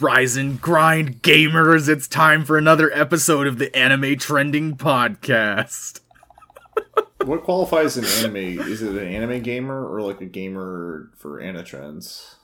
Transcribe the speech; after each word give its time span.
Rise 0.00 0.36
and 0.36 0.60
grind, 0.60 1.22
gamers! 1.24 1.88
It's 1.88 2.06
time 2.06 2.44
for 2.44 2.56
another 2.56 2.88
episode 2.92 3.48
of 3.48 3.58
the 3.58 3.76
Anime 3.76 4.16
Trending 4.16 4.76
Podcast. 4.76 5.98
what 7.24 7.42
qualifies 7.42 7.96
an 7.96 8.04
anime? 8.04 8.60
Is 8.60 8.80
it 8.80 8.92
an 8.92 9.08
anime 9.08 9.42
gamer 9.42 9.84
or 9.84 10.00
like 10.00 10.20
a 10.20 10.26
gamer 10.26 11.10
for 11.16 11.42
AniTrendz? 11.42 12.36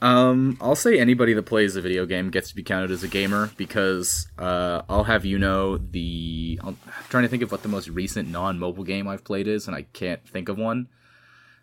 Um, 0.00 0.56
I'll 0.60 0.76
say 0.76 1.00
anybody 1.00 1.32
that 1.32 1.42
plays 1.42 1.74
a 1.74 1.80
video 1.80 2.06
game 2.06 2.30
gets 2.30 2.50
to 2.50 2.54
be 2.54 2.62
counted 2.62 2.92
as 2.92 3.02
a 3.02 3.08
gamer 3.08 3.50
because 3.56 4.28
uh, 4.38 4.82
I'll 4.88 5.02
have 5.02 5.24
you 5.24 5.40
know 5.40 5.78
the. 5.78 6.60
I'm 6.62 6.78
trying 7.08 7.24
to 7.24 7.28
think 7.28 7.42
of 7.42 7.50
what 7.50 7.64
the 7.64 7.68
most 7.68 7.88
recent 7.88 8.28
non-mobile 8.28 8.84
game 8.84 9.08
I've 9.08 9.24
played 9.24 9.48
is, 9.48 9.66
and 9.66 9.74
I 9.74 9.82
can't 9.82 10.24
think 10.28 10.48
of 10.48 10.58
one. 10.58 10.86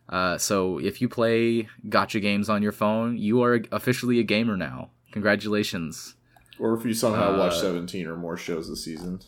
Uh, 0.10 0.38
so 0.38 0.80
if 0.80 1.02
you 1.02 1.08
play 1.08 1.70
gotcha 1.88 2.20
games 2.20 2.50
on 2.50 2.64
your 2.64 2.72
phone, 2.72 3.18
you 3.18 3.44
are 3.44 3.62
officially 3.72 4.20
a 4.20 4.24
gamer 4.24 4.58
now. 4.58 4.90
Congratulations. 5.12 6.16
Or 6.60 6.74
if 6.74 6.84
you 6.84 6.94
somehow 6.94 7.36
uh, 7.36 7.38
watch 7.38 7.60
17 7.60 8.08
or 8.08 8.18
more 8.18 8.36
shows 8.36 8.68
this 8.68 8.84
season. 8.84 9.20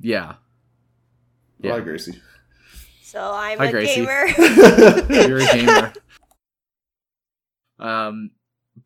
Yeah. 0.00 0.34
yeah. 1.60 1.72
Hi, 1.72 1.80
Gracie. 1.80 2.20
So 3.02 3.32
I'm 3.32 3.58
Hi, 3.58 3.66
a 3.66 3.70
Gracie. 3.70 4.00
gamer. 4.00 4.26
You're 5.28 5.38
a 5.38 5.52
gamer. 5.52 5.92
Um, 7.78 8.30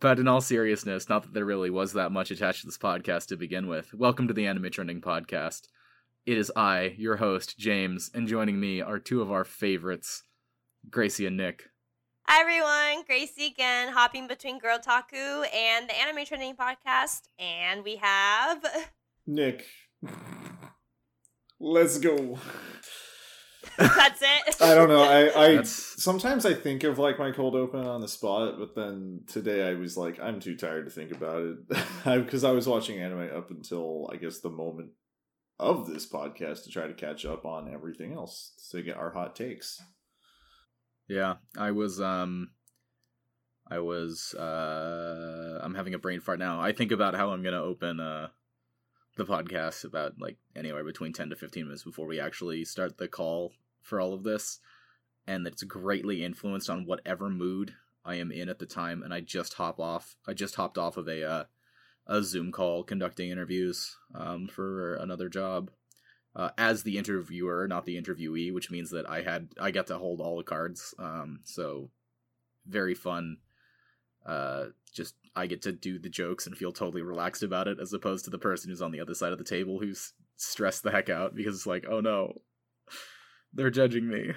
but 0.00 0.18
in 0.18 0.28
all 0.28 0.40
seriousness, 0.40 1.08
not 1.08 1.22
that 1.22 1.32
there 1.32 1.44
really 1.44 1.70
was 1.70 1.92
that 1.92 2.12
much 2.12 2.30
attached 2.30 2.62
to 2.62 2.66
this 2.66 2.78
podcast 2.78 3.26
to 3.28 3.36
begin 3.36 3.68
with. 3.68 3.94
Welcome 3.94 4.28
to 4.28 4.34
the 4.34 4.46
Anime 4.46 4.70
Trending 4.70 5.00
Podcast. 5.00 5.68
It 6.26 6.38
is 6.38 6.52
I, 6.54 6.94
your 6.98 7.16
host, 7.16 7.58
James, 7.58 8.10
and 8.14 8.28
joining 8.28 8.60
me 8.60 8.80
are 8.80 8.98
two 8.98 9.22
of 9.22 9.30
our 9.32 9.44
favorites, 9.44 10.24
Gracie 10.90 11.26
and 11.26 11.36
Nick. 11.36 11.64
Hi 12.26 12.40
everyone, 12.40 13.04
Gracie 13.06 13.46
again, 13.46 13.92
hopping 13.92 14.28
between 14.28 14.58
Girl 14.58 14.78
Taku 14.78 15.16
and 15.16 15.88
the 15.88 15.94
Anime 15.94 16.24
Trending 16.24 16.54
Podcast, 16.54 17.22
and 17.38 17.82
we 17.84 17.96
have 17.96 18.64
Nick. 19.26 19.66
Let's 21.58 21.98
go. 21.98 22.38
That's 23.78 24.22
it. 24.22 24.60
I 24.60 24.74
don't 24.74 24.88
know. 24.88 25.02
I, 25.02 25.58
I 25.58 25.62
sometimes 25.62 26.44
I 26.44 26.54
think 26.54 26.84
of 26.84 26.98
like 26.98 27.18
my 27.18 27.30
cold 27.30 27.54
open 27.54 27.86
on 27.86 28.00
the 28.00 28.08
spot, 28.08 28.58
but 28.58 28.74
then 28.74 29.22
today 29.26 29.68
I 29.68 29.74
was 29.74 29.96
like, 29.96 30.20
I'm 30.20 30.40
too 30.40 30.56
tired 30.56 30.86
to 30.86 30.90
think 30.90 31.12
about 31.12 31.42
it 31.42 31.68
because 32.04 32.44
I, 32.44 32.50
I 32.50 32.52
was 32.52 32.66
watching 32.66 32.98
anime 32.98 33.30
up 33.34 33.50
until 33.50 34.10
I 34.12 34.16
guess 34.16 34.40
the 34.40 34.50
moment 34.50 34.90
of 35.58 35.86
this 35.86 36.08
podcast 36.08 36.64
to 36.64 36.70
try 36.70 36.86
to 36.86 36.94
catch 36.94 37.24
up 37.24 37.44
on 37.44 37.72
everything 37.72 38.12
else 38.12 38.52
to 38.70 38.82
get 38.82 38.96
our 38.96 39.12
hot 39.12 39.36
takes. 39.36 39.80
Yeah, 41.08 41.36
I 41.58 41.72
was 41.72 42.00
um 42.00 42.50
I 43.70 43.78
was 43.78 44.34
uh 44.34 45.60
I'm 45.62 45.74
having 45.74 45.94
a 45.94 45.98
brain 45.98 46.20
fart 46.20 46.38
now. 46.38 46.60
I 46.60 46.72
think 46.72 46.92
about 46.92 47.14
how 47.14 47.30
I'm 47.30 47.42
to 47.42 47.60
open 47.60 48.00
uh 48.00 48.28
the 49.16 49.24
podcast 49.24 49.84
about 49.84 50.14
like 50.18 50.38
anywhere 50.56 50.84
between 50.84 51.12
10 51.12 51.30
to 51.30 51.36
15 51.36 51.64
minutes 51.64 51.84
before 51.84 52.06
we 52.06 52.18
actually 52.18 52.64
start 52.64 52.96
the 52.96 53.08
call 53.08 53.52
for 53.82 54.00
all 54.00 54.14
of 54.14 54.22
this 54.22 54.58
and 55.26 55.44
that 55.44 55.52
it's 55.52 55.62
greatly 55.64 56.24
influenced 56.24 56.70
on 56.70 56.86
whatever 56.86 57.28
mood 57.28 57.74
I 58.04 58.14
am 58.16 58.32
in 58.32 58.48
at 58.48 58.58
the 58.58 58.66
time 58.66 59.02
and 59.02 59.12
I 59.12 59.20
just 59.20 59.54
hop 59.54 59.78
off 59.78 60.16
I 60.26 60.32
just 60.32 60.54
hopped 60.54 60.78
off 60.78 60.96
of 60.96 61.08
a 61.08 61.22
uh, 61.24 61.44
a 62.06 62.22
Zoom 62.22 62.52
call 62.52 62.82
conducting 62.84 63.30
interviews 63.30 63.96
um, 64.14 64.48
for 64.48 64.94
another 64.94 65.28
job 65.28 65.70
uh, 66.34 66.50
as 66.56 66.82
the 66.82 66.98
interviewer 66.98 67.66
not 67.68 67.84
the 67.84 68.00
interviewee 68.00 68.52
which 68.52 68.70
means 68.70 68.90
that 68.90 69.08
I 69.08 69.22
had 69.22 69.48
I 69.60 69.70
got 69.70 69.86
to 69.88 69.98
hold 69.98 70.20
all 70.20 70.36
the 70.36 70.42
cards 70.42 70.94
um, 70.98 71.40
so 71.44 71.90
very 72.66 72.94
fun 72.94 73.38
uh, 74.24 74.66
just 74.92 75.14
I 75.34 75.46
get 75.46 75.62
to 75.62 75.72
do 75.72 75.98
the 75.98 76.08
jokes 76.08 76.46
and 76.46 76.56
feel 76.56 76.72
totally 76.72 77.02
relaxed 77.02 77.42
about 77.42 77.68
it, 77.68 77.80
as 77.80 77.92
opposed 77.92 78.24
to 78.24 78.30
the 78.30 78.38
person 78.38 78.70
who's 78.70 78.82
on 78.82 78.92
the 78.92 79.00
other 79.00 79.14
side 79.14 79.32
of 79.32 79.38
the 79.38 79.44
table 79.44 79.78
who's 79.78 80.12
stressed 80.36 80.82
the 80.82 80.90
heck 80.90 81.08
out 81.08 81.34
because 81.34 81.56
it's 81.56 81.66
like, 81.66 81.84
oh 81.88 82.00
no, 82.00 82.40
they're 83.52 83.70
judging 83.70 84.08
me. 84.08 84.32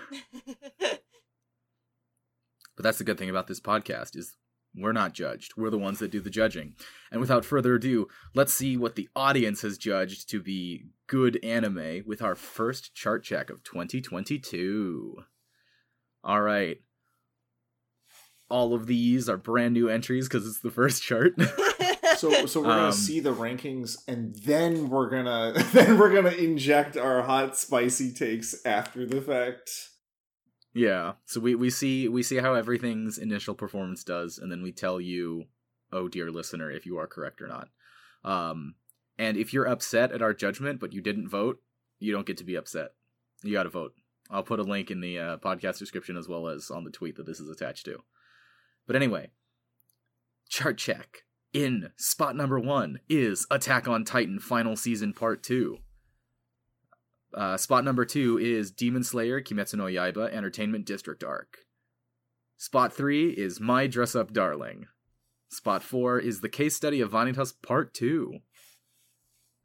but 0.79 0.99
that's 2.79 2.97
the 2.97 3.03
good 3.03 3.17
thing 3.17 3.29
about 3.29 3.47
this 3.47 3.59
podcast 3.59 4.15
is 4.15 4.35
we're 4.77 4.91
not 4.91 5.13
judged. 5.13 5.53
We're 5.55 5.69
the 5.69 5.77
ones 5.77 5.99
that 5.99 6.11
do 6.11 6.19
the 6.19 6.29
judging. 6.29 6.75
And 7.11 7.21
without 7.21 7.45
further 7.45 7.75
ado, 7.75 8.07
let's 8.33 8.53
see 8.53 8.77
what 8.77 8.95
the 8.95 9.09
audience 9.15 9.61
has 9.61 9.77
judged 9.77 10.29
to 10.29 10.41
be 10.41 10.85
good 11.07 11.39
anime 11.43 12.03
with 12.05 12.21
our 12.21 12.35
first 12.35 12.93
chart 12.93 13.23
check 13.23 13.49
of 13.49 13.63
2022. 13.63 15.23
All 16.23 16.41
right 16.41 16.79
all 18.49 18.73
of 18.73 18.87
these 18.87 19.27
are 19.27 19.37
brand 19.37 19.73
new 19.73 19.89
entries 19.89 20.27
because 20.27 20.47
it's 20.47 20.59
the 20.59 20.71
first 20.71 21.03
chart. 21.03 21.33
so 22.17 22.45
so 22.45 22.61
we're 22.61 22.67
gonna 22.67 22.85
um, 22.85 22.91
see 22.91 23.19
the 23.19 23.33
rankings 23.33 23.97
and 24.07 24.35
then 24.35 24.89
we're 24.89 25.09
gonna 25.09 25.53
then 25.73 25.97
we're 25.97 26.13
gonna 26.13 26.35
inject 26.35 26.97
our 26.97 27.23
hot 27.23 27.57
spicy 27.57 28.13
takes 28.13 28.65
after 28.65 29.05
the 29.05 29.21
fact. 29.21 29.89
Yeah. 30.75 31.13
So 31.25 31.39
we, 31.39 31.55
we 31.55 31.69
see 31.69 32.09
we 32.09 32.21
see 32.21 32.35
how 32.35 32.53
everything's 32.53 33.17
initial 33.17 33.55
performance 33.55 34.03
does, 34.03 34.37
and 34.37 34.51
then 34.51 34.61
we 34.61 34.73
tell 34.73 34.99
you, 34.99 35.45
oh 35.91 36.09
dear 36.09 36.29
listener, 36.29 36.69
if 36.69 36.85
you 36.85 36.97
are 36.97 37.07
correct 37.07 37.41
or 37.41 37.47
not. 37.47 37.69
Um 38.23 38.75
and 39.17 39.37
if 39.37 39.53
you're 39.53 39.67
upset 39.67 40.11
at 40.11 40.21
our 40.21 40.33
judgment 40.33 40.81
but 40.81 40.91
you 40.91 41.01
didn't 41.01 41.29
vote, 41.29 41.61
you 41.99 42.11
don't 42.11 42.27
get 42.27 42.37
to 42.37 42.43
be 42.43 42.57
upset. 42.57 42.89
You 43.41 43.53
gotta 43.53 43.69
vote. 43.69 43.93
I'll 44.29 44.43
put 44.43 44.59
a 44.59 44.63
link 44.63 44.91
in 44.91 44.99
the 44.99 45.17
uh, 45.17 45.37
podcast 45.37 45.77
description 45.79 46.17
as 46.17 46.27
well 46.27 46.47
as 46.49 46.69
on 46.69 46.83
the 46.83 46.91
tweet 46.91 47.15
that 47.15 47.25
this 47.25 47.39
is 47.39 47.49
attached 47.49 47.85
to. 47.85 48.03
But 48.85 48.95
anyway, 48.95 49.29
chart 50.49 50.77
check. 50.77 51.23
In 51.53 51.91
spot 51.95 52.35
number 52.35 52.59
one 52.59 52.99
is 53.07 53.47
Attack 53.49 53.87
on 53.87 54.03
Titan 54.03 54.39
Final 54.39 54.75
Season 54.75 55.13
Part 55.13 55.41
2. 55.41 55.77
Uh, 57.35 57.57
spot 57.57 57.83
number 57.83 58.05
two 58.05 58.37
is 58.37 58.71
Demon 58.71 59.03
Slayer 59.03 59.41
Kimetsu 59.41 59.75
no 59.75 59.83
Yaiba 59.85 60.31
Entertainment 60.33 60.85
District 60.85 61.21
Arc. 61.23 61.65
Spot 62.57 62.93
three 62.93 63.31
is 63.31 63.59
My 63.59 63.87
Dress 63.87 64.15
Up 64.15 64.31
Darling. 64.31 64.85
Spot 65.49 65.83
four 65.83 66.17
is 66.17 66.39
the 66.39 66.49
case 66.49 66.75
study 66.75 67.01
of 67.01 67.11
Vanitas 67.11 67.53
Part 67.61 67.93
2. 67.93 68.39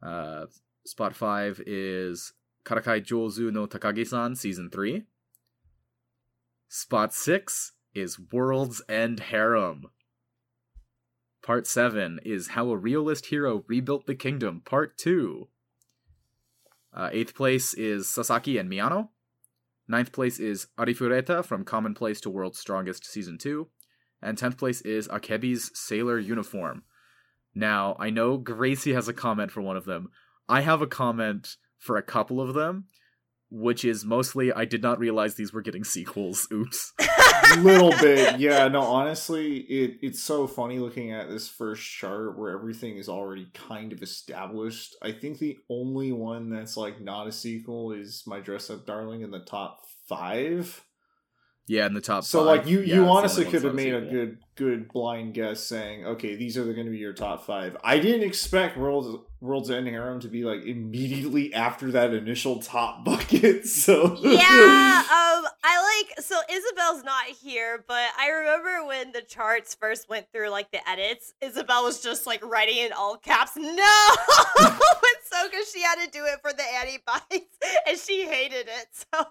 Uh, 0.03 0.47
spot 0.85 1.15
five 1.15 1.63
is 1.65 2.33
Karakai 2.65 3.05
Jozu 3.05 3.53
no 3.53 3.67
Takagi 3.67 4.07
san 4.07 4.35
Season 4.35 4.69
3. 4.69 5.05
Spot 6.69 7.15
six 7.15 7.73
is 7.95 8.19
World's 8.33 8.83
End 8.89 9.21
Harem. 9.21 9.87
Part 11.43 11.67
7 11.67 12.21
is 12.25 12.49
How 12.49 12.69
a 12.69 12.77
Realist 12.77 13.27
Hero 13.27 13.65
Rebuilt 13.67 14.07
the 14.07 14.15
Kingdom, 14.15 14.61
Part 14.65 14.99
2. 14.99 15.49
Uh, 16.93 17.11
eighth 17.13 17.35
place 17.35 17.75
is 17.75 18.09
Sasaki 18.09 18.59
and 18.59 18.71
Miyano. 18.71 19.09
Ninth 19.89 20.13
place 20.13 20.39
is 20.39 20.69
Arifureta 20.79 21.45
from 21.45 21.65
Commonplace 21.65 22.21
to 22.21 22.31
World's 22.31 22.59
Strongest 22.59 23.05
Season 23.05 23.39
2. 23.39 23.69
And 24.23 24.37
tenth 24.37 24.57
place 24.57 24.81
is 24.83 25.09
Akebi's 25.09 25.71
Sailor 25.75 26.19
Uniform. 26.19 26.83
Now, 27.55 27.97
I 27.99 28.11
know 28.11 28.37
Gracie 28.37 28.93
has 28.93 29.09
a 29.09 29.13
comment 29.13 29.51
for 29.51 29.61
one 29.61 29.77
of 29.77 29.85
them. 29.85 30.11
I 30.49 30.61
have 30.61 30.83
a 30.83 30.87
comment 30.87 31.57
for 31.79 31.97
a 31.97 32.03
couple 32.03 32.41
of 32.41 32.55
them, 32.55 32.87
which 33.51 33.85
is 33.85 34.05
mostly 34.05 34.53
I 34.53 34.65
did 34.65 34.83
not 34.83 34.99
realize 34.99 35.35
these 35.35 35.53
were 35.53 35.63
getting 35.63 35.85
sequels. 35.85 36.47
Oops. 36.53 36.93
little 37.59 37.91
bit, 38.01 38.39
yeah. 38.39 38.69
No, 38.69 38.83
honestly, 38.83 39.59
it 39.59 39.99
it's 40.03 40.23
so 40.23 40.47
funny 40.47 40.79
looking 40.79 41.13
at 41.13 41.29
this 41.29 41.49
first 41.49 41.83
chart 41.83 42.39
where 42.39 42.53
everything 42.53 42.97
is 42.97 43.09
already 43.09 43.49
kind 43.55 43.93
of 43.93 44.03
established. 44.03 44.97
I 45.03 45.13
think 45.13 45.39
the 45.39 45.59
only 45.69 46.13
one 46.13 46.51
that's 46.51 46.77
like 46.77 47.01
not 47.01 47.27
a 47.27 47.33
sequel 47.33 47.93
is 47.93 48.23
My 48.27 48.41
Dress 48.41 48.71
Up 48.71 48.87
Darling 48.87 49.23
in 49.23 49.31
the 49.31 49.41
top 49.41 49.81
five. 50.09 50.85
Yeah, 51.67 51.87
in 51.87 51.95
the 51.95 52.01
top. 52.01 52.25
So 52.25 52.41
five. 52.41 52.47
like 52.47 52.67
you, 52.67 52.81
yeah, 52.81 52.97
you 52.97 53.05
honestly 53.05 53.45
could 53.45 53.63
have 53.63 53.77
made 53.77 53.95
a 53.95 54.01
good, 54.01 54.39
good 54.57 54.89
blind 54.93 55.35
guess 55.35 55.61
saying, 55.61 56.05
okay, 56.05 56.35
these 56.35 56.59
are 56.59 56.65
going 56.65 56.87
to 56.87 56.91
be 56.91 56.99
your 56.99 57.13
top 57.13 57.47
five. 57.47 57.77
I 57.85 58.01
didn't 58.01 58.27
expect 58.27 58.77
World's 58.77 59.25
World's 59.41 59.71
End 59.71 59.87
Harem 59.87 60.19
to 60.21 60.29
be 60.29 60.43
like 60.43 60.65
immediately 60.65 61.55
after 61.55 61.93
that 61.93 62.13
initial 62.13 62.61
top 62.61 63.05
bucket. 63.05 63.67
So 63.67 64.19
yeah, 64.21 64.35
um, 64.41 65.47
I 65.63 66.03
like 66.09 66.25
so 66.25 66.41
Isabel's 66.51 67.05
not 67.05 67.27
here, 67.27 67.85
but 67.87 68.09
I 68.19 68.29
remember 68.31 68.87
when 68.87 69.13
the 69.13 69.23
charts 69.23 69.75
first 69.75 70.09
went 70.09 70.27
through 70.33 70.49
like 70.49 70.73
the 70.73 70.87
edits. 70.89 71.35
Isabel 71.41 71.85
was 71.85 72.03
just 72.03 72.27
like 72.27 72.45
writing 72.45 72.79
in 72.79 72.93
all 72.93 73.17
caps, 73.17 73.55
no, 73.55 73.63
and 73.63 74.77
so 75.25 75.49
because 75.49 75.71
she 75.73 75.83
had 75.83 76.05
to 76.05 76.11
do 76.11 76.25
it 76.25 76.41
for 76.43 76.53
the 76.53 76.65
Annie 76.81 76.99
bites, 77.07 77.57
and 77.87 77.97
she 77.97 78.27
hated 78.27 78.69
it. 78.69 78.87
So 78.93 79.25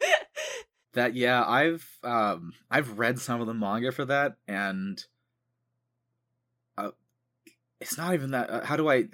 that 0.94 1.14
yeah 1.14 1.44
i've 1.46 1.86
um 2.04 2.52
i've 2.70 2.98
read 2.98 3.18
some 3.18 3.40
of 3.40 3.46
the 3.46 3.54
manga 3.54 3.92
for 3.92 4.04
that 4.04 4.36
and 4.46 5.04
uh, 6.76 6.90
it's 7.80 7.96
not 7.96 8.14
even 8.14 8.32
that 8.32 8.50
uh, 8.50 8.64
how 8.64 8.76
do 8.76 8.88
i 8.90 9.04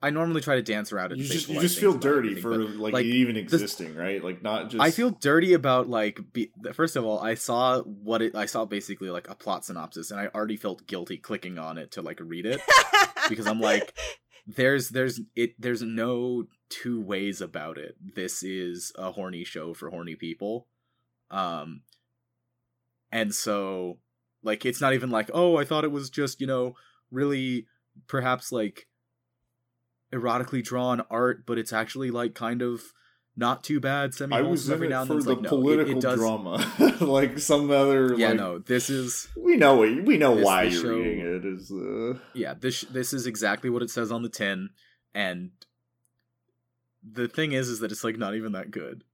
I 0.00 0.10
normally 0.10 0.40
try 0.40 0.54
to 0.54 0.62
dance 0.62 0.92
around 0.92 1.12
it. 1.12 1.18
You 1.18 1.24
just 1.24 1.48
you 1.48 1.60
just 1.60 1.78
feel 1.78 1.92
dirty 1.92 2.36
for 2.40 2.56
like, 2.56 2.92
like, 2.92 3.04
even 3.04 3.36
existing, 3.36 3.88
this, 3.88 3.96
right? 3.96 4.22
Like 4.22 4.42
not 4.42 4.70
just. 4.70 4.80
I 4.80 4.92
feel 4.92 5.10
dirty 5.10 5.54
about 5.54 5.88
like. 5.88 6.20
Be, 6.32 6.52
first 6.72 6.94
of 6.94 7.04
all, 7.04 7.18
I 7.18 7.34
saw 7.34 7.82
what 7.82 8.22
it. 8.22 8.36
I 8.36 8.46
saw 8.46 8.64
basically 8.64 9.10
like 9.10 9.28
a 9.28 9.34
plot 9.34 9.64
synopsis, 9.64 10.12
and 10.12 10.20
I 10.20 10.28
already 10.28 10.56
felt 10.56 10.86
guilty 10.86 11.16
clicking 11.16 11.58
on 11.58 11.78
it 11.78 11.92
to 11.92 12.02
like 12.02 12.20
read 12.22 12.46
it 12.46 12.60
because 13.28 13.48
I'm 13.48 13.60
like, 13.60 13.92
there's 14.46 14.90
there's 14.90 15.20
it 15.34 15.60
there's 15.60 15.82
no 15.82 16.44
two 16.68 17.00
ways 17.00 17.40
about 17.40 17.78
it. 17.78 17.96
This 18.14 18.42
is 18.42 18.92
a 18.96 19.12
horny 19.12 19.44
show 19.44 19.74
for 19.74 19.90
horny 19.90 20.14
people, 20.14 20.66
um, 21.30 21.82
and 23.10 23.34
so 23.34 23.98
like 24.42 24.64
it's 24.64 24.80
not 24.80 24.94
even 24.94 25.10
like 25.10 25.30
oh 25.34 25.56
I 25.56 25.64
thought 25.64 25.84
it 25.84 25.92
was 25.92 26.10
just 26.10 26.40
you 26.40 26.46
know 26.46 26.74
really 27.10 27.66
perhaps 28.06 28.52
like 28.52 28.86
erotically 30.12 30.62
drawn 30.62 31.02
art, 31.10 31.44
but 31.46 31.58
it's 31.58 31.72
actually 31.72 32.10
like 32.10 32.34
kind 32.34 32.62
of 32.62 32.82
not 33.36 33.62
too 33.62 33.80
bad. 33.80 34.14
Semi 34.14 34.36
I 34.36 34.42
was 34.42 34.68
every 34.68 34.88
now 34.88 35.02
and 35.02 35.10
then. 35.10 35.18
For 35.18 35.24
the 35.24 35.34
like, 35.34 35.48
political 35.48 35.92
no, 35.92 35.92
it, 35.92 35.98
it 35.98 36.02
does... 36.02 36.18
drama, 36.18 36.96
like 37.00 37.38
some 37.38 37.70
other. 37.70 38.14
Yeah, 38.14 38.28
like, 38.28 38.36
no. 38.36 38.58
This 38.58 38.90
is 38.90 39.28
we 39.36 39.56
know 39.56 39.78
we 39.78 40.18
know 40.18 40.34
this, 40.34 40.44
why 40.44 40.64
you're 40.64 40.82
show, 40.82 40.88
reading 40.96 41.20
it. 41.20 41.44
Is 41.44 41.70
uh... 41.70 42.18
yeah 42.34 42.54
this 42.54 42.82
this 42.82 43.12
is 43.12 43.26
exactly 43.26 43.70
what 43.70 43.82
it 43.82 43.90
says 43.90 44.10
on 44.10 44.22
the 44.22 44.28
tin, 44.28 44.70
and 45.14 45.50
the 47.02 47.28
thing 47.28 47.52
is, 47.52 47.68
is 47.68 47.80
that 47.80 47.92
it's 47.92 48.04
like 48.04 48.18
not 48.18 48.34
even 48.34 48.52
that 48.52 48.70
good. 48.70 49.04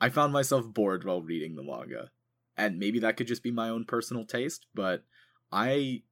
I 0.00 0.08
found 0.08 0.32
myself 0.32 0.66
bored 0.72 1.04
while 1.04 1.22
reading 1.22 1.54
the 1.54 1.62
manga, 1.62 2.10
and 2.56 2.78
maybe 2.78 2.98
that 3.00 3.16
could 3.16 3.26
just 3.26 3.42
be 3.42 3.50
my 3.50 3.68
own 3.68 3.84
personal 3.84 4.24
taste, 4.24 4.66
but 4.74 5.04
I. 5.50 6.02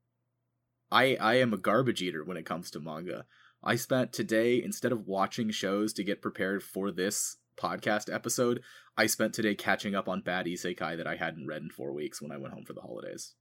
I, 0.93 1.17
I 1.21 1.35
am 1.37 1.53
a 1.53 1.57
garbage 1.57 2.03
eater 2.03 2.23
when 2.23 2.37
it 2.37 2.47
comes 2.47 2.71
to 2.71 2.79
manga. 2.79 3.25
I 3.65 3.75
spent 3.75 4.13
today, 4.13 4.63
instead 4.63 4.93
of 4.93 5.09
watching 5.09 5.51
shows 5.51 5.93
to 5.95 6.05
get 6.05 6.23
prepared 6.23 6.63
for 6.63 6.93
this 6.93 7.39
podcast 7.57 8.13
episode, 8.13 8.61
I 8.97 9.07
spent 9.07 9.35
today 9.35 9.55
catching 9.55 9.95
up 9.95 10.09
on 10.09 10.21
bad 10.21 10.47
isekai 10.47 10.97
that 10.97 11.07
I 11.07 11.17
hadn't 11.17 11.49
read 11.49 11.63
in 11.63 11.71
four 11.71 11.93
weeks 11.93 12.23
when 12.23 12.31
I 12.31 12.37
went 12.37 12.55
home 12.55 12.65
for 12.65 12.75
the 12.75 12.83
holidays. 12.83 13.35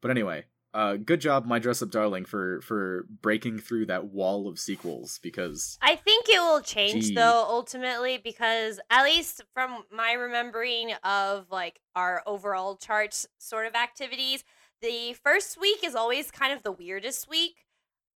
But 0.00 0.10
anyway, 0.10 0.46
uh, 0.74 0.96
good 0.96 1.20
job, 1.20 1.46
my 1.46 1.58
dress 1.58 1.82
up 1.82 1.90
darling, 1.90 2.24
for 2.24 2.60
for 2.60 3.06
breaking 3.22 3.58
through 3.58 3.86
that 3.86 4.06
wall 4.06 4.48
of 4.48 4.58
sequels 4.58 5.18
because 5.22 5.78
I 5.80 5.96
think 5.96 6.28
it 6.28 6.38
will 6.38 6.60
change 6.60 7.06
gee. 7.06 7.14
though 7.14 7.46
ultimately 7.48 8.18
because 8.18 8.78
at 8.90 9.04
least 9.04 9.42
from 9.54 9.84
my 9.90 10.12
remembering 10.12 10.92
of 11.02 11.46
like 11.50 11.80
our 11.96 12.22
overall 12.26 12.76
charts 12.76 13.26
sort 13.38 13.66
of 13.66 13.74
activities, 13.74 14.44
the 14.82 15.14
first 15.14 15.60
week 15.60 15.82
is 15.82 15.94
always 15.94 16.30
kind 16.30 16.52
of 16.52 16.62
the 16.62 16.72
weirdest 16.72 17.28
week 17.28 17.64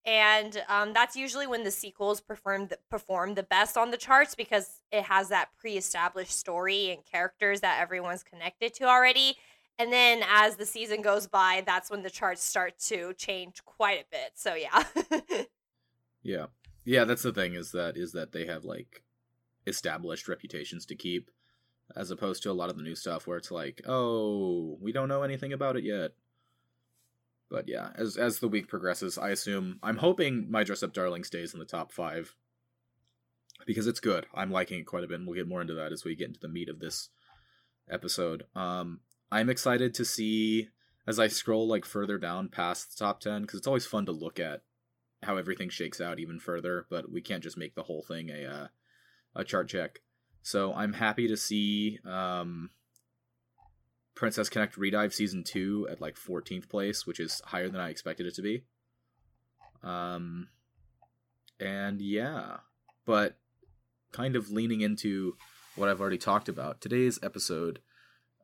and 0.05 0.63
um, 0.69 0.93
that's 0.93 1.15
usually 1.15 1.47
when 1.47 1.63
the 1.63 1.71
sequels 1.71 2.21
perform 2.21 2.67
the, 2.69 2.79
perform 2.91 3.35
the 3.35 3.43
best 3.45 3.77
on 3.77 3.93
the 3.93 3.97
charts 3.97 4.35
because 4.35 4.81
it 4.91 5.05
has 5.05 5.29
that 5.29 5.51
pre-established 5.57 6.37
story 6.37 6.91
and 6.91 7.05
characters 7.05 7.61
that 7.61 7.81
everyone's 7.81 8.25
connected 8.25 8.75
to 8.75 8.85
already 8.85 9.37
and 9.79 9.93
then 9.93 10.23
as 10.29 10.57
the 10.57 10.67
season 10.67 11.03
goes 11.03 11.27
by 11.27 11.63
that's 11.67 11.91
when 11.91 12.03
the 12.03 12.11
charts 12.11 12.43
start 12.43 12.79
to 12.79 13.13
change 13.15 13.65
quite 13.65 14.01
a 14.01 14.05
bit 14.11 14.33
so 14.35 14.55
yeah 14.55 14.85
yeah 16.23 16.47
yeah 16.85 17.05
that's 17.05 17.23
the 17.23 17.33
thing 17.33 17.55
is 17.55 17.73
that 17.73 17.97
is 17.97 18.13
that 18.13 18.33
they 18.33 18.47
have 18.47 18.65
like 18.65 19.03
established 19.67 20.29
reputations 20.29 20.87
to 20.87 20.95
keep 20.95 21.31
as 21.97 22.11
opposed 22.11 22.43
to 22.43 22.51
a 22.51 22.55
lot 22.55 22.71
of 22.71 22.77
the 22.77 22.83
new 22.83 22.95
stuff 22.95 23.27
where 23.27 23.37
it's 23.37 23.51
like 23.51 23.83
oh 23.87 24.77
we 24.81 24.93
don't 24.93 25.09
know 25.09 25.23
anything 25.23 25.53
about 25.53 25.77
it 25.77 25.85
yet 25.85 26.13
but 27.53 27.69
yeah, 27.69 27.91
as 27.95 28.17
as 28.17 28.39
the 28.39 28.49
week 28.49 28.67
progresses, 28.67 29.19
I 29.19 29.29
assume 29.29 29.79
I'm 29.83 29.99
hoping 29.99 30.51
my 30.51 30.65
dress 30.65 30.83
up 30.83 30.95
darling 30.95 31.23
stays 31.23 31.53
in 31.53 31.61
the 31.61 31.67
top 31.67 31.93
five 31.93 32.35
because 33.67 33.87
it's 33.87 34.01
good. 34.01 34.25
I'm 34.35 34.51
liking 34.51 34.81
it 34.81 34.87
quite 34.87 35.05
a 35.05 35.07
bit, 35.07 35.19
and 35.19 35.29
we'll 35.29 35.37
get 35.37 35.47
more 35.47 35.61
into 35.61 35.75
that 35.75 35.93
as 35.93 36.03
we 36.03 36.17
get 36.17 36.29
into 36.29 36.41
the 36.41 36.49
meat 36.49 36.71
of 36.71 36.81
this 36.81 37.11
episode. 37.91 38.45
Um, 38.57 39.01
I'm 39.33 39.49
excited 39.49 39.95
to 39.95 40.05
see 40.05 40.69
as 41.07 41.19
I 41.19 41.27
scroll 41.29 41.67
like 41.67 41.87
further 41.87 42.19
down 42.19 42.51
past 42.51 42.97
the 42.97 43.05
top 43.05 43.21
ten 43.21 43.43
because 43.43 43.59
it's 43.59 43.67
always 43.67 43.87
fun 43.87 44.05
to 44.07 44.13
look 44.13 44.39
at 44.39 44.61
how 45.23 45.39
everything 45.39 45.71
shakes 45.71 46.01
out 46.03 46.21
even 46.21 46.39
further. 46.39 46.87
But 46.91 47.11
we 47.11 47.23
can't 47.23 47.43
just 47.43 47.57
make 47.57 47.75
the 47.75 47.85
whole 47.85 48.05
thing 48.07 48.29
a 48.29 48.45
uh, 48.45 48.67
a 49.35 49.43
chart 49.43 49.71
check. 49.71 50.01
So 50.43 50.75
I'm 50.75 50.93
happy 50.93 51.29
to 51.29 51.37
see 51.37 51.99
um, 52.05 52.71
Princess 54.15 54.51
Connect 54.51 54.77
Redive 54.77 55.15
Season 55.15 55.45
2 55.45 55.89
at 55.91 56.01
like 56.01 56.17
14th 56.17 56.69
place, 56.69 57.07
which 57.07 57.19
is 57.19 57.41
higher 57.47 57.69
than 57.69 57.81
I 57.81 57.89
expected 57.89 58.27
it 58.27 58.35
to 58.35 58.43
be. 58.43 58.65
Um, 59.83 60.49
and 61.59 62.03
yeah, 62.03 62.59
but 63.07 63.39
kind 64.11 64.37
of 64.37 64.51
leaning 64.51 64.83
into 64.83 65.37
what 65.77 65.89
I've 65.89 66.01
already 66.01 66.19
talked 66.19 66.49
about, 66.49 66.81
today's 66.81 67.19
episode 67.23 67.79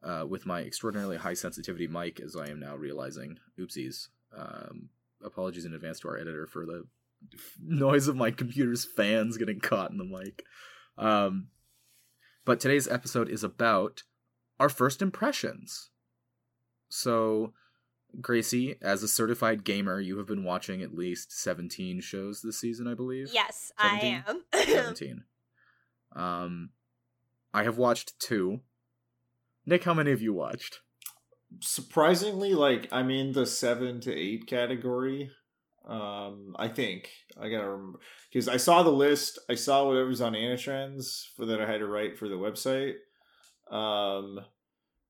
uh, 0.02 0.24
with 0.28 0.46
my 0.46 0.60
extraordinarily 0.60 1.16
high 1.16 1.34
sensitivity 1.34 1.86
mic, 1.86 2.20
as 2.20 2.36
I 2.36 2.48
am 2.48 2.60
now 2.60 2.76
realizing, 2.76 3.38
oopsies. 3.58 4.08
Um, 4.36 4.90
apologies 5.24 5.64
in 5.64 5.74
advance 5.74 6.00
to 6.00 6.08
our 6.08 6.18
editor 6.18 6.46
for 6.46 6.64
the 6.66 6.84
noise 7.62 8.08
of 8.08 8.16
my 8.16 8.30
computer's 8.30 8.84
fans 8.84 9.36
getting 9.36 9.60
caught 9.60 9.90
in 9.90 9.98
the 9.98 10.04
mic. 10.04 10.44
Um, 10.96 11.48
but 12.44 12.60
today's 12.60 12.88
episode 12.88 13.28
is 13.28 13.44
about 13.44 14.02
our 14.58 14.68
first 14.68 15.02
impressions. 15.02 15.90
So, 16.88 17.52
Gracie, 18.20 18.76
as 18.80 19.02
a 19.02 19.08
certified 19.08 19.64
gamer, 19.64 20.00
you 20.00 20.16
have 20.18 20.26
been 20.26 20.44
watching 20.44 20.82
at 20.82 20.94
least 20.94 21.30
17 21.30 22.00
shows 22.00 22.40
this 22.40 22.58
season, 22.58 22.88
I 22.88 22.94
believe. 22.94 23.28
Yes, 23.32 23.72
17? 23.80 24.24
I 24.24 24.30
am. 24.30 24.44
17. 24.66 25.24
Um, 26.16 26.70
I 27.52 27.64
have 27.64 27.78
watched 27.78 28.18
two. 28.18 28.60
Nick, 29.68 29.84
how 29.84 29.92
many 29.92 30.10
have 30.10 30.22
you 30.22 30.32
watched? 30.32 30.80
Surprisingly, 31.60 32.54
like 32.54 32.88
I'm 32.90 33.10
in 33.10 33.32
the 33.32 33.44
seven 33.44 34.00
to 34.00 34.14
eight 34.14 34.46
category. 34.46 35.30
Um, 35.86 36.56
I 36.58 36.68
think 36.68 37.10
I 37.38 37.50
gotta 37.50 37.68
remember 37.68 37.98
because 38.32 38.48
I 38.48 38.56
saw 38.56 38.82
the 38.82 38.88
list. 38.88 39.38
I 39.50 39.56
saw 39.56 39.86
whatever 39.86 40.08
was 40.08 40.22
on 40.22 40.32
AniTrendz 40.32 41.34
for 41.36 41.44
that 41.44 41.60
I 41.60 41.70
had 41.70 41.80
to 41.80 41.86
write 41.86 42.18
for 42.18 42.30
the 42.30 42.36
website, 42.36 42.94
um, 43.70 44.40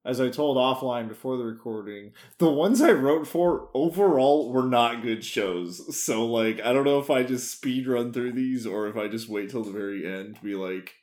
as 0.04 0.20
I 0.20 0.28
told 0.28 0.56
offline 0.56 1.06
before 1.06 1.36
the 1.36 1.44
recording, 1.44 2.10
the 2.38 2.50
ones 2.50 2.82
I 2.82 2.90
wrote 2.90 3.28
for 3.28 3.68
overall 3.74 4.52
were 4.52 4.66
not 4.66 5.02
good 5.02 5.24
shows. 5.24 5.96
So 6.04 6.26
like, 6.26 6.60
I 6.62 6.72
don't 6.72 6.84
know 6.84 6.98
if 6.98 7.10
I 7.10 7.22
just 7.22 7.52
speed 7.52 7.86
run 7.86 8.12
through 8.12 8.32
these 8.32 8.66
or 8.66 8.88
if 8.88 8.96
I 8.96 9.06
just 9.06 9.28
wait 9.28 9.50
till 9.50 9.62
the 9.62 9.70
very 9.70 10.04
end 10.04 10.34
to 10.34 10.42
be 10.42 10.56
like. 10.56 10.94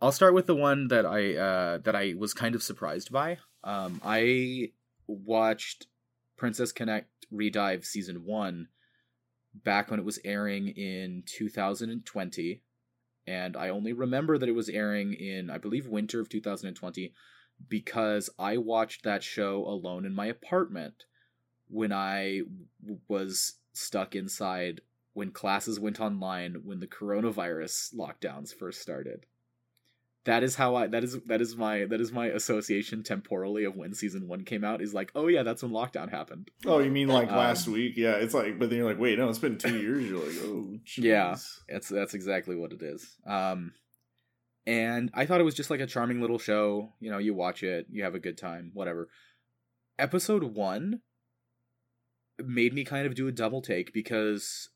I'll 0.00 0.12
start 0.12 0.34
with 0.34 0.46
the 0.46 0.56
one 0.56 0.88
that 0.88 1.06
I 1.06 1.36
uh, 1.36 1.78
that 1.78 1.96
I 1.96 2.14
was 2.16 2.34
kind 2.34 2.54
of 2.54 2.62
surprised 2.62 3.10
by. 3.10 3.38
Um, 3.62 4.00
I 4.04 4.72
watched 5.06 5.86
Princess 6.36 6.72
Connect 6.72 7.08
Redive 7.32 7.84
season 7.84 8.24
one 8.24 8.68
back 9.54 9.90
when 9.90 10.00
it 10.00 10.04
was 10.04 10.18
airing 10.24 10.68
in 10.68 11.22
2020 11.26 12.62
and 13.26 13.56
I 13.56 13.68
only 13.68 13.92
remember 13.92 14.36
that 14.38 14.48
it 14.48 14.54
was 14.54 14.68
airing 14.68 15.14
in, 15.14 15.48
I 15.48 15.58
believe, 15.58 15.86
winter 15.86 16.20
of 16.20 16.28
2020 16.28 17.14
because 17.68 18.28
I 18.38 18.58
watched 18.58 19.04
that 19.04 19.22
show 19.22 19.64
alone 19.64 20.04
in 20.04 20.14
my 20.14 20.26
apartment 20.26 21.04
when 21.68 21.92
I 21.92 22.42
w- 22.82 23.00
was 23.08 23.54
stuck 23.72 24.14
inside 24.14 24.80
when 25.14 25.30
classes 25.30 25.80
went 25.80 26.00
online 26.00 26.62
when 26.64 26.80
the 26.80 26.86
coronavirus 26.86 27.94
lockdowns 27.94 28.54
first 28.54 28.82
started 28.82 29.24
that 30.24 30.42
is 30.42 30.54
how 30.54 30.74
I 30.74 30.86
that 30.86 31.04
is 31.04 31.18
that 31.26 31.40
is 31.40 31.56
my 31.56 31.84
that 31.84 32.00
is 32.00 32.12
my 32.12 32.26
association 32.26 33.02
temporally 33.02 33.64
of 33.64 33.76
when 33.76 33.94
season 33.94 34.26
one 34.26 34.44
came 34.44 34.64
out 34.64 34.80
is 34.80 34.94
like 34.94 35.12
oh 35.14 35.26
yeah 35.26 35.42
that's 35.42 35.62
when 35.62 35.72
lockdown 35.72 36.10
happened. 36.10 36.50
Oh, 36.64 36.78
you 36.78 36.90
mean 36.90 37.08
like 37.08 37.30
um, 37.30 37.36
last 37.36 37.68
week? 37.68 37.94
Yeah, 37.96 38.12
it's 38.12 38.34
like 38.34 38.58
but 38.58 38.70
then 38.70 38.78
you're 38.78 38.88
like 38.88 38.98
wait 38.98 39.18
no 39.18 39.28
it's 39.28 39.38
been 39.38 39.58
two 39.58 39.78
years. 39.78 40.04
You're 40.06 40.24
like 40.24 40.36
oh 40.44 40.78
geez. 40.84 41.04
yeah 41.04 41.36
that's 41.68 41.88
that's 41.88 42.14
exactly 42.14 42.56
what 42.56 42.72
it 42.72 42.82
is. 42.82 43.16
Um, 43.26 43.72
and 44.66 45.10
I 45.12 45.26
thought 45.26 45.40
it 45.40 45.44
was 45.44 45.54
just 45.54 45.70
like 45.70 45.80
a 45.80 45.86
charming 45.86 46.20
little 46.20 46.38
show. 46.38 46.92
You 47.00 47.10
know, 47.10 47.18
you 47.18 47.34
watch 47.34 47.62
it, 47.62 47.86
you 47.90 48.04
have 48.04 48.14
a 48.14 48.20
good 48.20 48.38
time, 48.38 48.70
whatever. 48.72 49.08
Episode 49.98 50.42
one 50.42 51.00
made 52.42 52.72
me 52.72 52.84
kind 52.84 53.06
of 53.06 53.14
do 53.14 53.28
a 53.28 53.32
double 53.32 53.60
take 53.60 53.92
because 53.92 54.70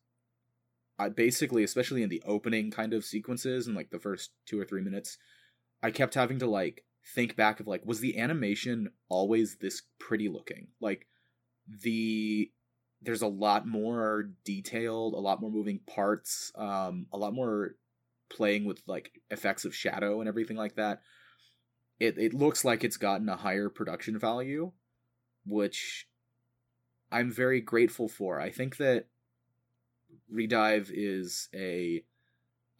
I 0.98 1.08
basically, 1.08 1.64
especially 1.64 2.02
in 2.02 2.08
the 2.08 2.22
opening 2.26 2.70
kind 2.70 2.92
of 2.92 3.04
sequences 3.04 3.66
and 3.66 3.74
like 3.74 3.90
the 3.90 3.98
first 3.98 4.30
two 4.46 4.60
or 4.60 4.64
three 4.64 4.82
minutes, 4.82 5.16
I 5.82 5.90
kept 5.90 6.14
having 6.14 6.38
to 6.40 6.46
like 6.46 6.84
think 7.14 7.36
back 7.36 7.60
of 7.60 7.66
like 7.66 7.84
was 7.84 8.00
the 8.00 8.18
animation 8.18 8.90
always 9.08 9.56
this 9.56 9.82
pretty 9.98 10.28
looking? 10.28 10.68
Like 10.80 11.06
the 11.82 12.50
there's 13.02 13.22
a 13.22 13.28
lot 13.28 13.66
more 13.66 14.30
detailed, 14.44 15.14
a 15.14 15.18
lot 15.18 15.40
more 15.40 15.50
moving 15.50 15.80
parts, 15.86 16.52
um 16.56 17.06
a 17.12 17.18
lot 17.18 17.32
more 17.34 17.76
playing 18.30 18.64
with 18.64 18.82
like 18.86 19.20
effects 19.30 19.64
of 19.64 19.74
shadow 19.74 20.20
and 20.20 20.28
everything 20.28 20.56
like 20.56 20.76
that. 20.76 21.00
It 22.00 22.18
it 22.18 22.34
looks 22.34 22.64
like 22.64 22.84
it's 22.84 22.96
gotten 22.96 23.28
a 23.28 23.36
higher 23.36 23.68
production 23.68 24.18
value, 24.18 24.72
which 25.46 26.08
I'm 27.10 27.30
very 27.30 27.60
grateful 27.60 28.08
for. 28.08 28.40
I 28.40 28.50
think 28.50 28.76
that 28.76 29.06
Redive 30.32 30.90
is 30.92 31.48
a 31.54 32.04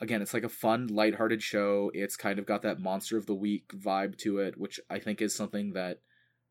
again, 0.01 0.23
it's 0.23 0.35
like 0.35 0.45
a 0.45 0.49
fun, 0.49 0.87
lighthearted 0.89 1.43
show. 1.43 1.91
It's 1.95 2.17
kind 2.17 2.39
of 2.39 2.47
got 2.47 2.63
that 2.63 2.81
monster 2.81 3.17
of 3.17 3.27
the 3.27 3.35
week 3.35 3.69
vibe 3.75 4.17
to 4.19 4.39
it, 4.39 4.59
which 4.59 4.81
I 4.89 4.99
think 4.99 5.21
is 5.21 5.35
something 5.35 5.73
that 5.73 6.01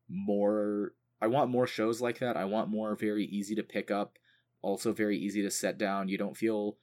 more 0.08 0.92
I 1.20 1.26
want 1.26 1.50
more 1.50 1.66
shows 1.66 2.00
like 2.00 2.20
that. 2.20 2.36
I 2.36 2.44
want 2.44 2.70
more 2.70 2.94
very 2.94 3.24
easy 3.24 3.54
to 3.56 3.62
pick 3.62 3.90
up, 3.90 4.18
also 4.62 4.92
very 4.92 5.18
easy 5.18 5.42
to 5.42 5.50
set 5.50 5.78
down. 5.78 6.08
You 6.08 6.18
don't 6.18 6.36
feel 6.36 6.76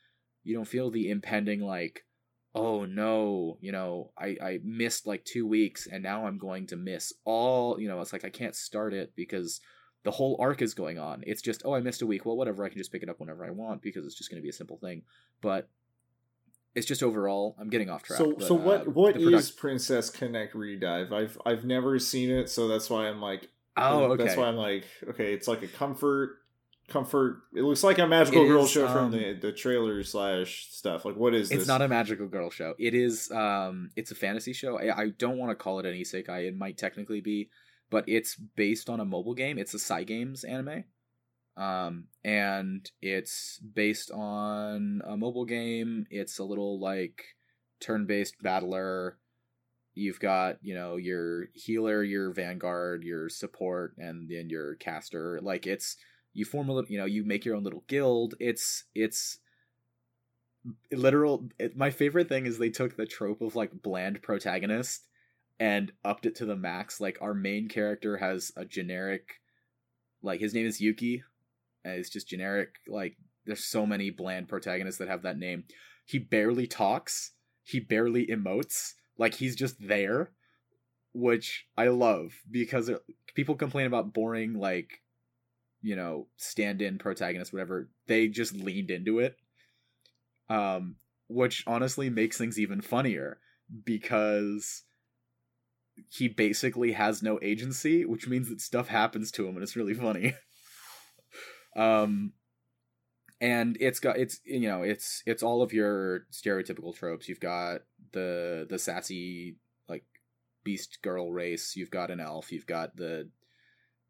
you 0.43 0.55
don't 0.55 0.67
feel 0.67 0.91
the 0.91 1.09
impending 1.09 1.61
like 1.61 2.05
oh 2.57 2.85
no, 2.85 3.57
you 3.59 3.71
know, 3.71 4.11
I 4.17 4.37
I 4.41 4.59
missed 4.63 5.05
like 5.05 5.25
2 5.25 5.45
weeks 5.45 5.87
and 5.87 6.01
now 6.01 6.25
I'm 6.25 6.37
going 6.37 6.67
to 6.67 6.77
miss 6.77 7.13
all, 7.25 7.79
you 7.79 7.89
know, 7.89 7.99
it's 7.99 8.13
like 8.13 8.23
I 8.23 8.29
can't 8.29 8.55
start 8.55 8.93
it 8.93 9.11
because 9.15 9.59
the 10.05 10.11
whole 10.11 10.37
arc 10.39 10.61
is 10.61 10.73
going 10.73 10.97
on. 10.97 11.23
It's 11.27 11.41
just, 11.41 11.63
oh, 11.65 11.73
I 11.73 11.81
missed 11.81 12.03
a 12.03 12.05
week. 12.05 12.25
Well, 12.25 12.37
whatever. 12.37 12.63
I 12.63 12.69
can 12.69 12.77
just 12.77 12.91
pick 12.91 13.03
it 13.03 13.09
up 13.09 13.19
whenever 13.19 13.43
I 13.43 13.49
want 13.49 13.81
because 13.81 14.05
it's 14.05 14.15
just 14.15 14.29
going 14.29 14.39
to 14.39 14.43
be 14.43 14.49
a 14.49 14.53
simple 14.53 14.77
thing. 14.77 15.01
But 15.41 15.67
it's 16.75 16.85
just 16.85 17.01
overall, 17.01 17.55
I'm 17.59 17.69
getting 17.69 17.89
off 17.89 18.03
track. 18.03 18.17
So, 18.17 18.33
but, 18.33 18.47
so 18.47 18.53
what 18.53 18.81
uh, 18.81 18.91
what 18.91 19.13
the 19.15 19.21
produc- 19.21 19.39
is 19.39 19.51
Princess 19.51 20.09
Connect 20.09 20.53
Redive? 20.53 21.11
I've 21.11 21.37
I've 21.45 21.65
never 21.65 21.97
seen 21.99 22.29
it, 22.29 22.49
so 22.49 22.67
that's 22.67 22.89
why 22.89 23.07
I'm 23.07 23.21
like, 23.21 23.49
Oh, 23.77 24.03
okay. 24.11 24.23
That's 24.23 24.37
why 24.37 24.45
I'm 24.45 24.55
like, 24.55 24.85
okay, 25.09 25.33
it's 25.33 25.47
like 25.47 25.61
a 25.63 25.67
comfort, 25.67 26.37
comfort. 26.87 27.41
It 27.53 27.61
looks 27.61 27.83
like 27.83 27.97
a 27.97 28.07
magical 28.07 28.45
It 28.45 28.47
girl 28.47 28.63
is, 28.63 28.71
show 28.71 28.87
from 28.87 29.05
um, 29.05 29.11
the 29.11 29.33
the 29.33 29.51
trailer 29.51 30.01
slash 30.03 30.67
stuff. 30.71 31.03
Like, 31.03 31.15
what 31.15 31.33
is 31.33 31.49
this? 31.49 31.59
It's 31.59 31.67
not 31.67 31.81
a 31.81 31.87
magical 31.87 32.27
girl 32.27 32.49
show. 32.49 32.73
It 32.79 32.93
is 32.93 33.29
um 33.31 33.89
it's 33.95 34.11
a 34.11 34.15
fantasy 34.15 34.53
show. 34.53 34.79
I, 34.79 34.97
I 34.97 35.09
don't 35.09 35.37
want 35.37 35.51
to 35.51 35.55
call 35.55 35.79
it 35.79 35.85
an 35.85 35.93
isekai. 35.93 36.47
It 36.47 36.57
might 36.57 36.77
technically 36.77 37.19
be, 37.19 37.49
but 37.89 38.05
it's 38.07 38.35
based 38.35 38.89
on 38.89 38.99
a 38.99 39.05
mobile 39.05 39.33
game. 39.33 39.57
It's 39.57 39.73
a 39.73 39.77
Cygames 39.77 40.47
anime. 40.47 40.85
Um 41.57 42.05
and 42.23 42.89
it's 43.01 43.59
based 43.59 44.11
on 44.11 45.01
a 45.05 45.15
mobile 45.15 45.45
game. 45.45 46.05
It's 46.09 46.39
a 46.39 46.43
little 46.43 46.79
like 46.79 47.23
turn-based 47.79 48.35
battler. 48.41 49.17
You've 49.93 50.19
got, 50.19 50.57
you 50.61 50.75
know, 50.75 50.97
your 50.97 51.45
healer, 51.53 52.03
your 52.03 52.33
vanguard, 52.33 53.03
your 53.03 53.29
support 53.29 53.95
and 53.97 54.29
then 54.29 54.49
your 54.49 54.75
caster. 54.75 55.39
Like 55.41 55.65
it's 55.65 55.95
you 56.33 56.43
form 56.43 56.67
a 56.67 56.73
little, 56.73 56.91
you 56.91 56.97
know, 56.97 57.05
you 57.05 57.23
make 57.23 57.45
your 57.45 57.55
own 57.55 57.63
little 57.63 57.85
guild. 57.87 58.35
It's 58.39 58.83
it's 58.93 59.39
literal 60.91 61.47
it, 61.59 61.77
my 61.77 61.89
favorite 61.89 62.29
thing 62.29 62.45
is 62.45 62.57
they 62.57 62.69
took 62.69 62.95
the 62.95 63.05
trope 63.05 63.41
of 63.41 63.55
like 63.55 63.81
bland 63.81 64.21
protagonist 64.21 65.07
and 65.59 65.91
upped 66.03 66.25
it 66.25 66.35
to 66.35 66.45
the 66.45 66.55
max 66.55 66.99
like 66.99 67.17
our 67.21 67.33
main 67.33 67.67
character 67.67 68.17
has 68.17 68.51
a 68.57 68.65
generic 68.65 69.41
like 70.23 70.39
his 70.39 70.53
name 70.53 70.65
is 70.65 70.81
yuki 70.81 71.23
it's 71.93 72.09
just 72.09 72.27
generic 72.27 72.75
like 72.87 73.15
there's 73.45 73.63
so 73.63 73.85
many 73.85 74.09
bland 74.09 74.47
protagonists 74.47 74.99
that 74.99 75.07
have 75.07 75.23
that 75.23 75.37
name. 75.37 75.65
He 76.05 76.19
barely 76.19 76.67
talks. 76.67 77.31
He 77.63 77.79
barely 77.79 78.27
emotes. 78.27 78.93
Like 79.17 79.35
he's 79.35 79.55
just 79.55 79.75
there 79.79 80.31
which 81.17 81.65
i 81.77 81.87
love 81.87 82.33
because 82.51 82.91
people 83.35 83.55
complain 83.55 83.85
about 83.87 84.13
boring 84.13 84.53
like 84.53 85.01
you 85.81 85.95
know 85.95 86.27
stand-in 86.35 86.97
protagonists 86.97 87.53
whatever. 87.53 87.89
They 88.07 88.27
just 88.27 88.53
leaned 88.53 88.91
into 88.91 89.19
it 89.19 89.37
um, 90.49 90.97
which 91.27 91.63
honestly 91.67 92.09
makes 92.09 92.37
things 92.37 92.59
even 92.59 92.81
funnier 92.81 93.39
because 93.83 94.83
he 96.09 96.27
basically 96.27 96.91
has 96.91 97.23
no 97.23 97.39
agency, 97.41 98.05
which 98.05 98.27
means 98.27 98.49
that 98.49 98.61
stuff 98.61 98.87
happens 98.89 99.31
to 99.31 99.47
him, 99.47 99.55
and 99.55 99.63
it's 99.63 99.75
really 99.75 99.93
funny. 99.93 100.35
um, 101.75 102.33
and 103.41 103.77
it's 103.79 103.99
got 103.99 104.17
it's 104.17 104.39
you 104.45 104.67
know 104.67 104.83
it's 104.83 105.21
it's 105.25 105.43
all 105.43 105.61
of 105.61 105.73
your 105.73 106.25
stereotypical 106.31 106.95
tropes. 106.95 107.27
You've 107.27 107.39
got 107.39 107.81
the 108.11 108.65
the 108.69 108.79
sassy 108.79 109.57
like 109.87 110.05
beast 110.63 110.99
girl 111.01 111.31
race. 111.31 111.75
You've 111.75 111.91
got 111.91 112.11
an 112.11 112.19
elf. 112.19 112.51
You've 112.51 112.67
got 112.67 112.95
the 112.95 113.29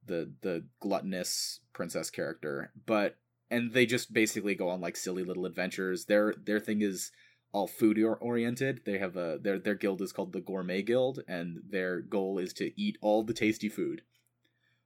the 0.05 0.31
the 0.41 0.65
gluttonous 0.79 1.59
princess 1.73 2.09
character, 2.09 2.71
but 2.85 3.17
and 3.49 3.73
they 3.73 3.85
just 3.85 4.13
basically 4.13 4.55
go 4.55 4.69
on 4.69 4.81
like 4.81 4.95
silly 4.95 5.23
little 5.23 5.45
adventures. 5.45 6.05
Their 6.05 6.33
their 6.43 6.59
thing 6.59 6.81
is 6.81 7.11
all 7.51 7.67
food 7.67 7.97
oriented. 7.97 8.81
They 8.85 8.97
have 8.97 9.15
a 9.15 9.39
their 9.41 9.59
their 9.59 9.75
guild 9.75 10.01
is 10.01 10.11
called 10.11 10.33
the 10.33 10.41
Gourmet 10.41 10.81
Guild, 10.81 11.21
and 11.27 11.61
their 11.69 12.01
goal 12.01 12.37
is 12.37 12.53
to 12.53 12.79
eat 12.79 12.97
all 13.01 13.23
the 13.23 13.33
tasty 13.33 13.69
food, 13.69 14.01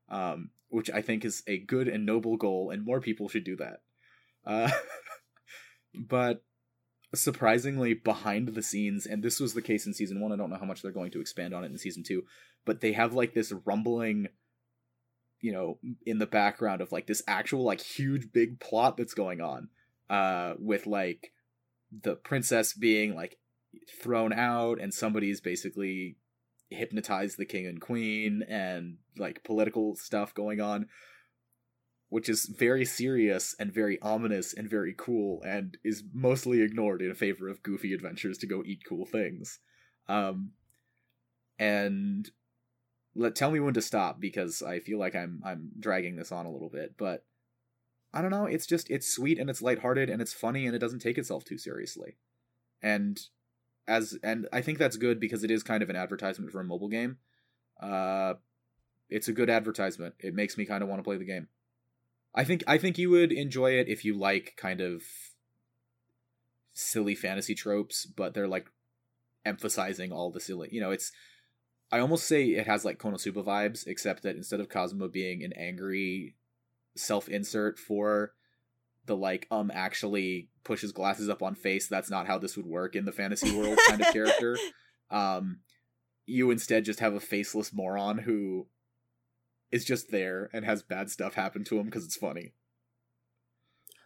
um, 0.07 0.51
which 0.69 0.89
I 0.89 1.01
think 1.01 1.25
is 1.25 1.43
a 1.47 1.57
good 1.57 1.87
and 1.87 2.05
noble 2.05 2.37
goal, 2.37 2.71
and 2.71 2.85
more 2.85 3.01
people 3.01 3.29
should 3.29 3.43
do 3.43 3.57
that. 3.57 3.81
Uh, 4.45 4.71
but 5.93 6.43
surprisingly, 7.13 7.93
behind 7.93 8.49
the 8.49 8.63
scenes, 8.63 9.05
and 9.05 9.23
this 9.23 9.39
was 9.39 9.53
the 9.53 9.61
case 9.61 9.85
in 9.85 9.93
season 9.93 10.19
one. 10.19 10.31
I 10.31 10.35
don't 10.35 10.49
know 10.49 10.57
how 10.57 10.65
much 10.65 10.81
they're 10.81 10.91
going 10.91 11.11
to 11.11 11.21
expand 11.21 11.53
on 11.53 11.63
it 11.63 11.71
in 11.71 11.77
season 11.77 12.03
two, 12.03 12.23
but 12.65 12.81
they 12.81 12.93
have 12.93 13.13
like 13.13 13.33
this 13.33 13.53
rumbling 13.65 14.27
you 15.41 15.53
know 15.53 15.77
in 16.05 16.17
the 16.19 16.25
background 16.25 16.81
of 16.81 16.91
like 16.91 17.07
this 17.07 17.23
actual 17.27 17.63
like 17.63 17.81
huge 17.81 18.31
big 18.31 18.59
plot 18.59 18.97
that's 18.97 19.13
going 19.13 19.41
on 19.41 19.69
uh 20.09 20.53
with 20.59 20.85
like 20.85 21.31
the 22.03 22.15
princess 22.15 22.73
being 22.73 23.15
like 23.15 23.37
thrown 24.01 24.33
out 24.33 24.79
and 24.79 24.93
somebody's 24.93 25.41
basically 25.41 26.17
hypnotized 26.69 27.37
the 27.37 27.45
king 27.45 27.65
and 27.65 27.81
queen 27.81 28.43
and 28.47 28.97
like 29.17 29.43
political 29.43 29.95
stuff 29.95 30.33
going 30.33 30.61
on 30.61 30.87
which 32.09 32.27
is 32.27 32.45
very 32.45 32.85
serious 32.85 33.55
and 33.59 33.71
very 33.71 33.99
ominous 34.01 34.53
and 34.53 34.67
very 34.69 34.95
cool 34.97 35.41
and 35.43 35.77
is 35.83 36.03
mostly 36.13 36.61
ignored 36.61 37.01
in 37.01 37.13
favor 37.13 37.47
of 37.47 37.63
goofy 37.63 37.93
adventures 37.93 38.37
to 38.37 38.47
go 38.47 38.63
eat 38.65 38.81
cool 38.87 39.05
things 39.05 39.59
um 40.07 40.51
and 41.57 42.31
let 43.15 43.35
tell 43.35 43.51
me 43.51 43.59
when 43.59 43.73
to 43.73 43.81
stop 43.81 44.19
because 44.19 44.61
I 44.61 44.79
feel 44.79 44.99
like 44.99 45.15
I'm 45.15 45.41
I'm 45.45 45.71
dragging 45.79 46.15
this 46.15 46.31
on 46.31 46.45
a 46.45 46.51
little 46.51 46.69
bit, 46.69 46.95
but 46.97 47.25
I 48.13 48.21
don't 48.21 48.31
know, 48.31 48.45
it's 48.45 48.65
just 48.65 48.89
it's 48.89 49.13
sweet 49.13 49.37
and 49.37 49.49
it's 49.49 49.61
lighthearted 49.61 50.09
and 50.09 50.21
it's 50.21 50.33
funny 50.33 50.65
and 50.65 50.75
it 50.75 50.79
doesn't 50.79 50.99
take 50.99 51.17
itself 51.17 51.43
too 51.43 51.57
seriously. 51.57 52.17
And 52.81 53.19
as 53.89 54.17
and 54.23 54.47
I 54.53 54.61
think 54.61 54.77
that's 54.77 54.97
good 54.97 55.19
because 55.19 55.43
it 55.43 55.51
is 55.51 55.63
kind 55.63 55.83
of 55.83 55.89
an 55.89 55.95
advertisement 55.95 56.51
for 56.51 56.61
a 56.61 56.63
mobile 56.63 56.87
game. 56.87 57.17
Uh 57.81 58.35
it's 59.09 59.27
a 59.27 59.33
good 59.33 59.49
advertisement. 59.49 60.15
It 60.19 60.35
makes 60.35 60.57
me 60.57 60.65
kind 60.65 60.83
of 60.83 60.89
want 60.89 60.99
to 60.99 61.03
play 61.03 61.17
the 61.17 61.25
game. 61.25 61.47
I 62.35 62.43
think 62.43 62.63
I 62.67 62.77
think 62.77 62.97
you 62.97 63.09
would 63.09 63.31
enjoy 63.31 63.71
it 63.71 63.87
if 63.87 64.05
you 64.05 64.17
like 64.17 64.53
kind 64.55 64.81
of 64.81 65.03
silly 66.71 67.15
fantasy 67.15 67.55
tropes, 67.55 68.05
but 68.05 68.33
they're 68.33 68.47
like 68.47 68.67
emphasizing 69.45 70.11
all 70.11 70.31
the 70.31 70.39
silly, 70.39 70.69
you 70.71 70.79
know, 70.79 70.91
it's 70.91 71.11
I 71.91 71.99
almost 71.99 72.27
say 72.27 72.45
it 72.45 72.67
has 72.67 72.85
like 72.85 72.99
Konosuba 72.99 73.43
vibes, 73.43 73.87
except 73.87 74.21
that 74.23 74.35
instead 74.35 74.59
of 74.59 74.69
Kazuma 74.69 75.09
being 75.09 75.43
an 75.43 75.53
angry 75.53 76.35
self 76.95 77.27
insert 77.27 77.79
for 77.79 78.33
the 79.09 79.15
like 79.17 79.45
um 79.51 79.69
actually 79.73 80.47
pushes 80.63 80.93
glasses 80.93 81.27
up 81.27 81.43
on 81.43 81.53
face, 81.55 81.87
that's 81.89 82.09
not 82.09 82.25
how 82.27 82.37
this 82.37 82.55
would 82.55 82.65
work 82.65 82.95
in 82.95 83.03
the 83.03 83.11
fantasy 83.11 83.51
world 83.57 83.77
kind 83.89 83.99
of 84.01 84.13
character. 84.13 84.57
Um 85.11 85.59
you 86.25 86.51
instead 86.51 86.85
just 86.85 86.99
have 87.01 87.13
a 87.15 87.19
faceless 87.19 87.73
moron 87.73 88.19
who 88.19 88.67
is 89.71 89.83
just 89.83 90.11
there 90.11 90.49
and 90.53 90.63
has 90.63 90.81
bad 90.83 91.09
stuff 91.09 91.33
happen 91.33 91.63
to 91.65 91.77
him 91.79 91.85
because 91.85 92.05
it's 92.05 92.15
funny. 92.15 92.53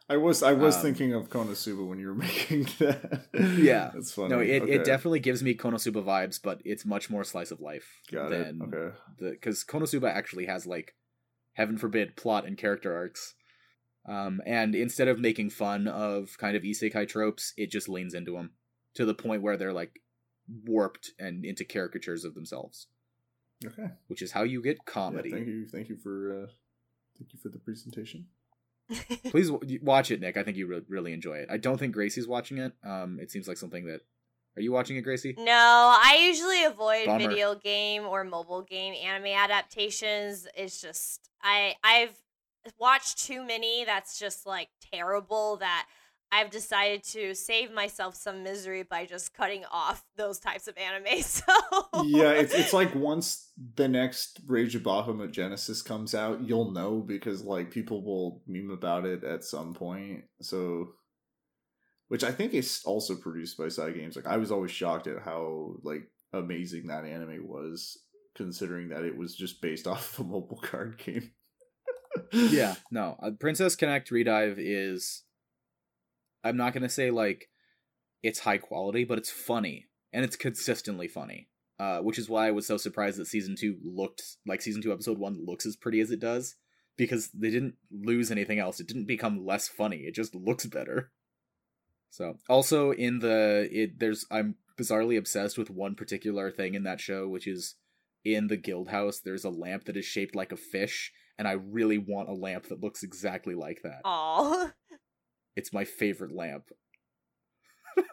I 0.09 0.17
was 0.17 0.43
I 0.43 0.53
was 0.53 0.75
Um, 0.77 0.81
thinking 0.81 1.13
of 1.13 1.29
Konosuba 1.29 1.87
when 1.87 1.99
you 1.99 2.07
were 2.07 2.15
making 2.29 2.63
that. 2.79 3.25
Yeah. 3.57 3.91
that's 3.93 4.11
funny. 4.13 4.29
No, 4.29 4.39
it, 4.39 4.63
Okay. 4.63 4.73
it 4.73 4.83
definitely 4.85 5.19
gives 5.21 5.41
me 5.41 5.53
Konosuba 5.55 6.03
vibes, 6.03 6.39
but 6.43 6.61
it's 6.65 6.85
much 6.85 7.09
more 7.09 7.23
slice 7.23 7.51
of 7.51 7.61
life 7.61 7.99
got 8.11 8.31
it. 8.31 8.55
Okay. 8.61 8.95
the 9.19 9.31
because 9.31 9.63
Konosuba 9.63 10.09
actually 10.13 10.45
has 10.47 10.65
like 10.67 10.95
heaven 11.53 11.77
forbid 11.77 12.15
plot 12.17 12.45
and 12.45 12.57
character 12.57 12.93
arcs. 12.95 13.35
Um, 14.07 14.41
and 14.45 14.75
instead 14.75 15.07
of 15.07 15.19
making 15.19 15.49
fun 15.51 15.87
of 15.87 16.37
kind 16.37 16.57
of 16.57 16.63
isekai 16.63 17.07
tropes, 17.07 17.53
it 17.57 17.71
just 17.71 17.87
leans 17.87 18.13
into 18.13 18.33
them 18.33 18.51
to 18.95 19.05
the 19.05 19.13
point 19.13 19.41
where 19.41 19.55
they're 19.57 19.71
like 19.73 20.01
warped 20.65 21.11
and 21.19 21.45
into 21.45 21.63
caricatures 21.63 22.25
of 22.25 22.35
themselves, 22.35 22.87
Okay. 23.65 23.87
which 24.07 24.21
is 24.21 24.31
how 24.33 24.43
you 24.43 24.61
get 24.61 24.77
Yeah, 24.77 24.83
comedy. 24.93 25.31
thank 25.31 25.47
you. 25.47 25.65
Thank 25.67 25.89
you 25.89 25.95
for 25.95 26.43
uh, 26.43 26.47
thank 27.17 27.31
you 27.33 27.39
for 27.41 27.49
the 27.49 27.59
presentation. 27.59 28.27
Please 29.31 29.49
w- 29.49 29.79
watch 29.81 30.11
it, 30.11 30.19
Nick. 30.19 30.35
I 30.35 30.43
think 30.43 30.57
you 30.57 30.67
re- 30.67 30.81
really 30.89 31.13
enjoy 31.13 31.35
it. 31.37 31.47
I 31.49 31.55
don't 31.57 31.77
think 31.77 31.95
Gracie's 31.95 32.27
watching 32.27 32.57
it. 32.57 32.73
Um, 32.83 33.17
it 33.21 33.31
seems 33.31 33.47
like 33.47 33.57
something 33.57 33.85
that. 33.85 34.01
Are 34.55 34.61
you 34.61 34.71
watching 34.71 34.97
it, 34.97 35.01
Gracie? 35.01 35.33
No, 35.35 35.45
I 35.51 36.25
usually 36.27 36.63
avoid 36.63 37.07
Bummer. 37.07 37.27
video 37.27 37.55
game 37.55 38.03
or 38.03 38.23
mobile 38.23 38.61
game 38.61 38.93
anime 38.93 39.27
adaptations. 39.33 40.45
It's 40.55 40.79
just 40.79 41.27
I 41.41 41.73
I've 41.83 42.19
watched 42.79 43.25
too 43.25 43.45
many 43.45 43.85
that's 43.85 44.19
just 44.19 44.45
like 44.45 44.69
terrible 44.91 45.57
that 45.57 45.87
I've 46.31 46.49
decided 46.49 47.03
to 47.09 47.35
save 47.35 47.71
myself 47.71 48.15
some 48.15 48.41
misery 48.41 48.81
by 48.81 49.05
just 49.05 49.35
cutting 49.35 49.65
off 49.71 50.03
those 50.17 50.39
types 50.39 50.67
of 50.67 50.75
anime. 50.77 51.03
So 51.21 52.03
yeah, 52.05 52.31
it's 52.31 52.53
it's 52.53 52.73
like 52.73 52.95
once 52.95 53.51
the 53.75 53.87
next 53.87 54.41
Rage 54.47 54.75
of 54.75 54.81
Bahamut 54.81 55.31
Genesis 55.31 55.83
comes 55.83 56.15
out, 56.15 56.41
you'll 56.41 56.71
know 56.71 57.01
because 57.01 57.43
like 57.43 57.69
people 57.69 58.03
will 58.03 58.41
meme 58.47 58.71
about 58.71 59.05
it 59.05 59.23
at 59.23 59.43
some 59.43 59.73
point. 59.73 60.23
So 60.41 60.93
which 62.07 62.23
I 62.23 62.31
think 62.31 62.53
is 62.53 62.81
also 62.85 63.15
produced 63.15 63.57
by 63.57 63.65
Cygames. 63.65 64.15
Like 64.15 64.27
I 64.27 64.37
was 64.37 64.51
always 64.51 64.71
shocked 64.71 65.07
at 65.07 65.21
how 65.23 65.75
like 65.83 66.03
amazing 66.31 66.87
that 66.87 67.05
anime 67.05 67.47
was, 67.47 67.97
considering 68.35 68.89
that 68.89 69.03
it 69.03 69.17
was 69.17 69.35
just 69.35 69.61
based 69.61 69.87
off 69.87 70.17
of 70.17 70.25
a 70.25 70.29
mobile 70.29 70.61
card 70.63 70.97
game. 70.97 71.31
Yeah, 72.31 72.75
no. 72.91 73.17
Uh, 73.21 73.31
Princess 73.31 73.75
Connect 73.75 74.09
Redive 74.09 74.55
is 74.57 75.23
I'm 76.43 76.57
not 76.57 76.73
going 76.73 76.83
to 76.83 76.89
say 76.89 77.11
like 77.11 77.49
it's 78.21 78.39
high 78.39 78.57
quality, 78.57 79.03
but 79.03 79.17
it's 79.17 79.31
funny 79.31 79.85
and 80.11 80.23
it's 80.23 80.35
consistently 80.35 81.07
funny. 81.07 81.49
Uh, 81.79 81.99
which 81.99 82.19
is 82.19 82.29
why 82.29 82.47
I 82.47 82.51
was 82.51 82.67
so 82.67 82.77
surprised 82.77 83.17
that 83.17 83.25
season 83.25 83.55
2 83.59 83.77
looked 83.83 84.21
like 84.45 84.61
season 84.61 84.81
2 84.81 84.93
episode 84.93 85.17
1 85.17 85.43
looks 85.43 85.65
as 85.65 85.75
pretty 85.75 85.99
as 85.99 86.11
it 86.11 86.19
does 86.19 86.55
because 86.97 87.29
they 87.31 87.49
didn't 87.49 87.75
lose 87.91 88.31
anything 88.31 88.59
else. 88.59 88.79
It 88.79 88.87
didn't 88.87 89.07
become 89.07 89.43
less 89.43 89.67
funny. 89.67 89.97
It 89.97 90.13
just 90.13 90.35
looks 90.35 90.65
better. 90.67 91.11
So, 92.11 92.37
also 92.47 92.91
in 92.91 93.19
the 93.19 93.67
it 93.71 93.99
there's 93.99 94.23
I'm 94.29 94.55
bizarrely 94.79 95.17
obsessed 95.17 95.57
with 95.57 95.71
one 95.71 95.95
particular 95.95 96.51
thing 96.51 96.75
in 96.75 96.83
that 96.83 97.01
show 97.01 97.27
which 97.27 97.47
is 97.47 97.75
in 98.23 98.47
the 98.47 98.57
guild 98.57 98.89
house 98.89 99.19
there's 99.19 99.43
a 99.43 99.49
lamp 99.49 99.85
that 99.85 99.97
is 99.97 100.05
shaped 100.05 100.35
like 100.35 100.51
a 100.51 100.57
fish 100.57 101.11
and 101.37 101.47
I 101.47 101.53
really 101.53 101.97
want 101.97 102.29
a 102.29 102.33
lamp 102.33 102.69
that 102.69 102.81
looks 102.81 103.03
exactly 103.03 103.55
like 103.55 103.81
that. 103.83 104.01
Oh. 104.05 104.71
It's 105.55 105.71
my 105.71 105.85
favorite 105.85 106.33
lamp. 106.33 106.63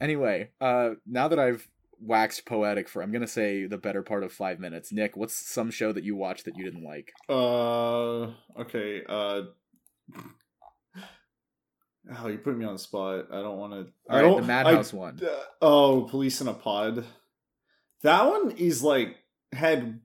anyway, 0.00 0.50
uh 0.60 0.94
now 1.06 1.28
that 1.28 1.38
I've 1.38 1.68
waxed 2.00 2.44
poetic 2.44 2.88
for 2.88 3.02
I'm 3.02 3.12
gonna 3.12 3.28
say 3.28 3.66
the 3.66 3.78
better 3.78 4.02
part 4.02 4.24
of 4.24 4.32
five 4.32 4.58
minutes. 4.58 4.90
Nick, 4.90 5.16
what's 5.16 5.36
some 5.36 5.70
show 5.70 5.92
that 5.92 6.02
you 6.02 6.16
watched 6.16 6.46
that 6.46 6.56
you 6.56 6.64
didn't 6.64 6.82
like? 6.82 7.12
Uh 7.28 8.32
okay, 8.60 9.04
uh 9.08 9.42
Oh, 12.18 12.28
you 12.28 12.38
put 12.38 12.56
me 12.56 12.64
on 12.64 12.72
the 12.72 12.78
spot. 12.78 13.26
I 13.30 13.42
don't 13.42 13.58
want 13.58 13.72
to. 13.72 13.92
All 14.08 14.22
right, 14.22 14.40
the 14.40 14.46
Madhouse 14.46 14.92
I, 14.92 14.96
one. 14.96 15.20
Uh, 15.22 15.42
oh, 15.62 16.02
Police 16.10 16.40
in 16.40 16.48
a 16.48 16.54
Pod. 16.54 17.04
That 18.02 18.26
one 18.26 18.52
is 18.52 18.82
like 18.82 19.16
had 19.52 20.00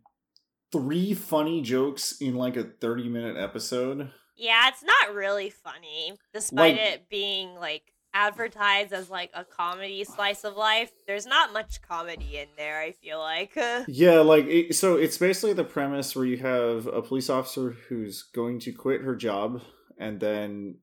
three 0.76 1.14
funny 1.14 1.62
jokes 1.62 2.20
in 2.20 2.36
like 2.36 2.58
a 2.58 2.64
30 2.64 3.10
minute 3.10 3.38
episode. 3.38 4.12
Yeah, 4.36 4.68
it's 4.68 4.84
not 4.84 5.16
really 5.16 5.50
funny, 5.50 6.14
despite 6.34 6.76
like, 6.76 6.82
it 6.82 7.10
being 7.10 7.56
like 7.56 7.94
advertised 8.14 8.92
as 8.92 9.10
like 9.10 9.32
a 9.34 9.46
comedy 9.46 10.04
slice 10.04 10.44
of 10.44 10.58
life. 10.58 10.92
There's 11.08 11.26
not 11.26 11.54
much 11.54 11.82
comedy 11.82 12.38
in 12.38 12.48
there, 12.58 12.82
I 12.82 12.92
feel 12.92 13.20
like. 13.20 13.58
yeah, 13.88 14.20
like 14.20 14.46
it, 14.48 14.76
so 14.76 14.96
it's 14.96 15.18
basically 15.18 15.54
the 15.54 15.64
premise 15.64 16.14
where 16.14 16.26
you 16.26 16.38
have 16.38 16.88
a 16.88 17.02
police 17.02 17.30
officer 17.30 17.78
who's 17.88 18.24
going 18.24 18.60
to 18.62 18.74
quit 18.74 19.02
her 19.02 19.16
job 19.16 19.62
and 19.98 20.20
then 20.20 20.76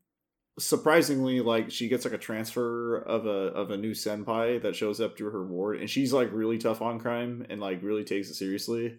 surprisingly 0.59 1.41
like 1.41 1.71
she 1.71 1.89
gets 1.89 2.05
like 2.05 2.13
a 2.13 2.19
transfer 2.19 2.99
of 2.99 3.25
a 3.25 3.49
of 3.55 3.71
a 3.71 3.77
new 3.77 3.93
senpai 3.93 4.61
that 4.61 4.77
shows 4.77 5.01
up 5.01 5.17
to 5.17 5.25
her 5.25 5.47
ward 5.47 5.81
and 5.81 5.89
she's 5.89 6.13
like 6.13 6.31
really 6.31 6.59
tough 6.59 6.83
on 6.83 6.99
crime 6.99 7.47
and 7.49 7.59
like 7.59 7.83
really 7.83 8.05
takes 8.05 8.29
it 8.29 8.35
seriously 8.35 8.99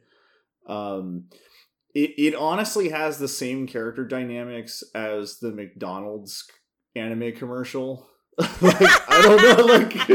um 0.67 1.25
it, 1.95 2.11
it 2.17 2.35
honestly 2.35 2.89
has 2.89 3.17
the 3.17 3.27
same 3.27 3.67
character 3.67 4.05
dynamics 4.05 4.83
as 4.95 5.39
the 5.39 5.51
mcdonald's 5.51 6.45
anime 6.95 7.33
commercial 7.33 8.07
like 8.61 8.75
i 9.09 9.21
don't 9.21 9.41
know 9.41 9.65
like 9.73 10.09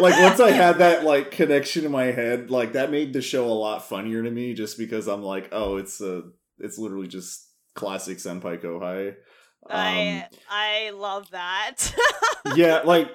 like 0.00 0.22
once 0.22 0.40
i 0.40 0.50
had 0.50 0.78
that 0.78 1.04
like 1.04 1.30
connection 1.30 1.84
in 1.84 1.90
my 1.90 2.04
head 2.04 2.50
like 2.50 2.74
that 2.74 2.90
made 2.90 3.12
the 3.12 3.22
show 3.22 3.46
a 3.46 3.52
lot 3.52 3.88
funnier 3.88 4.22
to 4.22 4.30
me 4.30 4.52
just 4.52 4.76
because 4.76 5.08
i'm 5.08 5.22
like 5.22 5.48
oh 5.52 5.76
it's 5.76 6.00
a 6.00 6.22
it's 6.58 6.78
literally 6.78 7.08
just 7.08 7.48
classic 7.74 8.18
senpai 8.18 8.60
kohai 8.62 9.14
I 9.68 10.18
um, 10.18 10.38
I 10.50 10.90
love 10.90 11.30
that. 11.30 11.94
yeah, 12.56 12.80
like 12.84 13.14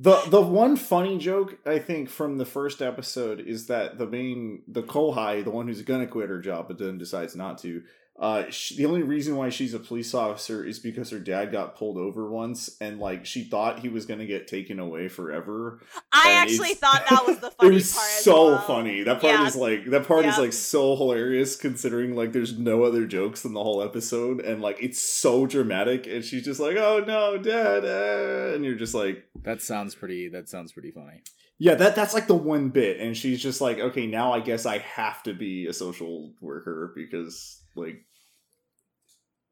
the 0.00 0.20
the 0.28 0.40
one 0.40 0.76
funny 0.76 1.18
joke 1.18 1.58
I 1.66 1.80
think 1.80 2.08
from 2.08 2.38
the 2.38 2.44
first 2.44 2.80
episode 2.80 3.40
is 3.40 3.66
that 3.66 3.98
the 3.98 4.06
main 4.06 4.62
the 4.68 4.82
Kohai, 4.82 5.42
the 5.42 5.50
one 5.50 5.66
who's 5.66 5.82
gonna 5.82 6.06
quit 6.06 6.28
her 6.28 6.40
job 6.40 6.68
but 6.68 6.78
then 6.78 6.98
decides 6.98 7.34
not 7.34 7.58
to, 7.58 7.82
uh, 8.18 8.50
she, 8.50 8.76
the 8.76 8.84
only 8.84 9.02
reason 9.02 9.36
why 9.36 9.48
she's 9.48 9.74
a 9.74 9.78
police 9.78 10.12
officer 10.12 10.64
is 10.64 10.80
because 10.80 11.10
her 11.10 11.20
dad 11.20 11.52
got 11.52 11.76
pulled 11.76 11.96
over 11.96 12.28
once, 12.28 12.76
and 12.80 12.98
like 12.98 13.24
she 13.24 13.44
thought 13.44 13.78
he 13.78 13.88
was 13.88 14.06
gonna 14.06 14.26
get 14.26 14.48
taken 14.48 14.80
away 14.80 15.06
forever. 15.06 15.80
I 16.12 16.32
actually 16.32 16.74
thought 16.74 17.04
that 17.08 17.24
was 17.28 17.38
the 17.38 17.50
funny 17.60 17.70
it 17.70 17.74
was 17.74 17.94
part. 17.94 18.06
so 18.08 18.46
well. 18.46 18.58
funny. 18.58 19.04
That 19.04 19.20
part 19.20 19.34
yeah. 19.34 19.46
is 19.46 19.54
like 19.54 19.84
that 19.90 20.08
part 20.08 20.24
yeah. 20.24 20.32
is 20.32 20.38
like 20.38 20.52
so 20.52 20.96
hilarious 20.96 21.54
considering 21.54 22.16
like 22.16 22.32
there's 22.32 22.58
no 22.58 22.82
other 22.82 23.06
jokes 23.06 23.44
in 23.44 23.52
the 23.52 23.62
whole 23.62 23.82
episode, 23.82 24.40
and 24.40 24.60
like 24.60 24.82
it's 24.82 25.00
so 25.00 25.46
dramatic. 25.46 26.08
And 26.08 26.24
she's 26.24 26.44
just 26.44 26.58
like, 26.58 26.76
"Oh 26.76 27.04
no, 27.06 27.38
dad," 27.38 27.84
eh, 27.84 28.54
and 28.56 28.64
you're 28.64 28.74
just 28.74 28.94
like, 28.94 29.26
"That 29.42 29.62
sounds 29.62 29.94
pretty. 29.94 30.28
That 30.28 30.48
sounds 30.48 30.72
pretty 30.72 30.90
funny." 30.90 31.22
Yeah, 31.60 31.76
that 31.76 31.94
that's 31.94 32.14
like 32.14 32.26
the 32.26 32.34
one 32.34 32.70
bit, 32.70 32.98
and 32.98 33.16
she's 33.16 33.40
just 33.40 33.60
like, 33.60 33.78
"Okay, 33.78 34.08
now 34.08 34.32
I 34.32 34.40
guess 34.40 34.66
I 34.66 34.78
have 34.78 35.22
to 35.22 35.34
be 35.34 35.66
a 35.66 35.72
social 35.72 36.32
worker 36.40 36.92
because 36.96 37.62
like 37.76 38.04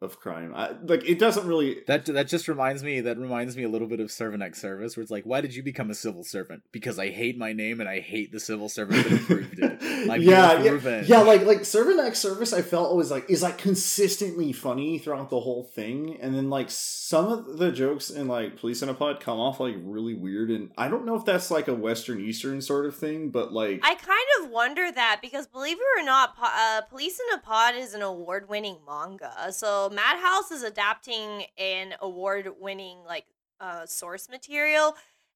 of 0.02 0.20
crime. 0.20 0.52
I, 0.54 0.72
like 0.82 1.08
it 1.08 1.18
doesn't 1.18 1.46
really 1.46 1.78
that 1.86 2.04
that 2.06 2.28
just 2.28 2.48
reminds 2.48 2.82
me 2.82 3.00
that 3.00 3.16
reminds 3.16 3.56
me 3.56 3.62
a 3.62 3.68
little 3.68 3.88
bit 3.88 3.98
of 3.98 4.10
Servant 4.10 4.42
X 4.42 4.60
Service, 4.60 4.96
where 4.96 5.02
it's 5.02 5.10
like, 5.10 5.24
why 5.24 5.40
did 5.40 5.54
you 5.54 5.62
become 5.62 5.90
a 5.90 5.94
civil 5.94 6.22
servant? 6.22 6.62
Because 6.70 6.98
I 6.98 7.10
hate 7.10 7.38
my 7.38 7.52
name 7.52 7.80
and 7.80 7.88
I 7.88 8.00
hate 8.00 8.30
the 8.30 8.40
civil 8.40 8.68
servant 8.68 9.04
that 9.04 9.20
approved 9.20 9.58
it. 9.58 9.82
Like 10.06 10.20
yeah, 10.20 10.62
yeah, 10.62 11.02
yeah, 11.06 11.20
like 11.20 11.46
like 11.46 11.64
Servant 11.64 11.98
X 11.98 12.18
Service, 12.18 12.52
I 12.52 12.62
felt 12.62 12.94
was 12.94 13.10
like 13.10 13.28
is 13.28 13.42
like 13.42 13.58
consistently 13.58 14.52
funny 14.52 14.98
throughout 14.98 15.30
the 15.30 15.40
whole 15.40 15.64
thing, 15.64 16.18
and 16.20 16.34
then 16.34 16.50
like 16.50 16.70
some 16.70 17.26
of 17.26 17.58
the 17.58 17.72
jokes 17.72 18.10
in 18.10 18.28
like 18.28 18.58
Police 18.58 18.82
in 18.82 18.88
a 18.88 18.94
Pod 18.94 19.20
come 19.20 19.40
off 19.40 19.58
like 19.58 19.74
really 19.80 20.14
weird, 20.14 20.50
and 20.50 20.70
I 20.76 20.88
don't 20.88 21.06
know 21.06 21.16
if 21.16 21.24
that's 21.24 21.50
like 21.50 21.66
a 21.66 21.74
Western 21.74 22.20
Eastern 22.20 22.60
sort 22.60 22.86
of 22.86 22.94
thing, 22.94 23.30
but 23.30 23.52
like 23.52 23.80
I 23.82 23.94
kind 23.94 24.44
of 24.44 24.50
wonder 24.50 24.92
that 24.92 25.20
because 25.22 25.46
believe 25.46 25.78
it 25.78 26.00
or 26.00 26.04
not, 26.04 26.34
uh, 26.40 26.82
Police 26.82 27.18
in 27.18 27.38
a 27.38 27.40
Pod 27.40 27.74
is 27.74 27.94
an 27.94 28.02
award 28.02 28.48
winning 28.48 28.76
manga, 28.86 29.52
so 29.52 29.85
Madhouse 29.90 30.50
is 30.50 30.62
adapting 30.62 31.44
an 31.58 31.94
award-winning 32.00 32.98
like 33.06 33.26
uh, 33.60 33.86
source 33.86 34.28
material, 34.28 34.94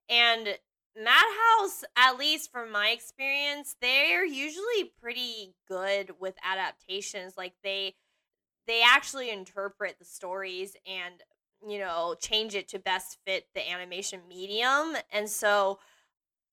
and 0.09 0.59
Madhouse, 0.97 1.85
at 1.97 2.19
least 2.19 2.51
from 2.51 2.73
my 2.73 2.89
experience, 2.89 3.77
they're 3.81 4.25
usually 4.25 4.93
pretty 5.01 5.55
good 5.69 6.13
with 6.19 6.35
adaptations. 6.45 7.35
Like 7.37 7.55
they 7.63 7.95
they 8.67 8.83
actually 8.83 9.31
interpret 9.31 9.99
the 9.99 10.05
stories 10.05 10.77
and 10.87 11.23
you 11.67 11.79
know 11.79 12.15
change 12.21 12.55
it 12.55 12.69
to 12.69 12.79
best 12.79 13.19
fit 13.27 13.47
the 13.55 13.71
animation 13.71 14.21
medium, 14.29 14.97
and 15.13 15.29
so 15.29 15.79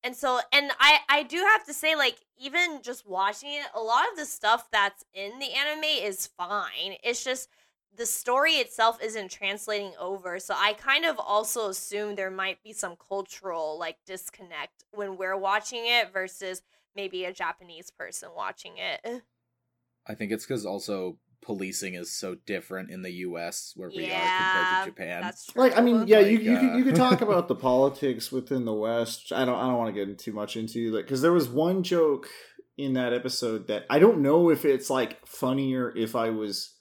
and 0.04 0.16
so 0.16 0.40
and 0.54 0.72
i 0.80 1.00
i 1.10 1.24
do 1.24 1.38
have 1.38 1.66
to 1.66 1.74
say 1.74 1.96
like 1.96 2.18
even 2.38 2.82
just 2.82 3.08
watching 3.08 3.50
it 3.50 3.66
a 3.76 3.80
lot 3.80 4.06
of 4.12 4.18
the 4.18 4.26
stuff 4.26 4.68
that's 4.72 5.04
in 5.14 5.40
the 5.40 5.54
anime 5.54 5.84
is 5.84 6.28
fine 6.28 6.96
it's 7.04 7.24
just 7.24 7.50
the 7.98 8.06
story 8.06 8.54
itself 8.54 9.00
isn't 9.04 9.32
translating 9.32 9.92
over. 10.00 10.40
So 10.40 10.54
I 10.56 10.74
kind 10.74 11.04
of 11.04 11.20
also 11.20 11.70
assume 11.70 12.16
there 12.16 12.32
might 12.32 12.64
be 12.64 12.72
some 12.72 12.96
cultural 12.96 13.78
like 13.78 13.98
disconnect 14.06 14.86
when 14.92 15.18
we're 15.18 15.38
watching 15.38 15.84
it 15.86 16.14
versus 16.14 16.62
maybe 16.96 17.26
a 17.26 17.34
Japanese 17.34 17.92
person 17.92 18.30
watching 18.36 18.74
it. 18.78 19.24
I 20.08 20.14
think 20.14 20.32
it's 20.32 20.46
because 20.46 20.66
also 20.66 21.18
policing 21.42 21.96
is 21.96 22.12
so 22.12 22.36
different 22.46 22.92
in 22.92 23.02
the 23.02 23.12
U.S. 23.12 23.74
where 23.76 23.90
we 23.90 24.08
yeah, 24.08 24.82
are 24.82 24.84
compared 24.84 24.84
to 24.84 24.92
Japan. 24.92 25.22
That's 25.22 25.46
true. 25.48 25.62
Like, 25.62 25.78
I 25.78 25.82
mean, 25.82 26.08
yeah, 26.08 26.20
like, 26.20 26.28
you 26.28 26.40
you, 26.40 26.56
uh... 26.56 26.60
could, 26.60 26.78
you 26.78 26.84
could 26.84 26.96
talk 26.96 27.22
about 27.22 27.48
the 27.50 27.56
politics 27.56 28.32
within 28.32 28.64
the 28.64 28.74
West. 28.74 29.34
I 29.34 29.44
don't 29.44 29.56
I 29.56 29.68
don't 29.68 29.78
want 29.78 29.94
to 29.94 30.06
get 30.06 30.18
too 30.20 30.34
much 30.34 30.56
into 30.56 30.92
that 30.92 31.06
because 31.06 31.22
there 31.22 31.34
was 31.34 31.50
one 31.50 31.84
joke 31.84 32.30
in 32.78 32.94
that 32.94 33.12
episode 33.12 33.68
that 33.68 33.86
I 33.90 34.00
don't 34.00 34.20
know 34.20 34.50
if 34.50 34.64
it's 34.64 34.90
like 34.90 35.26
funnier 35.26 35.92
if 35.96 36.16
I 36.16 36.30
was 36.30 36.77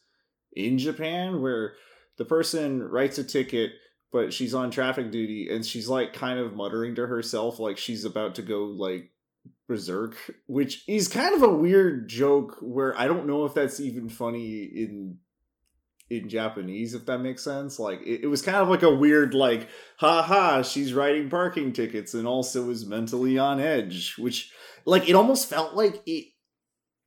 in 0.57 0.79
Japan 0.79 1.41
where 1.41 1.75
the 2.17 2.25
person 2.25 2.83
writes 2.83 3.19
a 3.19 3.25
ticket 3.25 3.73
but 4.13 4.33
she's 4.33 4.55
on 4.55 4.71
traffic 4.71 5.11
duty 5.11 5.49
and 5.51 5.65
she's 5.65 5.89
like 5.89 6.13
kind 6.13 6.39
of 6.39 6.55
muttering 6.55 6.95
to 6.95 7.07
herself 7.07 7.59
like 7.59 7.77
she's 7.77 8.05
about 8.05 8.35
to 8.35 8.43
go 8.43 8.65
like 8.65 9.11
berserk 9.69 10.17
which 10.47 10.85
is 10.89 11.09
kind 11.09 11.35
of 11.35 11.43
a 11.43 11.55
weird 11.55 12.09
joke 12.09 12.57
where 12.61 12.99
i 12.99 13.07
don't 13.07 13.27
know 13.27 13.45
if 13.45 13.53
that's 13.53 13.81
even 13.81 14.09
funny 14.09 14.63
in 14.63 15.19
in 16.09 16.29
japanese 16.29 16.95
if 16.95 17.05
that 17.07 17.19
makes 17.19 17.43
sense. 17.43 17.81
Like 17.81 18.01
it, 18.03 18.23
it 18.23 18.27
was 18.29 18.41
kind 18.41 18.59
of 18.59 18.69
like 18.69 18.85
a 18.85 18.95
weird 18.95 19.35
like 19.35 19.69
ha 19.97 20.23
ha 20.23 20.63
she's 20.63 20.95
writing 20.95 21.29
parking 21.29 21.73
tickets 21.73 22.15
and 22.15 22.29
also 22.29 22.71
is 22.71 22.87
mentally 22.87 23.39
on 23.39 23.59
edge 23.59 24.15
which 24.17 24.53
like 24.85 25.09
it 25.09 25.17
almost 25.17 25.51
felt 25.51 25.75
like 25.75 26.03
it 26.07 26.27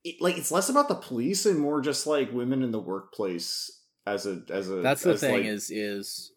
it, 0.04 0.22
like 0.22 0.38
it's 0.38 0.52
less 0.52 0.70
about 0.70 0.88
the 0.88 0.96
police 0.96 1.46
and 1.46 1.60
more 1.60 1.82
just 1.82 2.08
like 2.08 2.32
women 2.32 2.64
in 2.64 2.72
the 2.72 2.80
workplace 2.80 3.82
as 4.06 4.26
a 4.26 4.42
as 4.50 4.70
a 4.70 4.76
that's 4.76 5.04
the 5.04 5.18
thing 5.18 5.34
like, 5.34 5.46
is 5.46 5.70
is 5.70 6.32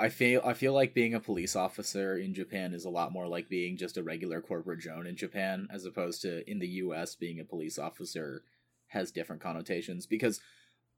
I 0.00 0.08
feel 0.08 0.40
I 0.44 0.54
feel 0.54 0.72
like 0.72 0.94
being 0.94 1.14
a 1.14 1.20
police 1.20 1.54
officer 1.54 2.16
in 2.16 2.32
Japan 2.32 2.72
is 2.72 2.86
a 2.86 2.90
lot 2.90 3.12
more 3.12 3.28
like 3.28 3.50
being 3.50 3.76
just 3.76 3.98
a 3.98 4.02
regular 4.02 4.40
corporate 4.40 4.80
drone 4.80 5.06
in 5.06 5.14
Japan 5.14 5.68
as 5.70 5.84
opposed 5.84 6.22
to 6.22 6.48
in 6.50 6.58
the 6.58 6.68
US 6.68 7.14
being 7.16 7.38
a 7.38 7.44
police 7.44 7.78
officer 7.78 8.42
has 8.86 9.10
different 9.10 9.42
connotations. 9.42 10.06
Because 10.06 10.40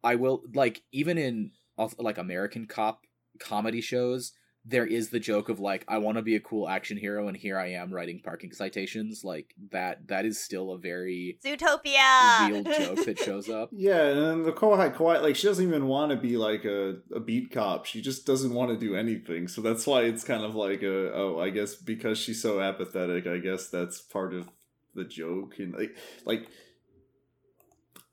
I 0.04 0.14
will 0.14 0.42
like 0.54 0.82
even 0.92 1.18
in 1.18 1.50
like 1.98 2.18
American 2.18 2.66
cop 2.66 3.00
comedy 3.40 3.80
shows 3.80 4.32
there 4.64 4.86
is 4.86 5.10
the 5.10 5.18
joke 5.18 5.48
of 5.48 5.58
like 5.58 5.84
I 5.88 5.98
want 5.98 6.18
to 6.18 6.22
be 6.22 6.36
a 6.36 6.40
cool 6.40 6.68
action 6.68 6.96
hero 6.96 7.26
and 7.26 7.36
here 7.36 7.58
I 7.58 7.72
am 7.72 7.92
writing 7.92 8.20
parking 8.22 8.52
citations 8.52 9.24
like 9.24 9.54
that 9.70 10.06
that 10.08 10.24
is 10.24 10.40
still 10.40 10.70
a 10.70 10.78
very 10.78 11.38
Zootopia 11.44 12.48
real 12.48 12.62
joke 12.62 13.04
that 13.04 13.18
shows 13.18 13.48
up. 13.48 13.70
Yeah, 13.82 14.02
and 14.02 14.20
then 14.20 14.42
the 14.44 14.52
Kohai 14.52 14.94
Kawaii, 14.94 15.22
like 15.22 15.34
she 15.34 15.46
doesn't 15.46 15.66
even 15.66 15.88
want 15.88 16.10
to 16.10 16.16
be 16.16 16.36
like 16.36 16.64
a, 16.64 16.98
a 17.14 17.18
beat 17.18 17.50
cop. 17.50 17.86
She 17.86 18.00
just 18.00 18.26
doesn't 18.26 18.52
want 18.52 18.70
to 18.70 18.76
do 18.76 18.94
anything. 18.94 19.48
So 19.48 19.60
that's 19.60 19.86
why 19.86 20.02
it's 20.02 20.22
kind 20.22 20.44
of 20.44 20.54
like 20.54 20.82
a 20.82 21.12
oh, 21.12 21.40
I 21.40 21.50
guess 21.50 21.74
because 21.74 22.18
she's 22.18 22.40
so 22.40 22.60
apathetic, 22.60 23.26
I 23.26 23.38
guess 23.38 23.68
that's 23.68 24.00
part 24.00 24.34
of 24.34 24.48
the 24.94 25.04
joke. 25.04 25.54
And 25.58 25.74
like 25.74 25.96
like 26.24 26.46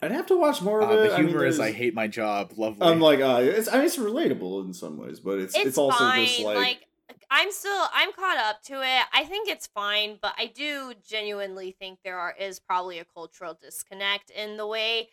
I'd 0.01 0.11
have 0.11 0.27
to 0.27 0.37
watch 0.37 0.61
more 0.61 0.81
of 0.81 0.89
Uh, 0.89 0.93
it. 0.93 1.07
the 1.09 1.13
I 1.13 1.17
mean, 1.19 1.27
humor 1.29 1.45
is 1.45 1.59
I 1.59 1.71
hate 1.71 1.93
my 1.93 2.07
job. 2.07 2.53
Lovely. 2.55 2.87
I'm 2.87 3.01
like, 3.01 3.19
uh, 3.19 3.39
it's 3.41 3.67
I 3.67 3.77
mean, 3.77 3.85
it's 3.85 3.97
relatable 3.97 4.63
in 4.65 4.73
some 4.73 4.97
ways, 4.97 5.19
but 5.19 5.39
it's 5.39 5.55
it's, 5.55 5.65
it's, 5.69 5.77
also 5.77 5.97
fine. 5.97 6.25
just 6.25 6.39
like, 6.39 6.55
like, 6.55 6.87
I'm 7.29 7.51
still 7.51 7.85
I'm 7.93 8.13
caught 8.13 8.37
up 8.37 8.63
to 8.63 8.81
it. 8.81 9.03
I 9.13 9.25
think 9.25 9.49
it's 9.49 9.67
fine, 9.67 10.17
but 10.21 10.33
I 10.37 10.45
do 10.47 10.93
genuinely 11.05 11.75
think 11.77 11.99
there 12.03 12.17
are 12.17 12.33
is 12.37 12.59
probably 12.59 12.99
a 12.99 13.05
cultural 13.05 13.57
disconnect 13.61 14.29
in 14.29 14.57
the 14.57 14.65
way 14.65 15.09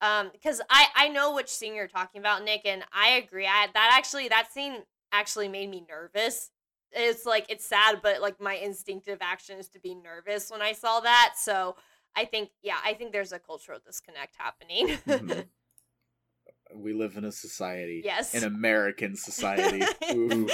um 0.00 0.30
because 0.32 0.60
I 0.70 0.86
I 0.96 1.08
know 1.08 1.34
which 1.34 1.48
scene 1.48 1.74
you're 1.74 1.88
talking 1.88 2.20
about, 2.20 2.42
Nick, 2.44 2.62
and 2.64 2.84
I 2.92 3.10
agree. 3.10 3.46
I 3.46 3.68
that 3.74 3.94
actually 3.96 4.28
that 4.28 4.50
scene 4.52 4.82
actually 5.12 5.48
made 5.48 5.70
me 5.70 5.84
nervous. 5.88 6.50
It's 6.90 7.24
like 7.26 7.46
it's 7.48 7.64
sad, 7.66 8.00
but 8.02 8.20
like 8.22 8.40
my 8.40 8.54
instinctive 8.54 9.18
action 9.20 9.58
is 9.58 9.68
to 9.68 9.78
be 9.78 9.94
nervous 9.94 10.50
when 10.50 10.62
I 10.62 10.72
saw 10.72 11.00
that. 11.00 11.34
So 11.36 11.76
I 12.16 12.24
think 12.24 12.50
yeah, 12.62 12.78
I 12.84 12.94
think 12.94 13.12
there's 13.12 13.32
a 13.32 13.38
cultural 13.38 13.78
disconnect 13.84 14.36
happening. 14.36 14.88
Mhm. 15.06 15.46
we 16.74 16.92
live 16.92 17.16
in 17.16 17.24
a 17.24 17.32
society. 17.32 18.02
yes. 18.04 18.34
An 18.34 18.44
American 18.44 19.16
society. 19.16 19.82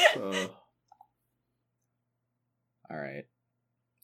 All 2.90 2.96
right. 2.96 3.24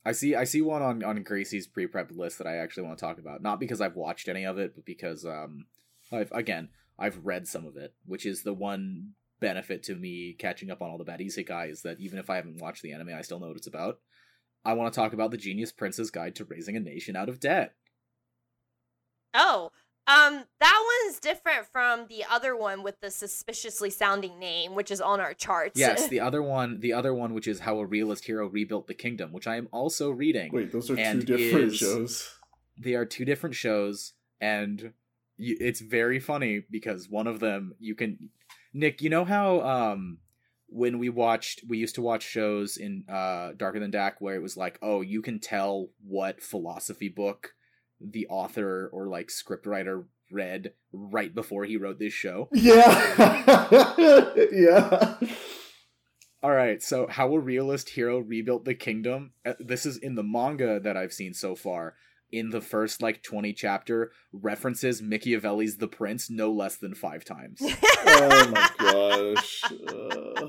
I 0.04 0.12
see 0.12 0.34
I 0.34 0.44
see 0.44 0.60
one 0.60 0.82
on 0.82 1.02
on 1.02 1.22
Gracie's 1.24 1.66
pre-prep 1.66 2.10
list 2.12 2.38
that 2.38 2.46
I 2.46 2.56
actually 2.56 2.84
want 2.84 2.98
to 2.98 3.04
talk 3.04 3.18
about. 3.18 3.42
Not 3.42 3.58
because 3.58 3.80
I've 3.80 3.96
watched 3.96 4.28
any 4.28 4.44
of 4.44 4.58
it, 4.58 4.74
but 4.74 4.84
because 4.84 5.24
um 5.24 5.66
I've 6.12 6.30
again, 6.32 6.68
I've 6.98 7.24
read 7.24 7.48
some 7.48 7.66
of 7.66 7.76
it, 7.76 7.94
which 8.04 8.26
is 8.26 8.42
the 8.42 8.52
one 8.52 9.12
benefit 9.40 9.82
to 9.84 9.94
me 9.94 10.34
catching 10.38 10.70
up 10.70 10.82
on 10.82 10.90
all 10.90 10.98
the 10.98 11.04
bad 11.04 11.20
isekai 11.20 11.70
is 11.70 11.82
that 11.82 12.00
even 12.00 12.18
if 12.18 12.30
I 12.30 12.36
haven't 12.36 12.60
watched 12.60 12.82
the 12.82 12.92
anime, 12.92 13.14
I 13.14 13.22
still 13.22 13.40
know 13.40 13.48
what 13.48 13.56
it's 13.56 13.66
about. 13.66 13.98
I 14.64 14.72
want 14.74 14.92
to 14.92 14.98
talk 14.98 15.12
about 15.12 15.30
the 15.30 15.36
Genius 15.36 15.72
Prince's 15.72 16.10
Guide 16.10 16.34
to 16.36 16.44
Raising 16.44 16.76
a 16.76 16.80
Nation 16.80 17.16
Out 17.16 17.28
of 17.28 17.40
Debt. 17.40 17.74
Oh, 19.34 19.70
um, 20.06 20.44
that 20.60 21.02
one's 21.04 21.18
different 21.18 21.66
from 21.72 22.06
the 22.08 22.24
other 22.30 22.54
one 22.56 22.82
with 22.82 23.00
the 23.00 23.10
suspiciously 23.10 23.90
sounding 23.90 24.38
name, 24.38 24.74
which 24.74 24.90
is 24.90 25.00
on 25.00 25.18
our 25.20 25.34
charts. 25.34 25.78
Yes, 25.78 26.08
the 26.10 26.20
other 26.20 26.42
one, 26.42 26.80
the 26.80 26.92
other 26.92 27.14
one 27.14 27.34
which 27.34 27.48
is 27.48 27.60
How 27.60 27.78
a 27.78 27.86
Realist 27.86 28.24
Hero 28.26 28.46
Rebuilt 28.46 28.86
the 28.86 28.94
Kingdom, 28.94 29.32
which 29.32 29.46
I 29.46 29.56
am 29.56 29.68
also 29.72 30.10
reading. 30.10 30.50
wait, 30.52 30.72
those 30.72 30.90
are 30.90 30.96
two 30.96 31.22
different 31.22 31.72
is- 31.72 31.76
shows. 31.76 32.30
they 32.78 32.94
are 32.94 33.06
two 33.06 33.24
different 33.24 33.54
shows 33.54 34.12
and 34.40 34.92
you, 35.36 35.56
it's 35.60 35.80
very 35.80 36.20
funny 36.20 36.62
because 36.70 37.08
one 37.08 37.26
of 37.26 37.40
them 37.40 37.74
you 37.78 37.94
can 37.94 38.30
nick 38.72 39.00
you 39.00 39.08
know 39.08 39.24
how 39.24 39.60
um 39.60 40.18
when 40.76 40.98
we 40.98 41.08
watched 41.08 41.62
we 41.68 41.78
used 41.78 41.94
to 41.94 42.02
watch 42.02 42.24
shows 42.24 42.76
in 42.76 43.04
uh 43.08 43.52
darker 43.56 43.78
than 43.78 43.92
dak 43.92 44.20
where 44.20 44.34
it 44.34 44.42
was 44.42 44.56
like 44.56 44.76
oh 44.82 45.00
you 45.02 45.22
can 45.22 45.38
tell 45.38 45.88
what 46.04 46.42
philosophy 46.42 47.08
book 47.08 47.54
the 48.00 48.26
author 48.26 48.90
or 48.92 49.06
like 49.06 49.28
scriptwriter 49.28 50.04
read 50.32 50.72
right 50.92 51.32
before 51.32 51.64
he 51.64 51.76
wrote 51.76 52.00
this 52.00 52.12
show 52.12 52.48
Yeah, 52.52 54.34
yeah. 54.52 55.14
All 56.42 56.50
right, 56.50 56.82
so 56.82 57.06
how 57.06 57.32
a 57.32 57.38
realist 57.38 57.90
hero 57.90 58.18
rebuilt 58.18 58.64
the 58.64 58.74
kingdom. 58.74 59.32
uh, 59.46 59.54
This 59.60 59.86
is 59.86 59.96
in 59.96 60.14
the 60.14 60.22
manga 60.24 60.80
that 60.80 60.96
I've 60.96 61.12
seen 61.12 61.32
so 61.34 61.54
far. 61.54 61.94
In 62.34 62.50
the 62.50 62.60
first 62.60 63.00
like 63.00 63.22
20 63.22 63.52
chapter, 63.52 64.10
references 64.32 65.00
Machiavelli's 65.00 65.76
The 65.76 65.86
Prince 65.86 66.28
no 66.28 66.50
less 66.50 66.74
than 66.74 66.92
5 66.92 67.24
times. 67.24 67.62
Oh 68.06 68.50
my 68.50 68.70
gosh. 68.78 69.64
Uh, 69.64 69.68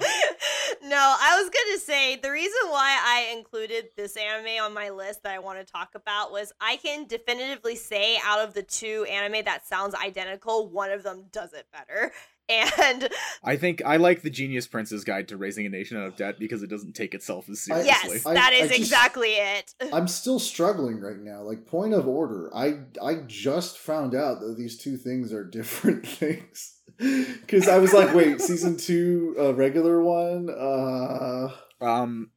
no, 0.83 1.15
I 1.19 1.39
was 1.41 1.49
gonna 1.49 1.79
say 1.79 2.15
the 2.17 2.31
reason 2.31 2.51
why 2.69 2.99
I 3.01 3.33
included 3.35 3.85
this 3.95 4.17
anime 4.17 4.61
on 4.63 4.73
my 4.73 4.89
list 4.89 5.23
that 5.23 5.33
I 5.33 5.39
want 5.39 5.59
to 5.59 5.71
talk 5.71 5.95
about 5.95 6.31
was 6.31 6.51
I 6.59 6.75
can 6.77 7.05
definitively 7.05 7.75
say 7.75 8.17
out 8.23 8.39
of 8.39 8.53
the 8.53 8.63
two 8.63 9.05
anime 9.09 9.45
that 9.45 9.65
sounds 9.65 9.95
identical, 9.95 10.69
one 10.69 10.91
of 10.91 11.03
them 11.03 11.25
does 11.31 11.53
it 11.53 11.67
better. 11.71 12.11
And 12.47 13.09
I 13.43 13.55
think 13.55 13.81
I 13.85 13.97
like 13.97 14.21
the 14.21 14.29
Genius 14.29 14.67
Prince's 14.67 15.03
Guide 15.03 15.27
to 15.29 15.37
Raising 15.37 15.65
a 15.65 15.69
Nation 15.69 15.97
Out 15.97 16.07
of 16.07 16.15
Debt 16.15 16.35
because 16.39 16.61
it 16.63 16.69
doesn't 16.69 16.93
take 16.93 17.13
itself 17.15 17.49
as 17.49 17.67
I- 17.71 17.81
yes, 17.83 18.01
seriously. 18.03 18.31
I- 18.31 18.33
that 18.35 18.53
I 18.53 18.55
is 18.57 18.67
just- 18.69 18.79
exactly 18.79 19.29
it. 19.29 19.73
I'm 19.93 20.07
still 20.07 20.37
struggling 20.39 20.99
right 20.99 21.17
now. 21.19 21.41
Like 21.41 21.65
point 21.65 21.93
of 21.93 22.07
order, 22.07 22.51
I 22.55 22.79
I 23.01 23.15
just 23.27 23.77
found 23.79 24.13
out 24.13 24.39
that 24.41 24.55
these 24.57 24.77
two 24.77 24.97
things 24.97 25.33
are 25.33 25.43
different 25.59 26.05
things. 26.07 26.71
Because 26.97 27.67
I 27.67 27.77
was 27.79 27.91
like, 27.93 28.13
wait, 28.15 28.39
season 28.39 28.77
two, 28.77 29.35
uh, 29.37 29.53
regular 29.53 30.01
one. 30.01 30.49
Uh, 30.49 31.49
Um, 31.81 32.29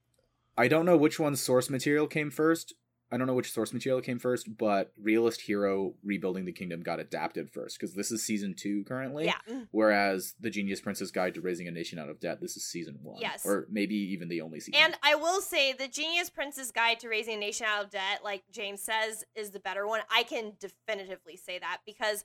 I 0.57 0.67
don't 0.67 0.85
know 0.85 0.97
which 0.97 1.21
one's 1.21 1.41
source 1.41 1.71
material 1.71 2.09
came 2.09 2.31
first. 2.33 2.75
I 3.11 3.17
don't 3.17 3.27
know 3.27 3.35
which 3.35 3.53
source 3.53 3.73
material 3.73 4.03
came 4.03 4.19
first, 4.19 4.57
but 4.59 4.93
Realist 5.01 5.41
Hero 5.41 5.95
Rebuilding 6.05 6.45
the 6.45 6.53
Kingdom 6.53 6.83
got 6.83 7.01
adapted 7.01 7.51
first 7.51 7.79
because 7.79 7.95
this 7.95 8.11
is 8.11 8.23
season 8.23 8.55
two 8.55 8.85
currently. 8.85 9.25
Yeah. 9.25 9.63
Whereas 9.71 10.35
the 10.39 10.51
Genius 10.51 10.81
Prince's 10.81 11.11
Guide 11.11 11.35
to 11.35 11.41
Raising 11.41 11.69
a 11.69 11.71
Nation 11.71 11.99
Out 11.99 12.11
of 12.11 12.21
Debt, 12.21 12.41
this 12.41 12.57
is 12.57 12.65
season 12.65 12.99
one. 13.03 13.21
Yes. 13.21 13.47
Or 13.47 13.67
maybe 13.71 13.95
even 13.95 14.29
the 14.29 14.43
only 14.43 14.61
season. 14.61 14.81
And 14.83 14.95
I 15.03 15.15
will 15.15 15.41
say 15.41 15.73
the 15.73 15.89
Genius 15.89 16.29
Prince's 16.29 16.71
Guide 16.71 17.01
to 17.01 17.09
Raising 17.09 17.35
a 17.35 17.41
Nation 17.41 17.67
Out 17.67 17.85
of 17.85 17.91
Debt, 17.91 18.21
like 18.23 18.43
James 18.53 18.83
says, 18.83 19.25
is 19.35 19.51
the 19.51 19.61
better 19.61 19.87
one. 19.87 20.01
I 20.15 20.23
can 20.25 20.53
definitively 20.61 21.37
say 21.37 21.59
that 21.59 21.79
because 21.87 22.25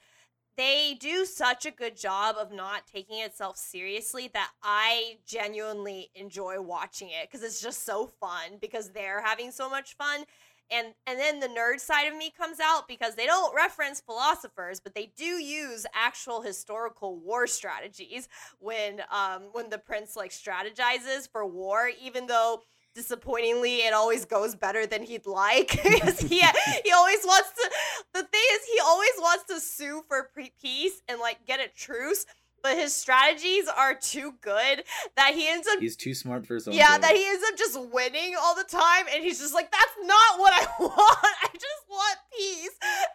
they 0.55 0.97
do 0.99 1.25
such 1.25 1.65
a 1.65 1.71
good 1.71 1.97
job 1.97 2.35
of 2.37 2.51
not 2.51 2.85
taking 2.85 3.19
itself 3.19 3.57
seriously 3.57 4.29
that 4.33 4.51
I 4.61 5.17
genuinely 5.25 6.11
enjoy 6.13 6.61
watching 6.61 7.09
it 7.09 7.29
because 7.29 7.43
it's 7.43 7.61
just 7.61 7.85
so 7.85 8.07
fun 8.19 8.57
because 8.61 8.91
they're 8.91 9.21
having 9.21 9.51
so 9.51 9.69
much 9.69 9.95
fun. 9.95 10.25
And 10.71 10.93
and 11.05 11.19
then 11.19 11.39
the 11.39 11.47
nerd 11.47 11.79
side 11.79 12.05
of 12.07 12.17
me 12.17 12.31
comes 12.35 12.59
out 12.59 12.87
because 12.87 13.15
they 13.15 13.25
don't 13.25 13.55
reference 13.55 14.01
philosophers, 14.01 14.79
but 14.79 14.95
they 14.95 15.11
do 15.15 15.25
use 15.25 15.85
actual 15.93 16.41
historical 16.41 17.17
war 17.17 17.47
strategies 17.47 18.27
when 18.59 19.01
um 19.11 19.43
when 19.51 19.69
the 19.69 19.77
prince 19.77 20.15
like 20.15 20.31
strategizes 20.31 21.29
for 21.31 21.45
war, 21.45 21.89
even 22.01 22.27
though 22.27 22.61
disappointingly 22.95 23.77
it 23.77 23.93
always 23.93 24.25
goes 24.25 24.55
better 24.55 24.85
than 24.85 25.03
he'd 25.03 25.25
like 25.25 25.69
because 25.83 26.19
he 26.19 26.41
he 26.83 26.91
always 26.91 27.23
wants 27.25 27.49
to 27.51 27.69
the 28.13 28.21
thing 28.21 28.41
is 28.53 28.61
he 28.71 28.79
always 28.83 29.13
wants 29.19 29.43
to 29.45 29.59
sue 29.59 30.03
for 30.07 30.29
peace 30.61 31.01
and 31.07 31.19
like 31.19 31.43
get 31.45 31.59
a 31.59 31.67
truce 31.75 32.25
but 32.63 32.77
his 32.77 32.95
strategies 32.95 33.67
are 33.67 33.93
too 33.93 34.33
good 34.41 34.83
that 35.17 35.33
he 35.35 35.47
ends 35.49 35.67
up 35.67 35.79
He's 35.79 35.97
too 35.97 36.13
smart 36.13 36.47
for 36.47 36.55
his 36.55 36.67
own 36.67 36.73
yeah, 36.73 36.95
good. 36.95 37.03
that 37.03 37.15
he 37.15 37.25
ends 37.27 37.43
up 37.51 37.57
just 37.57 37.79
winning 37.93 38.35
all 38.41 38.55
the 38.55 38.63
time, 38.63 39.05
and 39.13 39.23
he's 39.23 39.39
just 39.39 39.53
like, 39.53 39.71
"That's 39.71 39.97
not 40.01 40.39
what 40.39 40.53
I 40.53 40.65
want. 40.79 41.35
I 41.43 41.49
just 41.53 41.83
want 41.89 42.17
peace, 42.35 42.71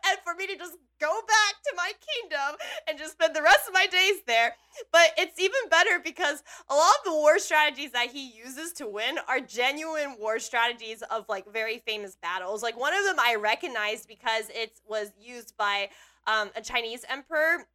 and 0.07 0.19
for 0.23 0.35
me 0.35 0.47
to 0.47 0.57
just 0.57 0.77
go 1.01 1.21
back 1.27 1.55
to 1.65 1.73
my 1.77 1.93
kingdom 2.07 2.57
and 2.89 2.99
just 2.99 3.13
spend 3.13 3.35
the 3.35 3.43
rest 3.43 3.67
of 3.67 3.75
my 3.75 3.87
days 3.87 4.17
there." 4.27 4.55
But 4.93 5.13
it's 5.17 5.41
even 5.41 5.69
better 5.71 5.99
because 5.99 6.43
a 6.69 6.75
lot 6.75 6.93
of 6.99 7.05
the 7.05 7.13
war 7.13 7.39
strategies 7.39 7.93
that 7.93 8.11
he 8.11 8.31
uses 8.31 8.73
to 8.75 8.87
win 8.87 9.19
are 9.29 9.41
genuine 9.41 10.17
war 10.21 10.39
strategies 10.39 11.03
of 11.11 11.25
like 11.29 11.51
very 11.51 11.79
famous 11.79 12.17
battles. 12.21 12.63
Like 12.63 12.79
one 12.79 12.95
of 12.95 13.05
them 13.05 13.17
I 13.19 13.37
recognized 13.37 14.07
because 14.09 14.45
it 14.51 14.79
was 14.87 15.11
used 15.19 15.57
by 15.57 15.89
um, 16.27 16.51
a 16.55 16.61
Chinese 16.61 17.05
emperor 17.09 17.67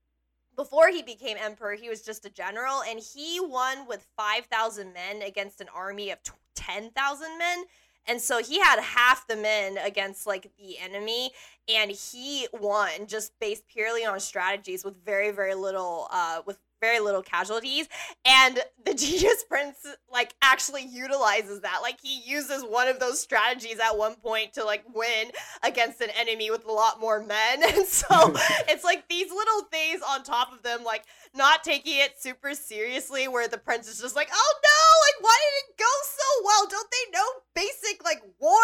before 0.56 0.90
he 0.90 1.02
became 1.02 1.38
emperor, 1.40 1.74
he 1.74 1.90
was 1.90 2.02
just 2.02 2.26
a 2.26 2.30
general, 2.30 2.82
and 2.88 3.00
he 3.00 3.40
won 3.40 3.88
with 3.88 4.06
5,000 4.18 4.94
men 4.94 5.22
against 5.22 5.62
an 5.62 5.68
army 5.74 6.12
of 6.12 6.20
10,000 6.56 7.38
men. 7.38 7.64
And 8.06 8.20
so 8.20 8.44
he 8.44 8.60
had 8.60 8.80
half 8.82 9.28
the 9.28 9.38
men 9.38 9.78
against 9.78 10.28
like 10.28 10.52
the 10.58 10.78
enemy, 10.78 11.32
and 11.70 11.92
he 11.92 12.48
won 12.52 13.08
just 13.08 13.32
based 13.40 13.68
purely 13.68 14.06
on 14.06 14.20
strategies 14.20 14.84
with 14.84 15.04
very, 15.06 15.32
very 15.32 15.56
little, 15.56 16.08
uh, 16.12 16.42
with 16.46 16.58
very 16.84 17.00
little 17.00 17.22
casualties. 17.22 17.88
And 18.26 18.60
the 18.86 18.94
Genius 19.04 19.46
Prince 19.48 19.78
like 20.12 20.36
actually 20.42 20.86
utilizes 20.86 21.62
that. 21.62 21.80
Like 21.82 22.00
he 22.02 22.20
uses 22.26 22.64
one 22.64 22.90
of 22.90 23.00
those 23.00 23.22
strategies 23.22 23.80
at 23.80 23.98
one 23.98 24.16
point 24.16 24.54
to 24.54 24.66
like 24.66 24.84
win 24.94 25.32
against 25.64 26.02
an 26.02 26.10
enemy 26.20 26.52
with 26.52 26.66
a 26.66 26.72
lot 26.72 27.00
more 27.00 27.24
men. 27.24 27.64
And 27.74 27.88
so 27.88 28.06
it's 28.70 28.84
like 28.84 29.08
these 29.08 29.32
little 29.32 29.62
things 29.72 30.02
on 30.08 30.24
top 30.24 30.54
of 30.54 30.62
them, 30.62 30.84
like 30.84 31.06
not 31.34 31.64
taking 31.64 31.98
it 31.98 32.22
super 32.22 32.54
seriously, 32.54 33.28
where 33.28 33.48
the 33.48 33.58
prince 33.58 33.88
is 33.88 34.00
just 34.00 34.16
like, 34.16 34.30
oh 34.32 34.54
no, 34.64 34.80
like 35.08 35.24
why 35.24 35.38
did 35.40 35.70
it 35.70 35.78
go 35.80 35.94
so 36.04 36.46
well? 36.46 36.68
Don't 36.68 36.92
they 36.92 37.18
know 37.18 37.26
basic 37.56 38.04
like 38.04 38.22
war 38.40 38.60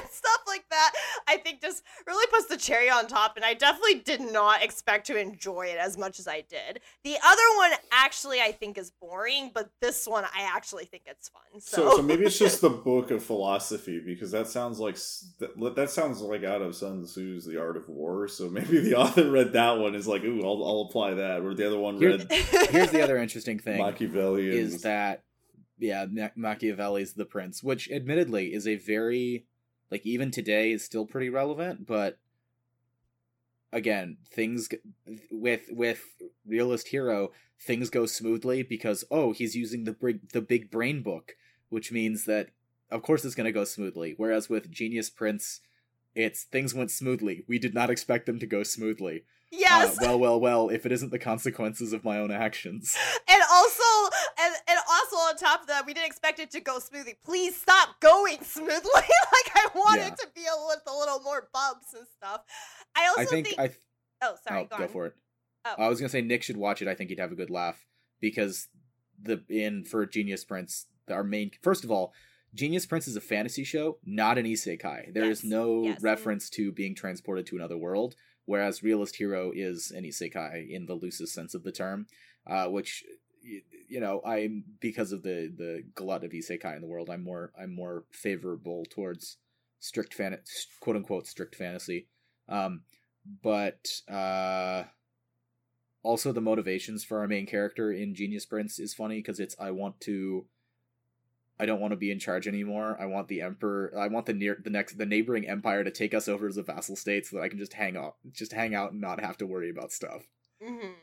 and 0.00 0.10
stuff 0.10 0.40
like 0.46 0.64
that, 0.70 0.92
I 1.28 1.36
think 1.36 1.60
just 1.60 1.82
really 2.06 2.26
puts 2.30 2.46
the 2.46 2.56
cherry 2.56 2.90
on 2.90 3.06
top. 3.06 3.36
And 3.36 3.44
I 3.44 3.54
definitely 3.54 4.00
did 4.00 4.20
not 4.20 4.62
expect 4.62 5.06
to 5.08 5.18
enjoy 5.18 5.66
it 5.66 5.78
as 5.78 5.96
much 5.96 6.18
as 6.18 6.28
I 6.28 6.42
did. 6.48 6.80
The 7.04 7.16
other 7.24 7.42
one 7.56 7.61
actually 7.90 8.40
I 8.40 8.52
think 8.52 8.78
is 8.78 8.90
boring, 8.90 9.50
but 9.54 9.70
this 9.80 10.06
one 10.06 10.24
I 10.24 10.42
actually 10.54 10.84
think 10.84 11.04
it's 11.06 11.28
fun. 11.28 11.60
So, 11.60 11.90
So, 11.90 11.96
so 11.96 12.02
maybe 12.02 12.24
it's 12.24 12.38
just 12.38 12.60
the 12.62 12.70
book 12.70 13.10
of 13.10 13.22
philosophy 13.22 14.00
because 14.04 14.30
that 14.32 14.46
sounds 14.48 14.78
like 14.78 14.96
that, 15.38 15.74
that 15.76 15.90
sounds 15.90 16.20
like 16.20 16.44
out 16.44 16.62
of 16.62 16.74
Sun 16.74 17.04
Tzu's 17.04 17.44
The 17.44 17.60
Art 17.60 17.76
of 17.76 17.88
War. 17.88 18.28
So 18.28 18.48
maybe 18.48 18.80
the 18.80 18.94
author 18.98 19.30
read 19.30 19.52
that 19.52 19.78
one 19.78 19.94
is 19.94 20.06
like, 20.06 20.24
ooh, 20.24 20.42
I'll, 20.42 20.64
I'll 20.64 20.86
apply 20.88 21.14
that. 21.14 21.42
Where 21.42 21.54
the 21.54 21.66
other 21.66 21.78
one 21.78 21.96
Here- 21.98 22.18
read 22.18 22.30
Here's 22.32 22.90
the 22.90 23.02
other 23.02 23.18
interesting 23.18 23.58
thing 23.58 23.78
Machiavelli 23.78 24.48
is 24.48 24.82
that 24.82 25.22
yeah, 25.78 26.06
Ma- 26.10 26.28
Machiavelli's 26.36 27.14
The 27.14 27.24
Prince, 27.24 27.62
which 27.62 27.90
admittedly 27.90 28.52
is 28.54 28.66
a 28.68 28.76
very 28.76 29.46
like 29.90 30.06
even 30.06 30.30
today 30.30 30.72
is 30.72 30.84
still 30.84 31.04
pretty 31.06 31.28
relevant, 31.28 31.86
but 31.86 32.18
again, 33.72 34.18
things 34.30 34.68
with 35.30 35.62
with 35.70 36.04
realist 36.46 36.88
hero, 36.88 37.30
things 37.60 37.90
go 37.90 38.06
smoothly 38.06 38.62
because 38.62 39.04
oh, 39.10 39.32
he's 39.32 39.56
using 39.56 39.84
the 39.84 39.92
big 39.92 40.28
the 40.30 40.42
big 40.42 40.70
brain 40.70 41.02
book, 41.02 41.34
which 41.70 41.90
means 41.90 42.24
that 42.26 42.48
of 42.90 43.02
course 43.02 43.24
it's 43.24 43.34
going 43.34 43.46
to 43.46 43.52
go 43.52 43.64
smoothly. 43.64 44.14
Whereas 44.16 44.48
with 44.48 44.70
Genius 44.70 45.10
Prince, 45.10 45.60
it's 46.14 46.44
things 46.44 46.74
went 46.74 46.90
smoothly. 46.90 47.44
We 47.48 47.58
did 47.58 47.74
not 47.74 47.90
expect 47.90 48.26
them 48.26 48.38
to 48.38 48.46
go 48.46 48.62
smoothly. 48.62 49.24
yes. 49.50 49.96
Uh, 49.96 49.98
well, 50.02 50.18
well, 50.18 50.40
well. 50.40 50.68
If 50.68 50.86
it 50.86 50.92
isn't 50.92 51.10
the 51.10 51.18
consequences 51.18 51.92
of 51.92 52.04
my 52.04 52.18
own 52.18 52.30
actions. 52.30 52.96
and 53.28 53.42
also 53.50 54.10
and, 54.38 54.54
and 54.68 54.78
also 54.90 55.16
on 55.32 55.36
top 55.38 55.62
of 55.62 55.66
that, 55.68 55.86
we 55.86 55.94
didn't 55.94 56.06
expect 56.06 56.38
it 56.38 56.50
to 56.52 56.60
go 56.60 56.78
smoothly. 56.78 57.14
Please 57.24 57.56
stop 57.56 58.00
going 58.00 58.38
smoothly. 58.42 58.70
like 58.94 59.50
I 59.54 59.66
want 59.74 60.00
Yeah. 60.00 60.08
it 60.08 60.16
to 60.18 60.28
be 60.34 60.42
a, 60.42 60.66
with 60.66 60.80
a 60.86 60.96
little 60.96 61.20
more 61.20 61.48
bumps 61.52 61.94
and 61.94 62.06
stuff. 62.16 62.42
I 62.94 63.06
also 63.08 63.20
I 63.22 63.24
think, 63.24 63.54
I. 63.58 63.70
Oh, 64.22 64.34
sorry. 64.46 64.60
oh, 64.60 64.66
go, 64.70 64.76
go 64.78 64.84
on. 64.84 64.88
for 64.90 65.06
it. 65.06 65.14
Oh. 65.64 65.74
I 65.78 65.88
was 65.88 66.00
gonna 66.00 66.08
say 66.08 66.20
Nick 66.22 66.42
should 66.42 66.56
watch 66.56 66.82
it. 66.82 66.88
I 66.88 66.94
think 66.94 67.10
he'd 67.10 67.18
have 67.20 67.32
a 67.32 67.36
good 67.36 67.50
laugh 67.50 67.86
because 68.20 68.68
the 69.20 69.42
in 69.48 69.84
for 69.84 70.04
Genius 70.06 70.44
Prince, 70.44 70.86
our 71.10 71.24
main 71.24 71.50
first 71.62 71.84
of 71.84 71.90
all, 71.90 72.12
Genius 72.54 72.84
Prince 72.86 73.08
is 73.08 73.16
a 73.16 73.20
fantasy 73.20 73.64
show, 73.64 73.98
not 74.04 74.38
an 74.38 74.44
isekai. 74.46 75.14
There 75.14 75.24
is 75.30 75.42
Yes, 75.42 75.50
no 75.50 75.84
yes. 75.84 76.02
reference 76.02 76.50
to 76.50 76.70
being 76.72 76.94
transported 76.94 77.46
to 77.46 77.56
another 77.56 77.78
world, 77.78 78.14
whereas 78.44 78.82
Realist 78.82 79.16
Hero 79.16 79.52
is 79.54 79.90
an 79.90 80.04
isekai 80.04 80.68
in 80.68 80.86
the 80.86 80.94
loosest 80.94 81.32
sense 81.32 81.54
of 81.54 81.62
the 81.62 81.72
term, 81.72 82.06
uh, 82.46 82.66
which 82.66 83.04
you 83.88 84.00
know 84.00 84.20
I'm 84.24 84.64
because 84.80 85.12
of 85.12 85.22
the 85.22 85.52
the 85.56 85.84
glut 85.94 86.24
of 86.24 86.32
isekai 86.32 86.74
in 86.74 86.82
the 86.82 86.88
world. 86.88 87.10
I'm 87.10 87.22
more 87.24 87.52
I'm 87.60 87.74
more 87.74 88.04
favorable 88.10 88.84
towards 88.90 89.38
strict 89.80 90.14
fan 90.14 90.38
quote 90.80 90.96
unquote 90.96 91.26
strict 91.26 91.54
fantasy. 91.54 92.08
Um, 92.48 92.82
but 93.42 93.88
uh 94.10 94.84
also 96.02 96.32
the 96.32 96.40
motivations 96.40 97.04
for 97.04 97.18
our 97.18 97.28
main 97.28 97.46
character 97.46 97.92
in 97.92 98.14
Genius 98.14 98.44
Prince 98.44 98.78
is 98.78 98.94
funny 98.94 99.18
because 99.18 99.38
it's 99.40 99.56
I 99.58 99.70
want 99.70 100.00
to 100.02 100.46
I 101.60 101.66
don't 101.66 101.80
want 101.80 101.92
to 101.92 101.96
be 101.96 102.10
in 102.10 102.18
charge 102.18 102.48
anymore. 102.48 102.96
I 103.00 103.06
want 103.06 103.28
the 103.28 103.40
emperor 103.42 103.92
I 103.96 104.08
want 104.08 104.26
the 104.26 104.32
near 104.32 104.60
the 104.62 104.70
next 104.70 104.98
the 104.98 105.06
neighboring 105.06 105.48
empire 105.48 105.84
to 105.84 105.90
take 105.90 106.14
us 106.14 106.26
over 106.28 106.48
as 106.48 106.56
a 106.56 106.62
vassal 106.62 106.96
state 106.96 107.26
so 107.26 107.36
that 107.36 107.42
I 107.42 107.48
can 107.48 107.58
just 107.58 107.74
hang 107.74 107.96
out 107.96 108.16
just 108.32 108.52
hang 108.52 108.74
out 108.74 108.92
and 108.92 109.00
not 109.00 109.20
have 109.20 109.36
to 109.38 109.46
worry 109.46 109.70
about 109.70 109.92
stuff. 109.92 110.26
Mhm. 110.60 110.94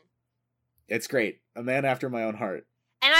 It's 0.88 1.06
great. 1.06 1.40
A 1.54 1.62
man 1.62 1.84
after 1.84 2.10
my 2.10 2.24
own 2.24 2.34
heart. 2.34 2.66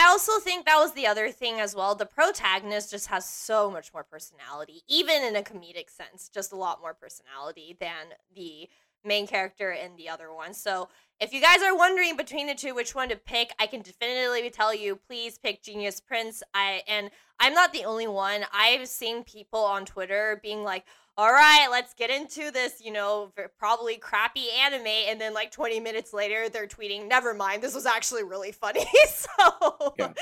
I 0.01 0.09
also 0.09 0.39
think 0.41 0.65
that 0.67 0.79
was 0.79 0.95
the 0.95 1.07
other 1.07 1.31
thing 1.31 1.61
as 1.61 1.75
well. 1.75 1.95
The 1.95 2.07
protagonist 2.07 2.91
just 2.91 3.09
has 3.09 3.29
so 3.29 3.71
much 3.71 3.93
more 3.93 4.05
personality, 4.05 4.83
even 4.89 5.23
in 5.23 5.37
a 5.37 5.43
comedic 5.43 5.91
sense, 5.91 6.31
just 6.33 6.53
a 6.53 6.57
lot 6.57 6.81
more 6.81 6.95
personality 6.95 7.77
than 7.79 8.15
the 8.35 8.69
main 9.05 9.27
character 9.27 9.71
in 9.73 9.97
the 9.97 10.09
other 10.09 10.33
one. 10.33 10.55
So 10.55 10.89
if 11.21 11.33
you 11.33 11.41
guys 11.41 11.63
are 11.63 11.77
wondering 11.77 12.17
between 12.17 12.47
the 12.47 12.55
two 12.55 12.75
which 12.75 12.95
one 12.95 13.09
to 13.11 13.17
pick, 13.17 13.53
I 13.59 13.67
can 13.67 13.83
definitively 13.83 14.49
tell 14.51 14.75
you, 14.75 14.97
please 14.97 15.39
pick 15.39 15.63
Genius 15.63 16.01
Prince. 16.01 16.43
I 16.55 16.83
and 16.89 17.11
I'm 17.39 17.55
not 17.55 17.73
the 17.73 17.85
only 17.85 18.07
one. 18.07 18.45
I've 18.53 18.87
seen 18.89 19.25
people 19.25 19.61
on 19.61 19.85
Twitter 19.87 20.39
being 20.43 20.63
like, 20.63 20.85
all 21.17 21.31
right, 21.33 21.69
let's 21.71 21.93
get 21.93 22.09
into 22.11 22.51
this, 22.51 22.81
you 22.83 22.93
know, 22.93 23.33
probably 23.59 23.97
crappy 23.97 24.47
anime. 24.63 24.87
And 24.87 25.21
then, 25.21 25.35
like, 25.35 25.51
20 25.51 25.79
minutes 25.81 26.15
later, 26.15 26.49
they're 26.49 26.67
tweeting, 26.69 27.09
never 27.09 27.35
mind, 27.35 27.63
this 27.63 27.75
was 27.75 27.85
actually 27.85 28.23
really 28.25 28.53
funny. 28.53 28.87
so, 29.09 29.95
Yeah. 29.99 30.13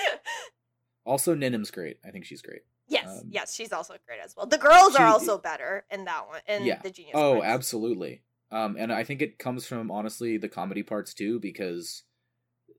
Also 1.04 1.34
Ninym's 1.34 1.70
great. 1.70 1.98
I 2.04 2.10
think 2.10 2.24
she's 2.24 2.42
great. 2.42 2.62
yes, 2.88 3.06
Um, 3.06 3.28
yes, 3.30 3.54
she's 3.54 3.72
also 3.72 3.94
great 4.06 4.18
as 4.24 4.34
well. 4.36 4.46
The 4.46 4.58
girls 4.58 4.92
she- 4.96 5.02
are 5.02 5.06
also 5.06 5.38
better 5.38 5.84
in 5.90 6.04
that 6.06 6.26
one, 6.28 6.40
in 6.48 6.64
Yeah. 6.64 6.80
the 6.82 6.90
Genius 6.90 7.14
Oh, 7.16 7.38
Prince. 7.38 7.44
absolutely. 7.46 8.22
Um, 8.50 8.76
and 8.78 8.92
I 8.92 9.04
think 9.04 9.20
it 9.22 9.38
comes 9.38 9.66
from 9.66 9.90
honestly 9.90 10.38
the 10.38 10.48
comedy 10.48 10.82
parts 10.82 11.12
too, 11.14 11.38
because 11.38 12.04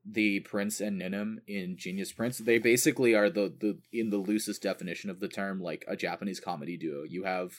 the 0.10 0.39
Prince 0.41 0.79
and 0.79 0.99
Ninym 1.01 1.38
in 1.47 1.77
Genius 1.77 2.12
Prince, 2.12 2.39
they 2.39 2.58
basically 2.58 3.13
are 3.13 3.29
the 3.29 3.53
the 3.60 3.79
in 3.91 4.10
the 4.10 4.17
loosest 4.17 4.63
definition 4.63 5.10
of 5.10 5.19
the 5.19 5.27
term, 5.27 5.62
like 5.62 5.86
a 5.88 5.95
Japanese 5.95 6.39
comedy 6.39 6.77
duo. 6.77 7.03
You 7.08 7.23
have 7.25 7.51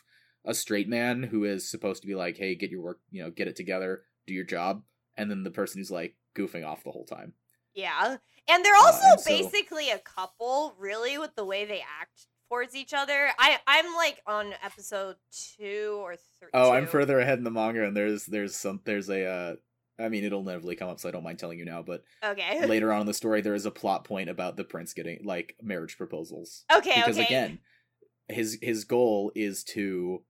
a 0.44 0.55
straight 0.55 0.88
man 0.88 1.23
who 1.25 1.44
is 1.44 1.70
supposed 1.70 2.01
to 2.03 2.09
be 2.09 2.14
like, 2.14 2.37
"Hey, 2.38 2.55
get 2.57 2.70
your 2.70 2.81
work, 2.83 2.99
you 3.11 3.23
know, 3.23 3.31
get 3.31 3.46
it 3.49 3.57
together, 3.57 4.03
do 4.27 4.35
your 4.35 4.44
job," 4.44 4.83
and 5.16 5.31
then 5.31 5.42
the 5.44 5.51
person 5.51 5.81
who's 5.81 5.90
like 5.90 6.16
goofing 6.37 6.66
off 6.66 6.83
the 6.83 6.90
whole 6.90 7.05
time. 7.07 7.35
Yeah. 7.75 8.16
And 8.49 8.64
they're 8.64 8.75
Uh, 8.75 8.83
also 8.87 9.05
and 9.05 9.20
so- 9.20 9.31
basically 9.31 9.90
a 9.90 9.99
couple, 10.01 10.75
really, 10.79 11.18
with 11.18 11.37
the 11.37 11.44
way 11.44 11.64
they 11.64 11.81
act 12.01 12.27
towards 12.51 12.75
each 12.75 12.93
other. 12.93 13.31
I, 13.39 13.59
I'm 13.67 13.95
like 13.95 14.21
on 14.27 14.53
episode 14.63 15.17
two 15.57 15.99
or 16.03 16.17
three. 16.39 16.49
Oh, 16.53 16.73
I'm 16.73 16.87
further 16.87 17.19
ahead 17.21 17.39
in 17.39 17.45
the 17.45 17.51
manga, 17.51 17.85
and 17.87 17.97
there's 17.97 18.27
there's 18.27 18.55
some 18.55 18.81
there's 18.85 19.09
a. 19.09 19.25
Uh, 19.25 19.55
I 19.99 20.09
mean, 20.09 20.25
it'll 20.25 20.41
inevitably 20.41 20.77
come 20.77 20.89
up, 20.89 20.99
so 20.99 21.09
I 21.09 21.13
don't 21.13 21.23
mind 21.25 21.39
telling 21.39 21.59
you 21.59 21.67
now. 21.67 21.83
But 21.83 22.03
Okay. 22.25 22.67
later 22.67 22.93
on 22.93 23.03
in 23.03 23.07
the 23.07 23.15
story, 23.15 23.43
there 23.43 23.55
is 23.55 23.67
a 23.67 23.71
plot 23.71 24.05
point 24.05 24.31
about 24.31 24.57
the 24.57 24.65
prince 24.65 24.95
getting 24.95 25.21
like 25.25 25.57
marriage 25.63 25.97
proposals. 25.97 26.65
okay, 26.75 26.95
because 26.97 27.19
okay. 27.19 27.27
again 27.27 27.59
his 28.31 28.59
his 28.63 28.85
goal 28.85 29.33
is 29.35 29.65
to 29.65 30.23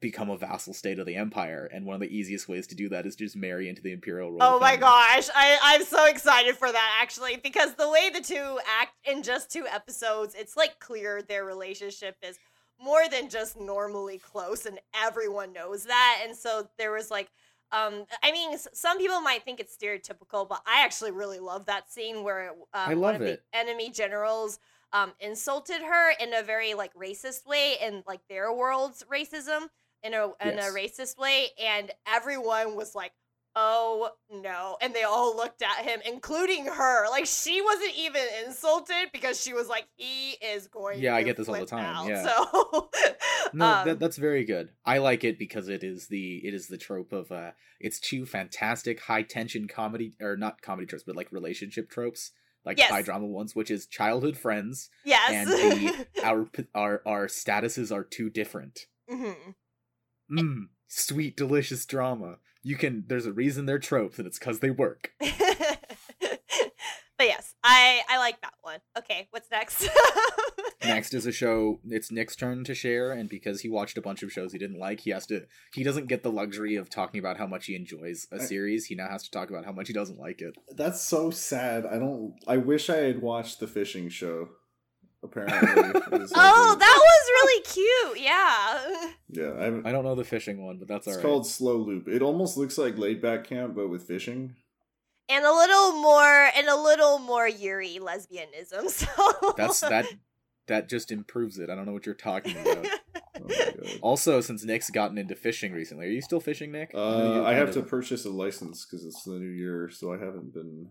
become 0.00 0.28
a 0.28 0.36
vassal 0.36 0.74
state 0.74 0.98
of 0.98 1.06
the 1.06 1.16
empire 1.16 1.68
and 1.72 1.86
one 1.86 1.94
of 1.94 2.00
the 2.00 2.14
easiest 2.14 2.48
ways 2.48 2.66
to 2.66 2.74
do 2.74 2.88
that 2.88 3.06
is 3.06 3.16
just 3.16 3.34
marry 3.34 3.68
into 3.68 3.80
the 3.80 3.92
imperial 3.92 4.30
royal 4.30 4.42
Oh 4.42 4.60
my 4.60 4.76
gosh, 4.76 5.28
I, 5.34 5.58
I'm 5.62 5.84
so 5.84 6.04
excited 6.06 6.56
for 6.56 6.70
that 6.70 6.98
actually 7.00 7.38
because 7.38 7.74
the 7.74 7.88
way 7.88 8.10
the 8.10 8.20
two 8.20 8.58
act 8.80 8.92
in 9.04 9.22
just 9.22 9.50
two 9.50 9.66
episodes, 9.66 10.34
it's 10.38 10.56
like 10.56 10.78
clear 10.80 11.22
their 11.22 11.44
relationship 11.44 12.16
is 12.22 12.38
more 12.82 13.08
than 13.08 13.28
just 13.28 13.60
normally 13.60 14.18
close, 14.18 14.66
and 14.66 14.80
everyone 14.94 15.52
knows 15.52 15.84
that. 15.84 16.22
And 16.24 16.36
so 16.36 16.68
there 16.78 16.92
was 16.92 17.10
like, 17.10 17.30
um, 17.72 18.04
I 18.22 18.32
mean, 18.32 18.56
some 18.72 18.98
people 18.98 19.20
might 19.20 19.44
think 19.44 19.60
it's 19.60 19.76
stereotypical, 19.76 20.48
but 20.48 20.62
I 20.66 20.82
actually 20.84 21.12
really 21.12 21.38
love 21.38 21.66
that 21.66 21.90
scene 21.90 22.24
where 22.24 22.50
um, 22.50 22.56
I 22.72 22.94
love 22.94 23.16
of 23.16 23.22
it. 23.22 23.42
the 23.52 23.58
enemy 23.58 23.90
generals 23.90 24.58
um, 24.92 25.12
insulted 25.20 25.80
her 25.82 26.10
in 26.20 26.34
a 26.34 26.42
very 26.42 26.74
like 26.74 26.92
racist 26.94 27.46
way, 27.46 27.76
in 27.80 28.02
like 28.06 28.20
their 28.28 28.52
world's 28.52 29.04
racism 29.12 29.68
in 30.02 30.14
a 30.14 30.26
in 30.44 30.56
Yes. 30.56 30.70
a 30.70 30.74
racist 30.74 31.18
way, 31.18 31.48
and 31.62 31.90
everyone 32.06 32.76
was 32.76 32.94
like 32.94 33.12
oh 33.56 34.08
no 34.30 34.76
and 34.80 34.94
they 34.94 35.02
all 35.02 35.34
looked 35.36 35.60
at 35.60 35.84
him 35.84 35.98
including 36.06 36.66
her 36.66 37.10
like 37.10 37.26
she 37.26 37.60
wasn't 37.60 37.92
even 37.98 38.22
insulted 38.46 39.10
because 39.12 39.42
she 39.42 39.52
was 39.52 39.66
like 39.66 39.86
he 39.96 40.36
is 40.40 40.68
going 40.68 41.00
Yeah, 41.00 41.16
I 41.16 41.24
get 41.24 41.36
this 41.36 41.48
all 41.48 41.58
the 41.58 41.66
time, 41.66 41.84
out." 41.96 42.08
yeah. 42.08 42.22
so 42.22 42.88
no 43.52 43.64
um, 43.66 43.86
that, 43.88 43.98
that's 43.98 44.16
very 44.18 44.44
good 44.44 44.68
i 44.86 44.98
like 44.98 45.24
it 45.24 45.36
because 45.36 45.68
it 45.68 45.82
is 45.82 46.06
the 46.06 46.36
it 46.46 46.54
is 46.54 46.68
the 46.68 46.78
trope 46.78 47.12
of 47.12 47.32
uh 47.32 47.50
it's 47.80 47.98
two 47.98 48.24
fantastic 48.24 49.00
high 49.00 49.22
tension 49.22 49.66
comedy 49.66 50.14
or 50.20 50.36
not 50.36 50.62
comedy 50.62 50.86
tropes 50.86 51.02
but 51.04 51.16
like 51.16 51.32
relationship 51.32 51.90
tropes 51.90 52.30
like 52.64 52.78
Yes. 52.78 52.90
high 52.90 53.02
drama 53.02 53.26
ones 53.26 53.54
which 53.56 53.70
is 53.70 53.86
childhood 53.86 54.36
friends 54.36 54.90
yes 55.04 55.30
and 55.30 55.50
the 55.50 56.06
our 56.24 56.46
our 56.74 57.02
our 57.06 57.26
statuses 57.26 57.90
are 57.94 58.04
too 58.04 58.28
different 58.30 58.86
Mhm. 59.10 59.54
mm, 60.30 60.68
sweet 60.88 61.36
delicious 61.36 61.86
drama 61.86 62.38
you 62.62 62.76
can 62.76 63.04
there's 63.06 63.26
a 63.26 63.32
reason 63.32 63.66
they're 63.66 63.78
tropes 63.78 64.18
and 64.18 64.26
it's 64.26 64.38
because 64.38 64.60
they 64.60 64.70
work 64.70 65.12
but 66.20 67.26
yes 67.26 67.49
i 67.64 68.00
i 68.08 68.18
like 68.18 68.40
that 68.40 68.54
one 68.62 68.78
okay 68.98 69.26
what's 69.30 69.50
next 69.50 69.88
Next 70.82 71.12
is 71.12 71.26
a 71.26 71.32
show. 71.32 71.78
It's 71.84 72.10
Nick's 72.10 72.34
turn 72.34 72.64
to 72.64 72.74
share, 72.74 73.12
and 73.12 73.28
because 73.28 73.60
he 73.60 73.68
watched 73.68 73.98
a 73.98 74.02
bunch 74.02 74.22
of 74.22 74.32
shows 74.32 74.52
he 74.52 74.58
didn't 74.58 74.78
like, 74.78 75.00
he 75.00 75.10
has 75.10 75.26
to. 75.26 75.42
He 75.74 75.84
doesn't 75.84 76.06
get 76.08 76.22
the 76.22 76.32
luxury 76.32 76.74
of 76.76 76.88
talking 76.88 77.18
about 77.20 77.36
how 77.36 77.46
much 77.46 77.66
he 77.66 77.76
enjoys 77.76 78.26
a 78.32 78.36
I- 78.36 78.44
series. 78.44 78.86
He 78.86 78.94
now 78.94 79.08
has 79.10 79.22
to 79.24 79.30
talk 79.30 79.50
about 79.50 79.66
how 79.66 79.72
much 79.72 79.88
he 79.88 79.92
doesn't 79.94 80.18
like 80.18 80.40
it. 80.40 80.54
That's 80.74 81.02
so 81.02 81.30
sad. 81.30 81.84
I 81.84 81.98
don't. 81.98 82.34
I 82.46 82.56
wish 82.56 82.88
I 82.88 82.96
had 82.96 83.20
watched 83.20 83.60
the 83.60 83.66
fishing 83.66 84.08
show. 84.08 84.48
Apparently, 85.22 85.58
it 86.12 86.22
is 86.22 86.30
so 86.30 86.36
oh 86.38 86.70
good. 86.72 86.80
that 86.80 86.98
was 86.98 87.28
really 87.42 87.62
cute 88.14 88.24
yeah 88.24 89.12
yeah. 89.28 89.52
I 89.60 89.64
haven't- 89.64 89.86
I 89.86 89.92
don't 89.92 90.04
know 90.04 90.14
the 90.14 90.24
fishing 90.24 90.64
one, 90.64 90.78
but 90.78 90.88
that's 90.88 91.06
alright. 91.06 91.18
it's 91.18 91.24
alright. 91.24 91.42
called 91.42 91.46
Slow 91.46 91.76
Loop. 91.76 92.08
It 92.08 92.22
almost 92.22 92.56
looks 92.56 92.78
like 92.78 92.96
Laid 92.96 93.20
Back 93.20 93.44
Camp, 93.44 93.74
but 93.74 93.88
with 93.90 94.04
fishing. 94.04 94.54
And 95.30 95.44
a 95.44 95.52
little 95.52 95.92
more 95.92 96.50
and 96.56 96.68
a 96.68 96.76
little 96.76 97.18
more 97.18 97.48
yuri 97.48 97.98
lesbianism 98.00 98.88
so 98.88 99.54
That's 99.56 99.80
that. 99.80 100.06
that 100.66 100.88
just 100.88 101.10
improves 101.10 101.58
it. 101.58 101.70
I 101.70 101.74
don't 101.74 101.86
know 101.86 101.92
what 101.92 102.06
you're 102.06 102.14
talking 102.14 102.56
about. 102.58 102.86
Oh 103.42 103.74
also, 104.02 104.42
since 104.42 104.64
Nick's 104.64 104.90
gotten 104.90 105.16
into 105.16 105.34
fishing 105.34 105.72
recently, 105.72 106.06
are 106.06 106.10
you 106.10 106.20
still 106.20 106.40
fishing, 106.40 106.72
Nick? 106.72 106.90
Uh, 106.94 107.42
I 107.42 107.54
have 107.54 107.68
kind 107.68 107.74
to 107.74 107.82
purchase 107.82 108.26
a 108.26 108.30
license 108.30 108.84
because 108.84 109.06
it's 109.06 109.22
the 109.22 109.38
new 109.38 109.48
year, 109.48 109.88
so 109.90 110.12
I 110.12 110.18
haven't 110.18 110.52
been. 110.52 110.90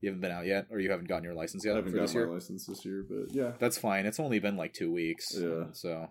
You 0.00 0.10
haven't 0.10 0.20
been 0.20 0.30
out 0.30 0.46
yet, 0.46 0.66
or 0.70 0.78
you 0.78 0.90
haven't 0.90 1.08
gotten 1.08 1.24
your 1.24 1.34
license 1.34 1.64
yet. 1.64 1.72
I 1.72 1.74
yet 1.74 1.78
haven't 1.78 1.92
for 1.92 1.98
this 2.00 2.12
got 2.12 2.18
my 2.20 2.34
license 2.34 2.66
this 2.66 2.84
year, 2.84 3.04
but 3.08 3.34
yeah. 3.34 3.52
That's 3.58 3.78
fine. 3.78 4.06
It's 4.06 4.20
only 4.20 4.38
been 4.38 4.56
like 4.56 4.74
two 4.74 4.92
weeks. 4.92 5.26
Yeah. 5.36 5.64
So, 5.72 6.08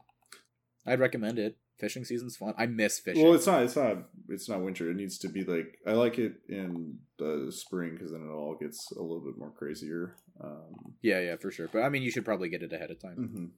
I'd 0.86 1.00
recommend 1.00 1.40
it. 1.40 1.56
Fishing 1.78 2.06
season's 2.06 2.38
fun. 2.38 2.54
I 2.58 2.68
miss 2.68 3.00
fishing. 3.00 3.24
Well, 3.24 3.34
it's 3.34 3.48
not. 3.48 3.64
It's 3.64 3.76
not. 3.76 3.98
It's 4.30 4.48
not 4.48 4.62
winter. 4.62 4.90
It 4.90 4.96
needs 4.96 5.18
to 5.20 5.28
be 5.28 5.44
like. 5.44 5.78
I 5.86 5.92
like 5.92 6.18
it 6.18 6.36
in 6.48 7.00
the 7.20 7.52
spring 7.52 7.92
because 7.94 8.12
then 8.12 8.22
it 8.22 8.32
all 8.32 8.56
gets 8.60 8.92
a 8.92 9.02
little 9.02 9.20
bit 9.22 9.38
more 9.38 9.52
crazier. 9.52 10.16
Um, 10.42 10.94
yeah, 11.02 11.20
yeah, 11.20 11.36
for 11.36 11.52
sure. 11.52 11.68
But 11.72 11.82
I 11.84 11.90
mean, 11.90 12.02
you 12.02 12.12
should 12.12 12.24
probably 12.26 12.48
get 12.50 12.64
it 12.64 12.72
ahead 12.72 12.92
of 12.92 13.00
time. 13.02 13.18
mhm. 13.18 13.50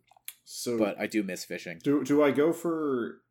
So, 0.46 0.78
But 0.78 1.00
I 1.00 1.08
do 1.08 1.24
miss 1.24 1.44
fishing. 1.46 1.80
do 1.84 2.04
do 2.04 2.24
I 2.24 2.32
go 2.32 2.54
for 2.54 3.22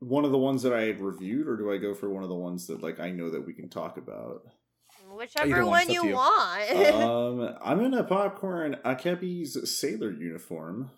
one 0.00 0.24
of 0.24 0.30
the 0.30 0.38
ones 0.38 0.62
that 0.62 0.72
I 0.72 0.82
had 0.82 1.00
reviewed, 1.00 1.48
or 1.48 1.56
do 1.56 1.72
I 1.72 1.78
go 1.78 1.94
for 1.94 2.08
one 2.08 2.22
of 2.22 2.28
the 2.28 2.34
ones 2.36 2.66
that 2.68 2.82
like 2.82 3.00
I 3.00 3.10
know 3.10 3.30
that 3.30 3.44
we 3.46 3.54
can 3.54 3.68
talk 3.68 3.96
about? 3.96 4.42
Whichever 5.10 5.50
Either 5.52 5.66
one 5.66 5.90
you 5.90 6.04
you. 6.06 6.14
want. 6.14 6.70
um, 6.94 7.56
I'm 7.64 7.80
in 7.80 7.94
a 7.94 8.04
popcorn 8.04 8.76
Akebi's 8.84 9.76
sailor 9.76 10.12
uniform. 10.12 10.90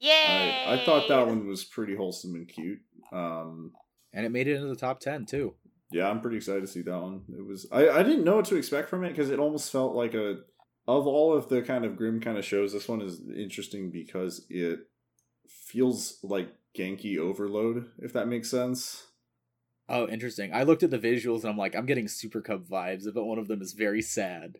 Yay! 0.00 0.64
I, 0.66 0.74
I 0.80 0.84
thought 0.84 1.08
that 1.08 1.26
one 1.26 1.46
was 1.46 1.64
pretty 1.64 1.94
wholesome 1.94 2.34
and 2.34 2.48
cute. 2.48 2.80
Um, 3.12 3.72
And 4.12 4.24
it 4.26 4.30
made 4.30 4.48
it 4.48 4.54
into 4.56 4.68
the 4.68 4.76
top 4.76 5.00
10 5.00 5.26
too. 5.26 5.54
yeah, 5.92 6.08
I'm 6.08 6.20
pretty 6.20 6.36
excited 6.38 6.62
to 6.62 6.66
see 6.66 6.82
that 6.82 6.98
one. 7.00 7.22
It 7.36 7.44
was 7.44 7.66
I, 7.70 7.88
I 7.88 8.02
didn't 8.02 8.24
know 8.24 8.36
what 8.36 8.46
to 8.46 8.56
expect 8.56 8.88
from 8.88 9.04
it 9.04 9.10
because 9.10 9.30
it 9.30 9.38
almost 9.38 9.70
felt 9.70 9.94
like 9.94 10.14
a 10.14 10.38
of 10.88 11.06
all 11.06 11.32
of 11.36 11.48
the 11.48 11.62
kind 11.62 11.84
of 11.84 11.96
grim 11.96 12.20
kind 12.20 12.38
of 12.38 12.44
shows. 12.44 12.72
This 12.72 12.88
one 12.88 13.02
is 13.02 13.20
interesting 13.36 13.90
because 13.90 14.46
it 14.48 14.80
feels 15.48 16.18
like 16.22 16.48
Genki 16.76 17.18
Overload, 17.18 17.90
if 17.98 18.12
that 18.12 18.28
makes 18.28 18.50
sense. 18.50 19.06
Oh, 19.88 20.06
interesting. 20.08 20.54
I 20.54 20.62
looked 20.62 20.82
at 20.84 20.90
the 20.90 20.98
visuals 20.98 21.40
and 21.40 21.50
I'm 21.50 21.56
like, 21.58 21.74
I'm 21.74 21.86
getting 21.86 22.06
Super 22.08 22.40
Cub 22.40 22.64
vibes, 22.66 23.04
but 23.12 23.24
one 23.24 23.38
of 23.38 23.48
them 23.48 23.60
is 23.60 23.72
very 23.72 24.02
sad. 24.02 24.58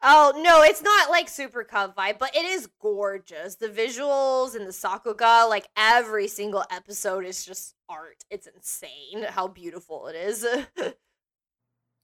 Oh 0.00 0.32
no, 0.36 0.62
it's 0.62 0.82
not 0.82 1.10
like 1.10 1.28
Super 1.28 1.64
Cub 1.64 1.96
vibe, 1.96 2.18
but 2.18 2.34
it 2.36 2.44
is 2.44 2.68
gorgeous. 2.80 3.56
The 3.56 3.68
visuals 3.68 4.54
and 4.54 4.66
the 4.66 4.70
Sakuga, 4.72 5.48
like 5.48 5.68
every 5.76 6.28
single 6.28 6.64
episode 6.70 7.24
is 7.24 7.44
just 7.44 7.74
art. 7.88 8.24
It's 8.30 8.46
insane 8.46 9.24
how 9.28 9.48
beautiful 9.48 10.06
it 10.06 10.16
is. 10.16 10.46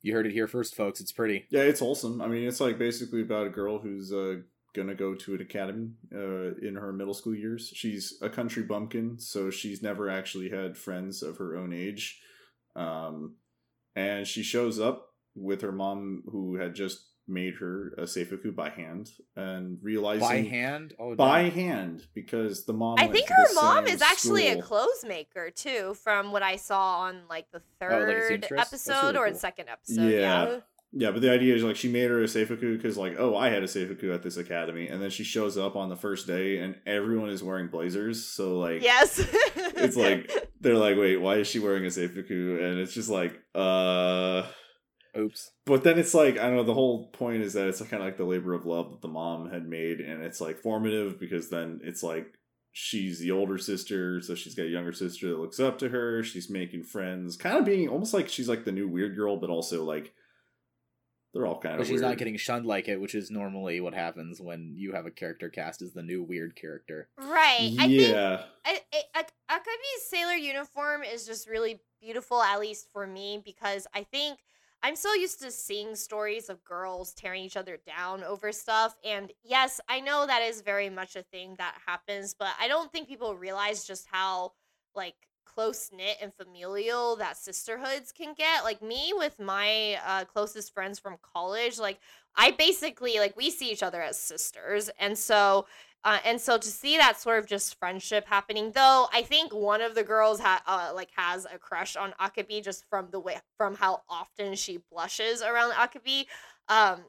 You 0.05 0.13
heard 0.13 0.27
it 0.27 0.33
here 0.33 0.47
first, 0.47 0.75
folks. 0.75 1.01
It's 1.01 1.13
pretty. 1.13 1.47
Yeah, 1.49 1.63
it's 1.63 1.81
wholesome. 1.81 2.21
I 2.21 2.27
mean, 2.27 2.47
it's 2.47 2.61
like 2.61 2.79
basically 2.79 3.23
about 3.23 3.47
a 3.47 3.51
girl 3.51 3.79
who's 3.79 4.13
uh, 4.13 4.41
gonna 4.75 4.95
go 4.95 5.15
to 5.15 5.35
an 5.35 5.41
academy 5.41 5.93
uh, 6.15 6.55
in 6.57 6.75
her 6.75 6.93
middle 6.93 7.15
school 7.15 7.35
years. 7.35 7.73
She's 7.75 8.19
a 8.21 8.29
country 8.29 8.65
bumpkin, 8.65 9.19
so 9.19 9.49
she's 9.49 9.83
never 9.83 10.11
actually 10.11 10.51
had 10.51 10.77
friends 10.77 11.23
of 11.23 11.39
her 11.39 11.57
own 11.57 11.73
age. 11.73 12.21
Um, 12.77 13.37
and 13.97 14.27
she 14.27 14.43
shows 14.43 14.79
up 14.79 15.09
with 15.35 15.63
her 15.63 15.73
mom, 15.73 16.25
who 16.31 16.57
had 16.57 16.75
just 16.75 17.09
made 17.27 17.55
her 17.55 17.95
a 17.99 18.03
seifuku 18.03 18.55
by 18.55 18.69
hand, 18.71 19.11
and 19.37 19.79
realizing 19.83 20.21
By 20.29 20.43
hand? 20.43 20.95
Oh, 20.99 21.15
by 21.15 21.45
no. 21.45 21.51
hand 21.51 22.07
because 22.15 22.65
the 22.67 22.73
mom. 22.73 22.97
I 22.99 23.07
think 23.09 23.29
her 23.29 23.55
mom 23.55 23.87
is 23.87 24.03
actually 24.03 24.49
a 24.49 24.53
school. 24.53 24.63
clothes 24.63 25.05
maker 25.07 25.51
too, 25.51 25.95
from 26.03 26.33
what 26.33 26.43
I 26.43 26.57
saw 26.57 27.01
on 27.01 27.23
like 27.31 27.51
the 27.53 27.63
Oh, 27.83 27.87
like 27.87 27.91
third 27.91 28.47
episode 28.57 28.93
really 29.03 29.17
or 29.19 29.25
cool. 29.25 29.33
the 29.35 29.39
second 29.39 29.69
episode. 29.69 30.03
Yeah. 30.11 30.19
Yeah. 30.49 30.59
Yeah, 30.97 31.11
but 31.11 31.23
the 31.23 31.31
idea 31.33 31.57
is 31.57 31.65
like 31.65 31.75
she 31.75 31.89
made 31.91 32.09
her 32.09 32.21
a 32.23 32.27
seifuku 32.27 32.77
because 32.77 32.97
like, 32.97 33.17
oh, 33.19 33.35
I 33.37 33.49
had 33.51 33.65
a 33.65 33.67
seifuku 33.67 34.15
at 34.15 34.23
this 34.23 34.37
academy, 34.37 34.87
and 34.87 35.03
then 35.03 35.11
she 35.11 35.25
shows 35.25 35.59
up 35.59 35.75
on 35.75 35.89
the 35.89 35.97
first 35.97 36.29
day, 36.29 36.59
and 36.59 36.77
everyone 36.87 37.31
is 37.31 37.43
wearing 37.43 37.67
blazers. 37.67 38.25
So 38.25 38.61
like, 38.61 38.81
Yes. 38.81 39.19
it's 39.57 39.97
like 39.97 40.31
they're 40.61 40.77
like, 40.77 40.97
wait, 40.97 41.17
why 41.17 41.39
is 41.39 41.49
she 41.49 41.59
wearing 41.59 41.85
a 41.85 41.89
seifuku? 41.89 42.63
And 42.63 42.79
it's 42.79 42.93
just 42.95 43.11
like, 43.11 43.41
uh. 43.57 44.43
Oops. 45.17 45.53
But 45.67 45.85
then 45.85 45.99
it's 45.99 46.15
like 46.15 46.39
I 46.39 46.43
don't 46.47 46.57
know. 46.57 46.63
The 46.65 46.75
whole 46.75 47.09
point 47.09 47.43
is 47.43 47.53
that 47.55 47.69
it's 47.69 47.81
kind 47.83 47.95
of 48.03 48.07
like 48.07 48.17
the 48.17 48.25
labor 48.25 48.55
of 48.55 48.67
love 48.67 48.91
that 48.91 49.01
the 49.03 49.09
mom 49.09 49.51
had 49.51 49.67
made, 49.69 50.01
and 50.01 50.23
it's 50.23 50.41
like 50.41 50.59
formative 50.61 51.19
because 51.21 51.49
then 51.51 51.81
it's 51.85 52.03
like 52.03 52.35
she's 52.73 53.21
the 53.21 53.31
older 53.31 53.57
sister, 53.59 54.21
so 54.21 54.35
she's 54.35 54.55
got 54.55 54.67
a 54.67 54.71
younger 54.71 54.93
sister 54.93 55.29
that 55.31 55.39
looks 55.39 55.61
up 55.61 55.79
to 55.79 55.89
her. 55.91 56.23
She's 56.25 56.51
making 56.51 56.83
friends, 56.85 57.37
kind 57.37 57.57
of 57.59 57.65
being 57.65 57.89
almost 57.89 58.13
like 58.15 58.29
she's 58.29 58.49
like 58.49 58.65
the 58.65 58.73
new 58.73 58.89
weird 58.89 59.15
girl, 59.17 59.37
but 59.37 59.51
also 59.51 59.85
like 59.85 60.13
they're 61.33 61.47
all 61.47 61.61
kind 61.61 61.77
But 61.77 61.83
of. 61.83 61.89
she's 61.89 62.01
not 62.01 62.17
getting 62.19 62.37
shunned 62.37 62.65
like 62.65 62.89
it, 62.89 63.01
which 63.01 63.15
is 63.17 63.29
normally 63.31 63.81
what 63.81 63.93
happens 63.95 64.41
when 64.41 64.73
you 64.77 64.93
have 64.93 65.05
a 65.07 65.11
character 65.11 65.49
cast 65.49 65.83
as 65.83 65.93
the 65.93 66.03
new 66.03 66.23
weird 66.23 66.55
character. 66.55 67.09
right. 67.19 67.73
I 67.79 67.87
think 67.89 68.09
Yeah, 68.09 68.43
I, 68.65 68.81
I, 68.93 69.21
Ak- 69.21 69.33
Akebi's 69.51 70.05
sailor 70.09 70.35
uniform 70.35 71.03
is 71.03 71.27
just 71.27 71.49
really 71.49 71.81
beautiful, 72.01 72.41
at 72.41 72.61
least 72.61 72.87
for 72.93 73.05
me, 73.05 73.43
because 73.45 73.87
I 73.93 74.05
think 74.05 74.39
I'm 74.85 74.97
so 74.97 75.15
used 75.15 75.41
to 75.41 75.51
seeing 75.51 75.97
stories 75.97 76.51
of 76.51 76.63
girls 76.63 77.15
tearing 77.15 77.43
each 77.43 77.57
other 77.57 77.79
down 77.87 78.23
over 78.23 78.53
stuff. 78.53 78.99
And 79.03 79.33
yes, 79.43 79.81
I 79.89 80.01
know 80.01 80.27
that 80.27 80.43
is 80.43 80.61
very 80.61 80.91
much 80.91 81.17
a 81.17 81.23
thing 81.23 81.55
that 81.57 81.75
happens, 81.87 82.35
but 82.39 82.51
I 82.61 82.69
don't 82.69 82.93
think 82.93 83.09
people 83.09 83.35
realize 83.35 83.87
just 83.87 84.07
how, 84.13 84.53
like, 84.95 85.15
close 85.47 85.89
knit 85.91 86.19
and 86.21 86.35
familial 86.35 87.17
that 87.17 87.39
sisterhoods 87.39 88.13
can 88.13 88.35
get. 88.35 88.63
Like 88.63 88.83
me 88.83 89.15
with 89.17 89.39
my 89.41 89.99
uh, 90.07 90.25
closest 90.27 90.75
friends 90.75 90.99
from 90.99 91.17
college, 91.23 91.79
like 91.79 91.99
I 92.37 92.51
basically 92.51 93.19
like 93.19 93.37
we 93.37 93.51
see 93.51 93.71
each 93.71 93.83
other 93.83 94.03
as 94.03 94.19
sisters, 94.19 94.91
and 94.99 95.17
so 95.17 95.67
uh, 96.05 96.19
and 96.25 96.39
so 96.41 96.59
to 96.59 96.69
see 96.69 96.99
that 96.99 97.19
sort 97.19 97.39
of 97.39 97.47
just 97.47 97.79
friendship 97.79 98.27
happening, 98.27 98.73
though, 98.73 99.09
I 99.13 99.23
think 99.23 99.55
one 99.55 99.81
of 99.81 99.95
the 99.95 100.03
girls 100.03 100.39
ha- 100.39 100.63
uh, 100.67 100.93
like 100.95 101.09
has 101.17 101.47
a 101.47 101.59
crush 101.59 101.97
on 101.97 102.13
Akebi 102.21 102.63
just 102.63 102.85
from 102.91 103.09
the 103.11 103.19
way 103.19 103.39
from 103.57 103.75
how 103.75 104.03
often 104.09 104.55
she 104.55 104.81
blushes 104.93 105.41
around 105.41 105.73
Akebi. 105.73 106.27
Um, 106.69 107.01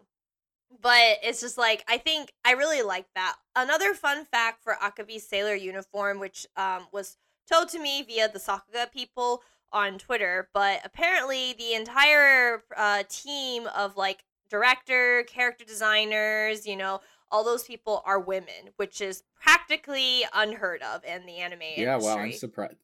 but 0.81 1.17
it's 1.23 1.41
just 1.41 1.57
like 1.57 1.83
I 1.87 1.97
think 1.97 2.31
I 2.45 2.53
really 2.53 2.81
like 2.81 3.07
that. 3.15 3.35
Another 3.55 3.93
fun 3.93 4.25
fact 4.25 4.63
for 4.63 4.75
Akebi's 4.81 5.27
sailor 5.27 5.55
uniform, 5.55 6.19
which 6.19 6.47
um, 6.55 6.87
was 6.93 7.17
told 7.51 7.69
to 7.69 7.79
me 7.79 8.01
via 8.01 8.29
the 8.29 8.39
Sakuga 8.39 8.91
people 8.91 9.41
on 9.73 9.97
Twitter, 9.97 10.49
but 10.53 10.79
apparently 10.85 11.53
the 11.53 11.73
entire 11.73 12.63
uh, 12.77 13.03
team 13.09 13.67
of 13.75 13.97
like 13.97 14.23
director, 14.49 15.23
character 15.23 15.65
designers, 15.65 16.65
you 16.65 16.77
know, 16.77 17.01
all 17.35 17.43
those 17.43 17.63
people 17.63 18.01
are 18.05 18.17
women, 18.17 18.71
which 18.77 19.01
is 19.01 19.23
practically 19.41 20.23
unheard 20.33 20.81
of 20.81 21.03
in 21.03 21.25
the 21.25 21.35
anime 21.39 21.59
Yeah, 21.75 21.95
industry. 21.95 22.15
wow, 22.15 22.19
I'm 22.21 22.31
surprised. 22.31 22.77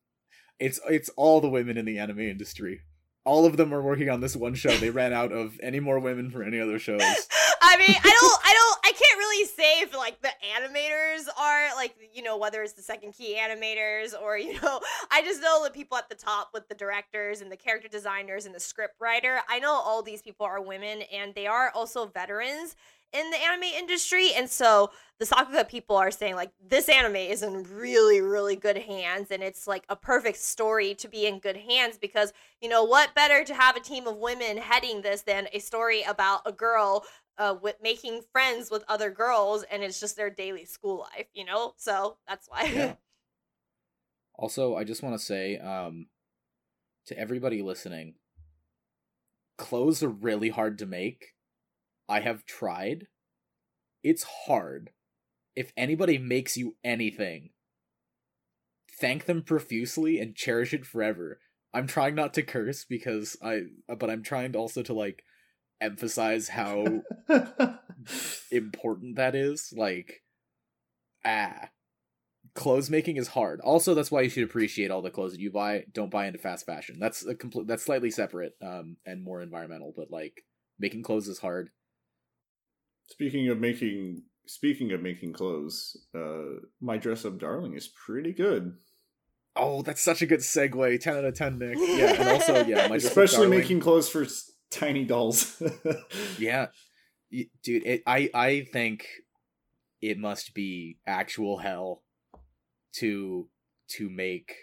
It's 0.59 0.77
it's 0.89 1.09
all 1.15 1.39
the 1.39 1.49
women 1.49 1.77
in 1.77 1.85
the 1.85 1.97
anime 1.99 2.19
industry. 2.19 2.81
All 3.23 3.45
of 3.45 3.55
them 3.55 3.73
are 3.73 3.81
working 3.81 4.09
on 4.09 4.19
this 4.19 4.35
one 4.35 4.53
show. 4.55 4.75
They 4.75 4.89
ran 4.89 5.13
out 5.13 5.31
of 5.31 5.57
any 5.63 5.79
more 5.79 5.99
women 5.99 6.29
for 6.31 6.43
any 6.43 6.59
other 6.59 6.79
shows. 6.87 7.01
I 7.63 7.77
mean, 7.77 7.95
I 7.95 8.09
don't, 8.09 8.39
I 8.43 8.53
don't, 8.53 8.79
I 8.85 8.91
can't 8.91 9.19
really 9.19 9.45
say 9.45 9.81
if 9.81 9.95
like 9.95 10.19
the 10.21 10.31
animators 10.57 11.27
are 11.39 11.75
like, 11.75 11.95
you 12.11 12.23
know, 12.23 12.37
whether 12.37 12.63
it's 12.63 12.73
the 12.73 12.81
second 12.81 13.13
key 13.13 13.37
animators 13.39 14.19
or 14.19 14.37
you 14.37 14.59
know, 14.61 14.79
I 15.11 15.21
just 15.21 15.41
know 15.41 15.63
the 15.63 15.69
people 15.69 15.97
at 15.97 16.09
the 16.09 16.15
top 16.15 16.49
with 16.53 16.67
the 16.67 16.75
directors 16.75 17.41
and 17.41 17.51
the 17.51 17.57
character 17.57 17.87
designers 17.87 18.45
and 18.45 18.55
the 18.55 18.59
script 18.59 18.95
writer. 18.99 19.41
I 19.47 19.59
know 19.59 19.73
all 19.73 20.01
these 20.01 20.23
people 20.23 20.45
are 20.45 20.59
women 20.59 21.03
and 21.13 21.35
they 21.35 21.45
are 21.45 21.71
also 21.75 22.07
veterans 22.07 22.75
in 23.13 23.29
the 23.29 23.37
anime 23.37 23.63
industry, 23.63 24.31
and 24.35 24.49
so 24.49 24.89
the 25.19 25.25
Sakuga 25.25 25.67
people 25.67 25.97
are 25.97 26.11
saying 26.11 26.35
like 26.35 26.51
this 26.65 26.87
anime 26.87 27.17
is 27.17 27.43
in 27.43 27.63
really, 27.63 28.21
really 28.21 28.55
good 28.55 28.77
hands, 28.77 29.31
and 29.31 29.43
it's 29.43 29.67
like 29.67 29.83
a 29.89 29.95
perfect 29.95 30.37
story 30.37 30.95
to 30.95 31.09
be 31.09 31.25
in 31.25 31.39
good 31.39 31.57
hands 31.57 31.97
because 31.97 32.31
you 32.61 32.69
know 32.69 32.83
what 32.83 33.13
better 33.13 33.43
to 33.43 33.53
have 33.53 33.75
a 33.75 33.81
team 33.81 34.07
of 34.07 34.15
women 34.17 34.57
heading 34.57 35.01
this 35.01 35.23
than 35.23 35.47
a 35.51 35.59
story 35.59 36.03
about 36.03 36.41
a 36.45 36.51
girl 36.51 37.03
uh, 37.37 37.55
with 37.61 37.75
making 37.81 38.21
friends 38.31 38.69
with 38.69 38.83
other 38.87 39.09
girls, 39.09 39.63
and 39.71 39.83
it's 39.83 39.99
just 39.99 40.15
their 40.15 40.29
daily 40.29 40.65
school 40.65 40.99
life, 40.99 41.27
you 41.33 41.45
know. 41.45 41.73
So 41.77 42.17
that's 42.27 42.47
why. 42.47 42.63
Yeah. 42.63 42.93
Also, 44.35 44.75
I 44.75 44.85
just 44.85 45.03
want 45.03 45.13
to 45.13 45.23
say 45.23 45.57
um, 45.57 46.07
to 47.05 47.15
everybody 47.15 47.61
listening, 47.61 48.15
clothes 49.57 50.01
are 50.01 50.09
really 50.09 50.49
hard 50.49 50.79
to 50.79 50.87
make. 50.87 51.35
I 52.09 52.21
have 52.21 52.45
tried. 52.45 53.05
It's 54.03 54.23
hard. 54.47 54.89
If 55.55 55.71
anybody 55.77 56.17
makes 56.17 56.57
you 56.57 56.75
anything, 56.83 57.51
thank 58.99 59.25
them 59.25 59.43
profusely 59.43 60.19
and 60.19 60.35
cherish 60.35 60.73
it 60.73 60.87
forever. 60.87 61.39
I'm 61.73 61.85
trying 61.85 62.15
not 62.15 62.33
to 62.33 62.41
curse 62.41 62.83
because 62.83 63.37
I, 63.43 63.61
but 63.87 64.09
I'm 64.09 64.23
trying 64.23 64.55
also 64.55 64.81
to 64.81 64.93
like 64.93 65.23
emphasize 65.81 66.47
how 66.49 67.01
important 68.51 69.15
that 69.15 69.35
is. 69.35 69.73
Like, 69.75 70.21
ah, 71.25 71.69
clothes 72.53 72.89
making 72.89 73.17
is 73.17 73.29
hard. 73.29 73.59
Also, 73.61 73.93
that's 73.93 74.11
why 74.11 74.21
you 74.21 74.29
should 74.29 74.43
appreciate 74.43 74.91
all 74.91 75.01
the 75.01 75.09
clothes 75.09 75.31
that 75.31 75.41
you 75.41 75.51
buy. 75.51 75.85
Don't 75.91 76.11
buy 76.11 76.27
into 76.27 76.39
fast 76.39 76.65
fashion. 76.65 76.97
That's 76.99 77.25
a 77.25 77.35
complete. 77.35 77.67
That's 77.67 77.83
slightly 77.83 78.11
separate, 78.11 78.53
um, 78.61 78.97
and 79.05 79.23
more 79.23 79.41
environmental. 79.41 79.93
But 79.95 80.11
like, 80.11 80.45
making 80.79 81.03
clothes 81.03 81.27
is 81.27 81.39
hard. 81.39 81.69
Speaking 83.07 83.49
of 83.49 83.59
making 83.59 84.23
speaking 84.45 84.91
of 84.91 85.01
making 85.01 85.33
clothes, 85.33 85.97
uh, 86.15 86.61
my 86.79 86.97
dress 86.97 87.25
up 87.25 87.39
darling 87.39 87.75
is 87.75 87.87
pretty 87.87 88.33
good. 88.33 88.73
Oh, 89.55 89.81
that's 89.81 90.01
such 90.01 90.21
a 90.21 90.25
good 90.25 90.39
segue. 90.39 90.99
Ten 91.01 91.17
out 91.17 91.25
of 91.25 91.35
ten, 91.35 91.59
Nick. 91.59 91.77
Yeah, 91.79 92.13
and 92.13 92.29
also 92.29 92.65
yeah, 92.65 92.87
my 92.87 92.97
Dress 92.97 93.05
Up 93.05 93.11
especially 93.11 93.47
making 93.47 93.81
clothes 93.81 94.07
for 94.07 94.25
tiny 94.71 95.05
dolls. 95.05 95.61
Yeah, 96.39 96.67
dude. 97.63 97.85
It, 97.85 98.03
I 98.07 98.29
I 98.33 98.67
think 98.73 99.05
it 100.01 100.17
must 100.17 100.53
be 100.53 100.97
actual 101.05 101.57
hell 101.57 102.01
to 102.93 103.47
to 103.89 104.09
make 104.09 104.53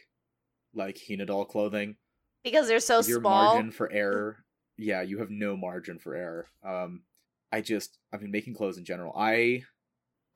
like 0.75 0.99
Hina 1.09 1.27
doll 1.27 1.45
clothing. 1.45 1.97
because 2.45 2.69
they're 2.69 2.81
so 2.81 2.97
Your 3.03 3.21
small. 3.21 3.55
margin 3.55 3.71
for 3.71 3.91
error, 3.93 4.45
yeah, 4.77 5.03
you 5.03 5.19
have 5.19 5.31
no 5.31 5.57
margin 5.57 5.99
for 5.99 6.15
error. 6.15 6.47
Um, 6.65 7.03
I 7.51 7.61
just, 7.63 7.99
I've 8.13 8.21
been 8.21 8.31
making 8.31 8.55
clothes 8.55 8.77
in 8.79 8.85
general. 8.85 9.13
I, 9.17 9.63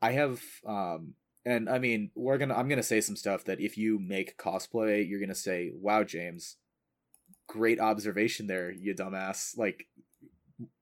I 0.01 0.11
have, 0.13 0.41
um, 0.65 1.13
and 1.45 1.69
I 1.69 1.77
mean, 1.79 2.09
we're 2.15 2.37
gonna, 2.39 2.55
I'm 2.55 2.67
gonna 2.67 2.83
say 2.83 3.01
some 3.01 3.15
stuff 3.15 3.45
that 3.45 3.59
if 3.61 3.77
you 3.77 3.99
make 3.99 4.37
cosplay, 4.37 5.07
you're 5.07 5.19
gonna 5.19 5.35
say, 5.35 5.71
"Wow, 5.75 6.03
James, 6.03 6.57
great 7.47 7.79
observation 7.79 8.47
there, 8.47 8.71
you 8.71 8.93
dumbass." 8.95 9.57
Like, 9.57 9.87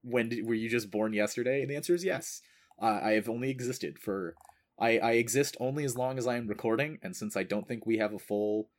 when 0.03 0.29
did, 0.29 0.45
were 0.45 0.53
you 0.53 0.69
just 0.69 0.91
born 0.91 1.13
yesterday? 1.13 1.61
And 1.61 1.69
the 1.69 1.75
answer 1.75 1.95
is 1.95 2.03
yes. 2.03 2.41
Uh, 2.81 2.99
I 3.03 3.11
have 3.11 3.29
only 3.29 3.51
existed 3.51 3.99
for, 3.99 4.35
I, 4.79 4.97
I 4.97 5.11
exist 5.11 5.55
only 5.59 5.83
as 5.83 5.95
long 5.95 6.17
as 6.17 6.25
I 6.25 6.37
am 6.37 6.47
recording, 6.47 6.97
and 7.03 7.15
since 7.15 7.37
I 7.37 7.43
don't 7.43 7.67
think 7.67 7.85
we 7.85 7.99
have 7.99 8.13
a 8.13 8.19
full 8.19 8.69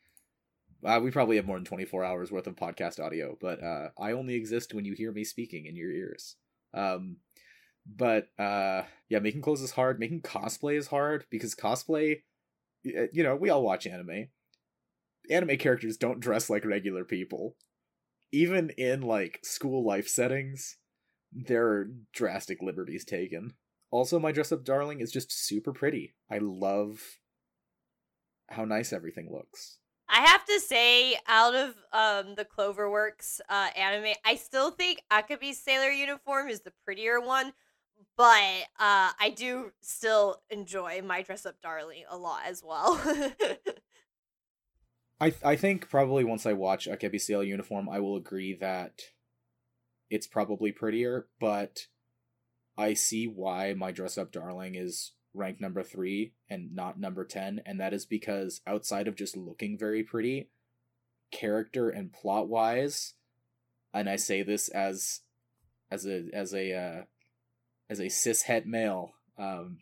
uh, 0.84 1.00
we 1.02 1.10
probably 1.10 1.36
have 1.36 1.46
more 1.46 1.56
than 1.56 1.64
24 1.64 2.04
hours 2.04 2.32
worth 2.32 2.46
of 2.46 2.56
podcast 2.56 2.98
audio, 2.98 3.36
but 3.40 3.62
uh, 3.62 3.88
I 3.98 4.12
only 4.12 4.34
exist 4.34 4.74
when 4.74 4.84
you 4.84 4.94
hear 4.94 5.12
me 5.12 5.24
speaking 5.24 5.66
in 5.66 5.76
your 5.76 5.92
ears. 5.92 6.36
Um, 6.74 7.18
but 7.86 8.28
uh, 8.38 8.82
yeah, 9.08 9.20
making 9.20 9.42
clothes 9.42 9.62
is 9.62 9.72
hard. 9.72 10.00
Making 10.00 10.22
cosplay 10.22 10.76
is 10.76 10.88
hard 10.88 11.24
because 11.30 11.54
cosplay, 11.54 12.22
you 12.82 13.22
know, 13.22 13.36
we 13.36 13.50
all 13.50 13.62
watch 13.62 13.86
anime. 13.86 14.28
Anime 15.30 15.56
characters 15.56 15.96
don't 15.96 16.20
dress 16.20 16.50
like 16.50 16.64
regular 16.64 17.04
people. 17.04 17.56
Even 18.32 18.70
in 18.70 19.02
like 19.02 19.40
school 19.42 19.84
life 19.84 20.08
settings, 20.08 20.78
there 21.32 21.66
are 21.68 21.90
drastic 22.12 22.62
liberties 22.62 23.04
taken. 23.04 23.54
Also, 23.90 24.18
my 24.18 24.32
dress 24.32 24.52
up 24.52 24.64
darling 24.64 25.00
is 25.00 25.12
just 25.12 25.30
super 25.30 25.72
pretty. 25.72 26.14
I 26.30 26.38
love 26.38 27.02
how 28.48 28.64
nice 28.64 28.92
everything 28.92 29.30
looks. 29.30 29.78
I 30.08 30.26
have 30.26 30.44
to 30.44 30.60
say, 30.60 31.16
out 31.26 31.54
of 31.54 31.74
um 31.92 32.34
the 32.34 32.44
Cloverworks 32.44 33.40
uh, 33.48 33.68
anime, 33.76 34.14
I 34.24 34.36
still 34.36 34.70
think 34.70 35.02
Akebi's 35.10 35.58
sailor 35.58 35.90
uniform 35.90 36.48
is 36.48 36.60
the 36.60 36.72
prettier 36.84 37.20
one, 37.20 37.52
but 38.16 38.62
uh, 38.78 39.12
I 39.18 39.32
do 39.34 39.72
still 39.80 40.42
enjoy 40.50 41.02
my 41.02 41.22
dress 41.22 41.46
up 41.46 41.56
darling 41.62 42.04
a 42.10 42.16
lot 42.16 42.42
as 42.46 42.62
well. 42.64 43.00
I 45.22 45.32
I 45.44 45.56
think 45.56 45.88
probably 45.88 46.24
once 46.24 46.46
I 46.46 46.52
watch 46.52 46.88
a 46.88 47.18
Sail 47.18 47.44
uniform, 47.44 47.88
I 47.88 48.00
will 48.00 48.16
agree 48.16 48.54
that 48.54 49.02
it's 50.10 50.26
probably 50.26 50.72
prettier, 50.72 51.28
but 51.38 51.86
I 52.76 52.94
see 52.94 53.28
why 53.28 53.74
my 53.74 53.92
dress 53.92 54.18
up 54.18 54.32
darling 54.32 54.74
is 54.74 55.12
ranked 55.32 55.60
number 55.60 55.84
three 55.84 56.34
and 56.50 56.74
not 56.74 56.98
number 56.98 57.24
ten, 57.24 57.60
and 57.64 57.78
that 57.78 57.94
is 57.94 58.04
because 58.04 58.62
outside 58.66 59.06
of 59.06 59.14
just 59.14 59.36
looking 59.36 59.78
very 59.78 60.02
pretty, 60.02 60.50
character 61.30 61.88
and 61.88 62.12
plot 62.12 62.48
wise, 62.48 63.14
and 63.94 64.10
I 64.10 64.16
say 64.16 64.42
this 64.42 64.68
as 64.70 65.20
as 65.88 66.04
a 66.04 66.24
as 66.32 66.52
a 66.52 66.74
uh, 66.74 67.02
as 67.88 68.00
a 68.00 68.08
cis 68.08 68.42
het 68.42 68.66
male, 68.66 69.12
um, 69.38 69.78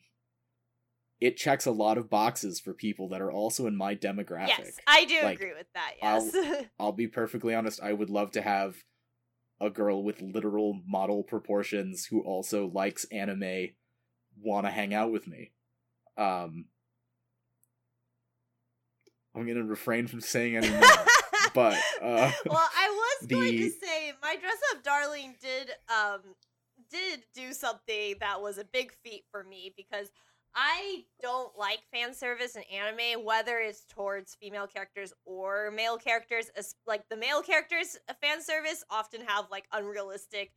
it 1.21 1.37
checks 1.37 1.66
a 1.66 1.71
lot 1.71 1.99
of 1.99 2.09
boxes 2.09 2.59
for 2.61 2.73
people 2.73 3.09
that 3.11 3.21
are 3.21 3.31
also 3.31 3.66
in 3.66 3.77
my 3.77 3.95
demographic. 3.95 4.49
yes, 4.59 4.77
I 4.87 5.05
do 5.05 5.21
Like, 5.23 5.39
agree 5.39 5.53
with 5.55 5.66
that. 5.75 5.93
I'll- 6.03 6.31
Yes. 6.33 6.64
I'll 6.79 6.93
be 6.93 7.09
perfectly 7.09 7.55
honest, 7.55 7.81
I 7.83 7.93
would 7.93 8.09
love 8.11 8.31
to 8.33 8.43
have 8.43 8.77
a 9.61 9.68
girl 9.68 10.03
with 10.03 10.23
literal 10.23 10.81
model 10.87 11.23
proportions 11.23 12.07
who 12.07 12.23
also 12.23 12.66
likes 12.68 13.05
anime 13.12 13.68
want 14.41 14.64
to 14.66 14.71
hang 14.71 14.95
out 14.95 15.12
with 15.12 15.27
me. 15.27 15.53
Um 16.16 16.66
I'm 19.35 19.45
going 19.45 19.59
to 19.59 19.64
refrain 19.64 20.07
from 20.09 20.21
saying 20.21 20.57
any 20.57 20.71
more. 20.71 20.81
but, 21.55 21.75
uh, 22.03 22.33
well, 22.47 22.68
I 22.77 22.89
was 23.21 23.29
going 23.29 23.53
to 23.59 23.71
say 23.71 24.12
my 24.21 24.35
dress 24.37 24.57
up 24.73 24.83
darling 24.83 25.37
did 25.41 25.71
um 25.89 26.21
did 26.91 27.23
do 27.35 27.53
something 27.53 28.14
that 28.21 28.41
was 28.41 28.59
a 28.59 28.64
big 28.64 28.93
feat 29.05 29.23
for 29.31 29.45
me 29.45 29.73
because 29.77 30.09
I 30.55 31.05
don't 31.22 31.57
like 31.57 31.80
fan 31.92 32.14
service 32.14 32.57
in 32.57 32.62
anime, 32.64 33.24
whether 33.24 33.59
it's 33.59 33.84
towards 33.86 34.34
female 34.34 34.66
characters 34.66 35.12
or 35.24 35.70
male 35.70 35.96
characters. 35.96 36.51
Like 36.86 37.09
the 37.09 37.16
male 37.16 37.42
characters, 37.42 37.98
uh, 38.09 38.14
fan 38.20 38.42
service 38.42 38.84
often 38.90 39.20
have 39.26 39.46
like 39.51 39.64
unrealistic 39.72 40.53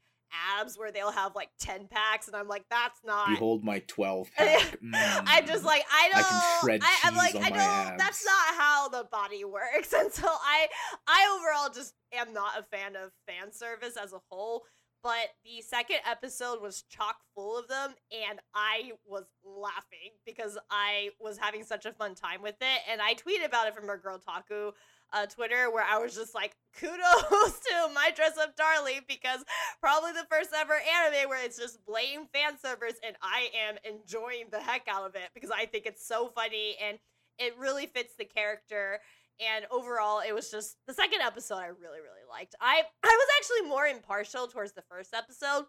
abs 0.60 0.78
where 0.78 0.92
they'll 0.92 1.12
have 1.12 1.36
like 1.36 1.50
ten 1.60 1.88
packs, 1.88 2.28
and 2.28 2.36
I'm 2.36 2.48
like, 2.48 2.66
that's 2.70 3.00
not. 3.06 3.30
behold 3.30 3.64
my 3.64 3.80
12 3.88 4.30
pack. 4.38 4.78
I'm 4.94 5.46
just 5.46 5.64
like 5.64 5.84
I 5.92 6.10
don't. 6.10 6.18
i 6.18 6.24
can 6.24 6.62
shred 6.62 6.82
I, 6.84 7.08
am 7.08 7.16
like 7.16 7.36
on 7.36 7.44
I 7.44 7.50
don't. 7.50 7.98
That's 7.98 8.26
not 8.26 8.56
how 8.58 8.90
the 8.90 9.08
body 9.12 9.46
works, 9.46 9.94
and 9.98 10.12
so 10.12 10.28
I 10.28 10.68
I 11.08 11.40
overall 11.40 11.74
just 11.74 11.94
am 12.14 12.34
not 12.34 12.60
a 12.60 12.64
fan 12.64 12.96
of 12.96 13.12
fan 13.28 13.52
service 13.52 13.98
as 14.02 14.14
a 14.14 14.20
whole. 14.30 14.64
But 15.04 15.36
the 15.44 15.62
second 15.62 15.98
episode 16.10 16.62
was 16.62 16.84
chock 16.84 17.18
full 17.36 17.58
of 17.58 17.68
them, 17.68 17.94
and 18.12 18.40
I 18.56 18.94
was 19.06 19.26
laughing 19.44 20.16
because 20.26 20.58
I 20.72 21.10
was 21.20 21.38
having 21.38 21.64
such 21.64 21.86
a 21.86 21.92
fun 21.92 22.16
time 22.16 22.42
with 22.42 22.56
it. 22.62 22.82
And 22.90 23.02
I 23.02 23.14
tweeted 23.14 23.46
about 23.46 23.68
it 23.68 23.76
from 23.76 23.90
our 23.90 23.98
girl 23.98 24.18
Taku 24.18 24.72
uh, 25.12 25.26
Twitter, 25.26 25.70
where 25.70 25.84
I 25.84 25.98
was 25.98 26.16
just 26.16 26.34
like, 26.34 26.56
"Kudos 26.80 26.96
to 27.00 27.94
my 27.94 28.12
dress 28.16 28.38
up 28.38 28.56
darling," 28.56 29.02
because 29.10 29.44
probably 29.82 30.14
the 30.14 30.26
first 30.32 30.52
ever 30.56 30.74
anime 30.74 31.28
where 31.28 31.44
it's 31.44 31.58
just 31.58 31.86
blatant 31.86 32.32
fan 32.32 32.58
service, 32.58 32.96
and 33.06 33.18
I 33.22 33.50
am 33.68 33.76
enjoying 33.84 34.46
the 34.52 34.60
heck 34.60 34.88
out 34.88 35.06
of 35.06 35.16
it 35.16 35.32
because 35.34 35.52
I 35.52 35.66
think 35.66 35.86
it's 35.86 36.08
so 36.08 36.30
funny 36.34 36.78
and 36.82 36.98
it 37.40 37.58
really 37.58 37.88
fits 37.88 38.14
the 38.18 38.26
character. 38.26 39.00
And 39.46 39.66
overall, 39.72 40.22
it 40.26 40.34
was 40.34 40.50
just 40.50 40.78
the 40.88 40.94
second 40.94 41.22
episode 41.22 41.56
I 41.56 41.68
really, 41.68 42.00
really 42.00 42.26
liked. 42.30 42.56
I 42.62 42.84
I 43.04 43.08
was 43.08 43.28
actually 43.38 43.70
more 43.70 43.86
impartial 43.86 44.48
towards 44.48 44.74
the 44.74 44.84
first 44.90 45.14
episode. 45.14 45.66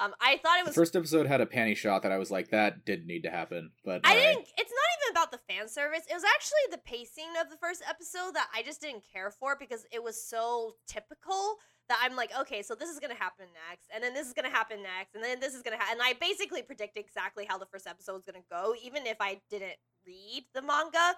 Um, 0.00 0.14
I 0.20 0.36
thought 0.36 0.60
it 0.60 0.64
was 0.64 0.74
The 0.76 0.80
first 0.80 0.94
episode 0.94 1.26
had 1.26 1.40
a 1.40 1.46
panty 1.46 1.76
shot 1.76 2.04
that 2.04 2.12
I 2.12 2.18
was 2.18 2.30
like, 2.30 2.50
that 2.50 2.84
didn't 2.84 3.08
need 3.08 3.22
to 3.24 3.30
happen. 3.30 3.72
But 3.84 4.02
I 4.04 4.14
didn't. 4.14 4.46
It's 4.56 4.72
not 4.72 4.88
even 5.02 5.10
about 5.10 5.32
the 5.32 5.40
fan 5.52 5.68
service. 5.68 6.02
It 6.08 6.14
was 6.14 6.22
actually 6.22 6.70
the 6.70 6.78
pacing 6.78 7.34
of 7.40 7.50
the 7.50 7.56
first 7.56 7.82
episode 7.88 8.34
that 8.34 8.48
I 8.54 8.62
just 8.62 8.80
didn't 8.80 9.02
care 9.12 9.32
for 9.32 9.56
because 9.58 9.84
it 9.92 10.02
was 10.02 10.22
so 10.22 10.74
typical 10.86 11.56
that 11.88 11.98
I'm 12.02 12.14
like, 12.14 12.30
okay, 12.38 12.62
so 12.62 12.74
this 12.74 12.90
is 12.90 13.00
gonna 13.00 13.14
happen 13.14 13.46
next, 13.68 13.88
and 13.92 14.04
then 14.04 14.12
this 14.12 14.26
is 14.26 14.34
gonna 14.34 14.50
happen 14.50 14.82
next, 14.82 15.14
and 15.14 15.24
then 15.24 15.40
this 15.40 15.54
is 15.54 15.62
gonna 15.62 15.78
happen. 15.78 15.94
And 15.98 16.02
I 16.02 16.12
basically 16.20 16.62
predict 16.62 16.98
exactly 16.98 17.46
how 17.48 17.58
the 17.58 17.66
first 17.66 17.86
episode 17.86 18.12
was 18.12 18.24
gonna 18.26 18.44
go, 18.50 18.74
even 18.84 19.06
if 19.06 19.16
I 19.20 19.40
didn't 19.50 19.76
read 20.06 20.44
the 20.54 20.62
manga. 20.62 21.16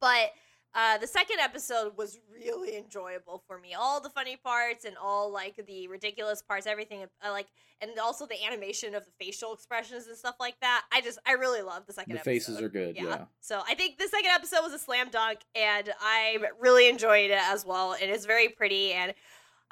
but 0.01 0.31
uh, 0.73 0.97
the 0.97 1.07
second 1.07 1.39
episode 1.39 1.97
was 1.97 2.19
really 2.33 2.77
enjoyable 2.77 3.43
for 3.45 3.59
me. 3.59 3.73
All 3.73 3.99
the 4.01 4.09
funny 4.09 4.37
parts 4.37 4.85
and 4.85 4.95
all 5.01 5.31
like 5.31 5.55
the 5.67 5.87
ridiculous 5.87 6.41
parts, 6.41 6.65
everything. 6.65 7.03
Uh, 7.25 7.31
like 7.31 7.47
and 7.81 7.91
also 7.99 8.25
the 8.25 8.41
animation 8.45 8.93
of 8.95 9.03
the 9.03 9.11
facial 9.19 9.53
expressions 9.53 10.07
and 10.07 10.15
stuff 10.15 10.35
like 10.39 10.55
that. 10.61 10.83
I 10.93 11.01
just 11.01 11.19
I 11.27 11.33
really 11.33 11.61
love 11.61 11.87
the 11.87 11.93
second 11.93 12.13
The 12.13 12.19
episode. 12.19 12.31
faces 12.31 12.61
are 12.61 12.69
good, 12.69 12.95
yeah. 12.95 13.25
So 13.41 13.61
I 13.67 13.75
think 13.75 13.97
the 13.97 14.07
second 14.07 14.31
episode 14.31 14.61
was 14.63 14.71
a 14.71 14.79
slam 14.79 15.09
dunk 15.09 15.39
and 15.55 15.91
I 15.99 16.37
really 16.59 16.87
enjoyed 16.87 17.31
it 17.31 17.39
as 17.41 17.65
well. 17.65 17.93
And 17.99 18.09
it's 18.09 18.25
very 18.25 18.47
pretty 18.49 18.93
and 18.93 19.13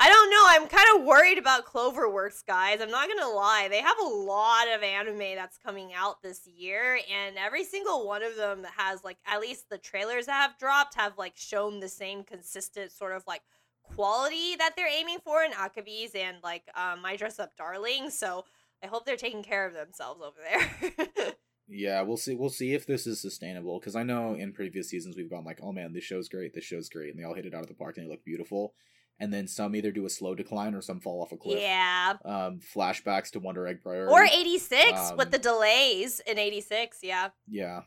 I 0.01 0.07
don't 0.07 0.29
know, 0.29 0.43
I'm 0.47 0.67
kind 0.69 0.87
of 0.95 1.05
worried 1.05 1.37
about 1.37 1.65
Cloverworks, 1.65 2.45
guys. 2.45 2.79
I'm 2.79 2.89
not 2.89 3.09
gonna 3.09 3.33
lie. 3.33 3.67
They 3.69 3.81
have 3.81 3.97
a 3.99 4.07
lot 4.07 4.67
of 4.73 4.81
anime 4.81 5.35
that's 5.35 5.57
coming 5.57 5.91
out 5.93 6.21
this 6.21 6.47
year, 6.47 6.99
and 7.13 7.37
every 7.37 7.65
single 7.65 8.07
one 8.07 8.23
of 8.23 8.37
them 8.37 8.65
has 8.77 9.03
like 9.03 9.17
at 9.27 9.41
least 9.41 9.69
the 9.69 9.77
trailers 9.77 10.27
that 10.27 10.41
have 10.41 10.57
dropped 10.57 10.95
have 10.95 11.17
like 11.17 11.33
shown 11.35 11.81
the 11.81 11.89
same 11.89 12.23
consistent 12.23 12.93
sort 12.93 13.13
of 13.13 13.23
like 13.27 13.41
quality 13.83 14.55
that 14.57 14.71
they're 14.77 14.87
aiming 14.87 15.19
for 15.23 15.43
in 15.43 15.51
Akebi's 15.51 16.15
and 16.15 16.37
like 16.43 16.63
um, 16.75 17.01
My 17.01 17.17
Dress 17.17 17.37
Up 17.37 17.57
Darling. 17.57 18.09
So 18.09 18.45
I 18.81 18.87
hope 18.87 19.05
they're 19.05 19.17
taking 19.17 19.43
care 19.43 19.67
of 19.67 19.73
themselves 19.73 20.21
over 20.21 20.37
there. 20.47 21.33
Yeah, 21.71 22.01
we'll 22.01 22.17
see. 22.17 22.33
We'll 22.33 22.49
see 22.49 22.73
if 22.73 22.87
this 22.87 23.05
is 23.05 23.21
sustainable 23.21 23.79
because 23.79 23.95
I 23.95 24.01
know 24.01 24.33
in 24.33 24.53
previous 24.53 24.89
seasons 24.89 25.15
we've 25.15 25.29
gone 25.29 25.45
like, 25.45 25.59
oh 25.61 25.71
man, 25.71 25.93
this 25.93 26.03
show's 26.03 26.27
great, 26.27 26.55
this 26.55 26.63
show's 26.63 26.89
great, 26.89 27.11
and 27.11 27.19
they 27.19 27.23
all 27.23 27.35
hit 27.35 27.45
it 27.45 27.53
out 27.53 27.61
of 27.61 27.67
the 27.67 27.75
park 27.75 27.97
and 27.97 28.07
they 28.07 28.09
look 28.09 28.25
beautiful. 28.25 28.73
And 29.19 29.33
then 29.33 29.47
some 29.47 29.75
either 29.75 29.91
do 29.91 30.05
a 30.05 30.09
slow 30.09 30.33
decline 30.33 30.73
or 30.73 30.81
some 30.81 30.99
fall 31.01 31.21
off 31.21 31.31
a 31.33 31.37
cliff. 31.37 31.59
yeah. 31.59 32.13
Um, 32.23 32.59
flashbacks 32.73 33.31
to 33.31 33.39
Wonder 33.39 33.67
Egg 33.67 33.81
Priority. 33.83 34.11
Or 34.13 34.23
86 34.23 35.11
with 35.17 35.27
Um, 35.27 35.31
the 35.31 35.37
delays 35.39 36.21
in 36.25 36.37
86, 36.39 36.99
yeah. 37.03 37.29
Yeah. 37.49 37.81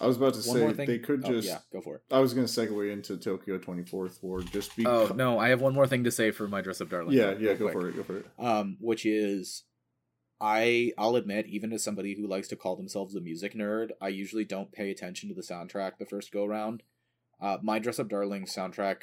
I 0.00 0.06
was 0.06 0.16
about 0.18 0.34
to 0.34 0.48
One 0.48 0.74
say 0.76 0.84
they 0.86 0.98
could 0.98 1.24
Oh, 1.26 1.32
just. 1.32 1.48
yeah, 1.48 1.58
go 1.72 1.80
for 1.80 1.96
it. 1.96 2.02
I 2.10 2.20
was 2.20 2.32
going 2.34 2.46
to 2.46 2.52
segue 2.52 2.92
into 2.92 3.16
Tokyo 3.16 3.58
24th 3.58 4.22
Ward 4.22 4.50
just 4.52 4.72
Oh 4.84 5.10
no, 5.14 5.38
I 5.38 5.48
have 5.48 5.60
one 5.60 5.74
more 5.74 5.86
thing 5.86 6.04
to 6.04 6.10
say 6.10 6.30
for 6.30 6.46
my 6.46 6.60
dress 6.60 6.80
up 6.80 6.90
darling. 6.90 7.16
Yeah, 7.16 7.32
yeah, 7.38 7.54
go 7.54 7.64
quick. 7.66 7.72
for 7.72 7.88
it, 7.88 7.96
go 7.96 8.02
for 8.04 8.16
it. 8.18 8.26
Um, 8.38 8.76
which 8.80 9.04
is, 9.04 9.64
I 10.40 10.92
I'll 10.96 11.16
admit, 11.16 11.46
even 11.48 11.72
as 11.72 11.82
somebody 11.82 12.14
who 12.14 12.26
likes 12.26 12.48
to 12.48 12.56
call 12.56 12.76
themselves 12.76 13.14
a 13.14 13.20
music 13.20 13.52
nerd, 13.54 13.90
I 14.00 14.08
usually 14.08 14.44
don't 14.44 14.72
pay 14.72 14.90
attention 14.90 15.28
to 15.28 15.34
the 15.34 15.42
soundtrack 15.42 15.98
the 15.98 16.06
first 16.06 16.32
go 16.32 16.46
round. 16.46 16.82
Uh, 17.40 17.58
my 17.62 17.78
Dress 17.78 17.98
Up 17.98 18.08
Darling 18.08 18.44
soundtrack 18.44 19.02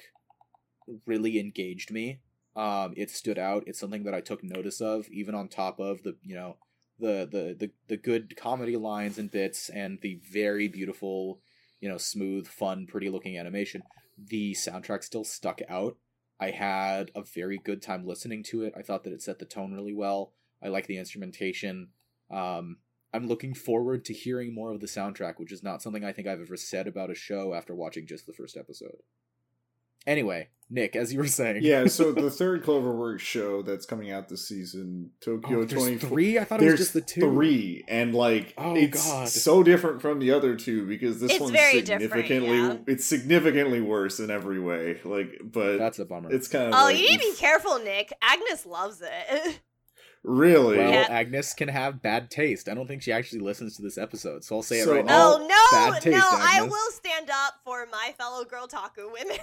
really 1.06 1.40
engaged 1.40 1.92
me. 1.92 2.20
Um, 2.56 2.94
it 2.98 3.12
stood 3.12 3.38
out. 3.38 3.64
It's 3.68 3.80
something 3.80 4.04
that 4.04 4.14
I 4.14 4.22
took 4.22 4.44
notice 4.44 4.82
of, 4.82 5.08
even 5.10 5.36
on 5.36 5.48
top 5.48 5.80
of 5.80 6.04
the 6.04 6.16
you 6.24 6.36
know 6.36 6.58
the 7.00 7.28
the 7.32 7.56
the, 7.58 7.72
the 7.88 7.98
good 7.98 8.36
comedy 8.36 8.76
lines 8.78 9.18
and 9.18 9.32
bits 9.32 9.70
and 9.70 10.00
the 10.02 10.20
very 10.32 10.68
beautiful, 10.68 11.40
you 11.80 11.90
know, 11.90 11.98
smooth, 11.98 12.48
fun, 12.48 12.88
pretty 12.88 13.10
looking 13.10 13.38
animation. 13.38 13.84
The 14.18 14.54
soundtrack 14.54 15.04
still 15.04 15.24
stuck 15.24 15.62
out. 15.70 15.98
I 16.40 16.52
had 16.52 17.12
a 17.16 17.22
very 17.22 17.58
good 17.58 17.82
time 17.82 18.06
listening 18.06 18.44
to 18.46 18.64
it. 18.64 18.74
I 18.78 18.82
thought 18.82 19.04
that 19.04 19.14
it 19.14 19.22
set 19.22 19.40
the 19.40 19.46
tone 19.46 19.74
really 19.74 19.94
well. 19.94 20.34
I 20.62 20.70
like 20.70 20.88
the 20.88 20.98
instrumentation. 20.98 21.90
Um, 22.32 22.78
I'm 23.14 23.28
looking 23.28 23.54
forward 23.54 24.06
to 24.06 24.14
hearing 24.14 24.54
more 24.54 24.72
of 24.72 24.80
the 24.80 24.88
soundtrack, 24.88 25.36
which 25.38 25.52
is 25.52 25.64
not 25.64 25.82
something 25.82 26.04
I 26.04 26.12
think 26.12 26.28
I've 26.28 26.42
ever 26.42 26.58
said 26.58 26.88
about 26.88 27.10
a 27.10 27.16
show 27.16 27.54
after 27.54 27.74
watching 27.74 28.06
just 28.06 28.26
the 28.26 28.34
first 28.34 28.58
episode. 28.58 28.98
Anyway, 30.06 30.50
Nick, 30.70 30.96
as 30.98 31.14
you 31.14 31.20
were 31.20 31.28
saying, 31.28 31.64
yeah. 31.64 31.88
So 31.88 32.12
the 32.14 32.30
third 32.30 32.64
Cloverworks 32.64 33.20
show 33.20 33.62
that's 33.62 33.86
coming 33.86 34.12
out 34.12 34.28
this 34.28 34.48
season, 34.48 35.12
Tokyo 35.22 35.60
oh, 35.60 35.66
Twenty 35.66 35.98
Three. 35.98 36.38
I 36.38 36.44
thought 36.44 36.62
it 36.62 36.70
was 36.70 36.80
just 36.80 36.94
the 36.94 37.02
two. 37.02 37.22
Three, 37.22 37.86
and 37.88 38.14
like 38.14 38.54
oh, 38.58 38.76
it's 38.76 39.06
God. 39.10 39.30
so 39.30 39.64
different 39.64 40.02
from 40.02 40.20
the 40.20 40.32
other 40.32 40.56
two 40.56 40.86
because 40.86 41.20
this 41.22 41.32
It's 41.32 41.40
one's 41.40 41.54
very 41.54 41.86
significantly 41.86 42.58
different, 42.58 42.84
it's 42.88 43.06
significantly 43.06 43.80
worse 43.82 44.20
in 44.20 44.30
every 44.30 44.60
way. 44.60 45.00
Like, 45.06 45.40
but 45.44 45.78
that's 45.78 46.00
a 46.00 46.06
bummer. 46.06 46.32
it's 46.32 46.48
kind 46.48 46.66
of 46.66 46.74
Oh, 46.74 46.86
like, 46.86 46.98
you 46.98 47.04
need 47.12 47.20
to 47.22 47.32
be 47.32 47.36
careful, 47.36 47.80
Nick. 47.80 48.12
Agnes 48.22 48.66
loves 48.66 49.02
it. 49.02 49.60
really. 50.24 50.78
Well, 50.78 50.90
Yeah. 50.92 51.08
Agnes 51.10 51.54
can 51.54 51.68
have 51.70 52.02
bad 52.02 52.30
taste. 52.32 52.68
I 52.70 52.74
don't 52.74 52.88
think 52.88 53.02
she 53.02 53.12
actually 53.12 53.40
listens 53.40 53.76
to 53.78 53.82
this 53.82 53.98
episode, 53.98 54.44
so 54.44 54.56
I'll 54.58 54.62
say 54.64 54.82
So 54.82 54.92
it 54.94 54.96
right 54.98 55.06
now. 55.06 55.18
all- 55.20 55.34
oh 55.42 55.48
no, 55.48 55.78
bad 55.92 56.02
taste, 56.02 56.18
no! 56.18 56.24
I 56.30 56.62
will 56.64 56.92
stand 56.92 57.30
up 57.30 57.56
for 57.64 57.86
my 57.92 58.14
fellow 58.18 58.44
girl 58.46 58.68
taku 58.68 59.12
women. 59.12 59.38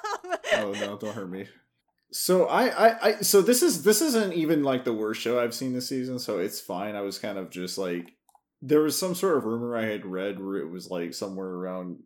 oh 0.54 0.72
no, 0.72 0.96
don't 0.98 1.14
hurt 1.14 1.30
me. 1.30 1.46
So 2.12 2.46
I, 2.46 2.66
I, 2.88 3.06
I, 3.08 3.12
so 3.20 3.42
this 3.42 3.62
is 3.62 3.82
this 3.82 4.00
isn't 4.00 4.32
even 4.34 4.62
like 4.62 4.84
the 4.84 4.92
worst 4.94 5.20
show 5.20 5.40
I've 5.40 5.54
seen 5.54 5.72
this 5.74 5.88
season, 5.88 6.18
so 6.18 6.38
it's 6.38 6.60
fine. 6.60 6.94
I 6.94 7.00
was 7.00 7.18
kind 7.18 7.36
of 7.36 7.50
just 7.50 7.78
like, 7.78 8.12
there 8.62 8.80
was 8.80 8.98
some 8.98 9.14
sort 9.14 9.36
of 9.38 9.44
rumor 9.44 9.76
I 9.76 9.86
had 9.86 10.06
read 10.06 10.38
where 10.42 10.56
it 10.58 10.70
was 10.70 10.88
like 10.88 11.12
somewhere 11.14 11.48
around 11.48 11.98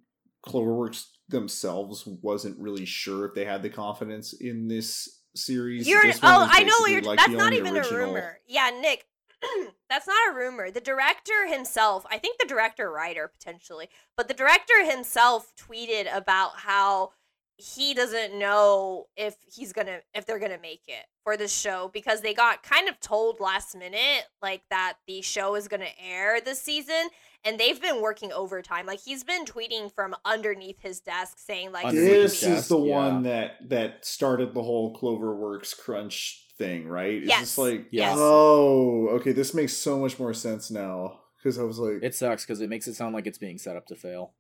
Cloverworks 0.45 1.05
themselves 1.29 2.07
wasn't 2.23 2.59
really 2.59 2.87
sure 2.87 3.27
if 3.27 3.35
they 3.35 3.45
had 3.45 3.63
the 3.63 3.69
confidence 3.71 4.33
in 4.33 4.67
this 4.69 5.20
series. 5.35 5.89
You're 5.89 6.05
oh, 6.23 6.49
I 6.51 6.63
know 6.63 6.75
what 6.81 6.91
you're. 6.91 7.03
like, 7.03 7.19
that's 7.19 7.33
not 7.33 7.53
even 7.53 7.77
original- 7.77 8.01
a 8.01 8.07
rumor. 8.07 8.39
Yeah, 8.47 8.71
Nick, 8.81 9.07
that's 9.89 10.07
not 10.07 10.31
a 10.31 10.35
rumor. 10.35 10.71
The 10.71 10.81
director 10.81 11.47
himself, 11.49 12.05
I 12.11 12.19
think 12.19 12.39
the 12.39 12.47
director 12.47 12.91
writer 12.91 13.29
potentially, 13.29 13.89
but 14.17 14.29
the 14.29 14.35
director 14.35 14.85
himself 14.85 15.53
tweeted 15.57 16.15
about 16.15 16.53
how 16.57 17.13
he 17.57 17.95
doesn't 17.95 18.39
know 18.39 19.07
if 19.17 19.37
he's 19.55 19.73
gonna 19.73 20.01
if 20.15 20.27
they're 20.27 20.39
gonna 20.39 20.59
make 20.61 20.83
it 20.89 21.05
for 21.23 21.37
the 21.37 21.49
show 21.49 21.91
because 21.93 22.21
they 22.23 22.33
got 22.35 22.63
kind 22.63 22.89
of 22.89 22.99
told 23.01 23.41
last 23.41 23.77
minute 23.77 24.25
like 24.43 24.63
that 24.71 24.95
the 25.07 25.21
show 25.23 25.55
is 25.55 25.69
gonna 25.69 25.85
air 26.03 26.41
this 26.41 26.61
season 26.61 27.09
and 27.45 27.59
they've 27.59 27.81
been 27.81 28.01
working 28.01 28.33
overtime 28.33 28.87
like 28.87 29.01
he's 29.01 29.23
been 29.25 29.45
tweeting 29.45 29.93
from 29.95 30.15
underneath 30.25 30.81
his 30.81 31.01
desk 31.01 31.39
saying 31.39 31.73
like 31.73 31.91
This 31.93 32.43
is 32.43 32.57
desk, 32.57 32.69
the 32.69 32.79
yeah. 32.79 32.95
one 32.97 33.23
that 33.25 33.53
that 33.69 34.05
started 34.05 34.55
the 34.55 34.63
whole 34.63 34.97
Cloverworks 34.97 35.77
crunch 35.79 36.47
thing, 36.57 36.87
right? 36.89 37.23
Is 37.23 37.29
Yes. 37.29 37.41
this 37.41 37.59
like 37.59 37.87
Yes. 37.91 38.17
Oh, 38.19 39.09
okay. 39.13 39.33
This 39.33 39.55
makes 39.55 39.73
so 39.73 39.99
much 39.99 40.19
more 40.19 40.35
sense 40.35 40.71
now 40.71 41.21
because 41.39 41.59
I 41.59 41.63
was 41.63 41.79
like, 41.79 42.03
It 42.03 42.15
sucks 42.15 42.45
because 42.45 42.61
it 42.61 42.69
makes 42.71 42.87
it 42.87 42.95
sound 42.95 43.15
like 43.15 43.27
it's 43.27 43.39
being 43.39 43.59
set 43.59 43.77
up 43.77 43.87
to 43.87 43.95
fail. 43.95 44.33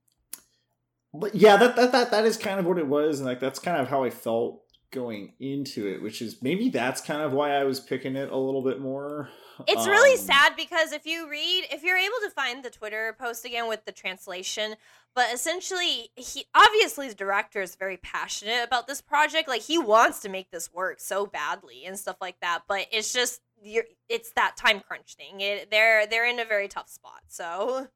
But 1.12 1.34
yeah, 1.34 1.56
that, 1.56 1.76
that 1.76 1.92
that 1.92 2.10
that 2.12 2.24
is 2.24 2.36
kind 2.36 2.60
of 2.60 2.66
what 2.66 2.78
it 2.78 2.86
was, 2.86 3.18
and 3.18 3.26
like 3.26 3.40
that's 3.40 3.58
kind 3.58 3.80
of 3.80 3.88
how 3.88 4.04
I 4.04 4.10
felt 4.10 4.62
going 4.90 5.32
into 5.38 5.86
it, 5.86 6.02
which 6.02 6.20
is 6.20 6.42
maybe 6.42 6.68
that's 6.68 7.00
kind 7.00 7.22
of 7.22 7.32
why 7.32 7.52
I 7.52 7.64
was 7.64 7.80
picking 7.80 8.16
it 8.16 8.30
a 8.30 8.36
little 8.36 8.62
bit 8.62 8.80
more. 8.80 9.28
It's 9.68 9.86
really 9.86 10.18
Um, 10.18 10.24
sad 10.24 10.56
because 10.56 10.92
if 10.92 11.06
you 11.06 11.28
read, 11.28 11.66
if 11.70 11.82
you're 11.82 11.98
able 11.98 12.16
to 12.24 12.30
find 12.30 12.64
the 12.64 12.70
Twitter 12.70 13.14
post 13.18 13.44
again 13.44 13.68
with 13.68 13.84
the 13.84 13.92
translation, 13.92 14.76
but 15.14 15.32
essentially, 15.34 16.10
he 16.16 16.46
obviously 16.54 17.06
his 17.06 17.14
director 17.14 17.60
is 17.60 17.74
very 17.74 17.98
passionate 17.98 18.64
about 18.64 18.86
this 18.86 19.00
project. 19.02 19.48
Like 19.48 19.62
he 19.62 19.78
wants 19.78 20.20
to 20.20 20.28
make 20.28 20.50
this 20.50 20.72
work 20.72 21.00
so 21.00 21.26
badly 21.26 21.84
and 21.84 21.98
stuff 21.98 22.16
like 22.20 22.40
that. 22.40 22.62
But 22.68 22.86
it's 22.90 23.12
just 23.12 23.40
you're, 23.62 23.84
it's 24.08 24.32
that 24.32 24.56
time 24.56 24.80
crunch 24.80 25.14
thing. 25.14 25.40
It, 25.40 25.70
they're 25.70 26.06
they're 26.06 26.26
in 26.26 26.40
a 26.40 26.44
very 26.44 26.68
tough 26.68 26.88
spot. 26.88 27.22
So 27.28 27.88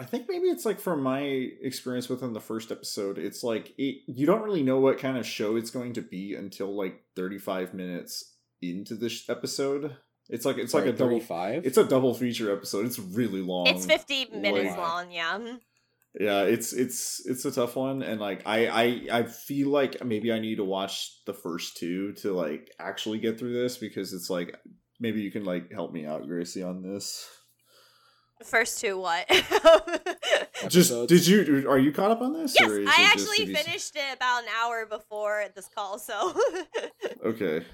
I 0.00 0.04
think 0.04 0.26
maybe 0.30 0.46
it's 0.46 0.64
like 0.64 0.80
from 0.80 1.02
my 1.02 1.20
experience 1.20 2.08
within 2.08 2.32
the 2.32 2.40
first 2.40 2.72
episode, 2.72 3.18
it's 3.18 3.42
like 3.42 3.74
it, 3.76 3.96
you 4.06 4.24
don't 4.24 4.40
really 4.40 4.62
know 4.62 4.80
what 4.80 4.98
kind 4.98 5.18
of 5.18 5.26
show 5.26 5.56
it's 5.56 5.70
going 5.70 5.92
to 5.92 6.00
be 6.00 6.34
until 6.34 6.74
like 6.74 7.02
35 7.16 7.74
minutes 7.74 8.36
into 8.62 8.94
this 8.94 9.28
episode. 9.28 9.94
It's 10.30 10.46
like 10.46 10.56
it's 10.56 10.72
like 10.72 10.86
a 10.86 10.92
double 10.92 11.20
it's 11.28 11.76
a 11.76 11.84
double 11.84 12.14
feature 12.14 12.50
episode. 12.50 12.86
It's 12.86 12.98
really 12.98 13.42
long. 13.42 13.66
it's 13.66 13.84
50 13.84 14.30
minutes 14.36 14.70
like- 14.70 14.78
long. 14.78 15.12
Yeah. 15.12 15.56
yeah 16.18 16.42
it's 16.44 16.72
it's 16.72 17.20
it's 17.26 17.44
a 17.44 17.52
tough 17.52 17.76
one 17.76 18.02
and 18.02 18.20
like 18.20 18.42
I, 18.44 18.66
I 18.66 19.18
i 19.20 19.22
feel 19.22 19.68
like 19.68 20.04
maybe 20.04 20.32
i 20.32 20.40
need 20.40 20.56
to 20.56 20.64
watch 20.64 21.22
the 21.24 21.32
first 21.32 21.76
two 21.76 22.14
to 22.14 22.32
like 22.32 22.68
actually 22.80 23.20
get 23.20 23.38
through 23.38 23.52
this 23.52 23.76
because 23.76 24.12
it's 24.12 24.28
like 24.28 24.56
maybe 24.98 25.20
you 25.20 25.30
can 25.30 25.44
like 25.44 25.70
help 25.70 25.92
me 25.92 26.06
out 26.06 26.26
gracie 26.26 26.64
on 26.64 26.82
this 26.82 27.28
First 28.44 28.80
two, 28.80 28.98
what? 28.98 29.28
just 30.68 31.08
did 31.08 31.26
you 31.26 31.68
are 31.68 31.78
you 31.78 31.92
caught 31.92 32.10
up 32.10 32.20
on 32.20 32.32
this 32.32 32.56
yes, 32.58 32.70
I 32.70 32.74
it 32.74 32.84
just 32.86 32.98
actually 33.00 33.46
you- 33.46 33.54
finished 33.56 33.96
it 33.96 34.16
about 34.16 34.42
an 34.42 34.48
hour 34.62 34.86
before 34.86 35.44
this 35.54 35.68
call. 35.74 35.98
So 35.98 36.34
okay 37.24 37.64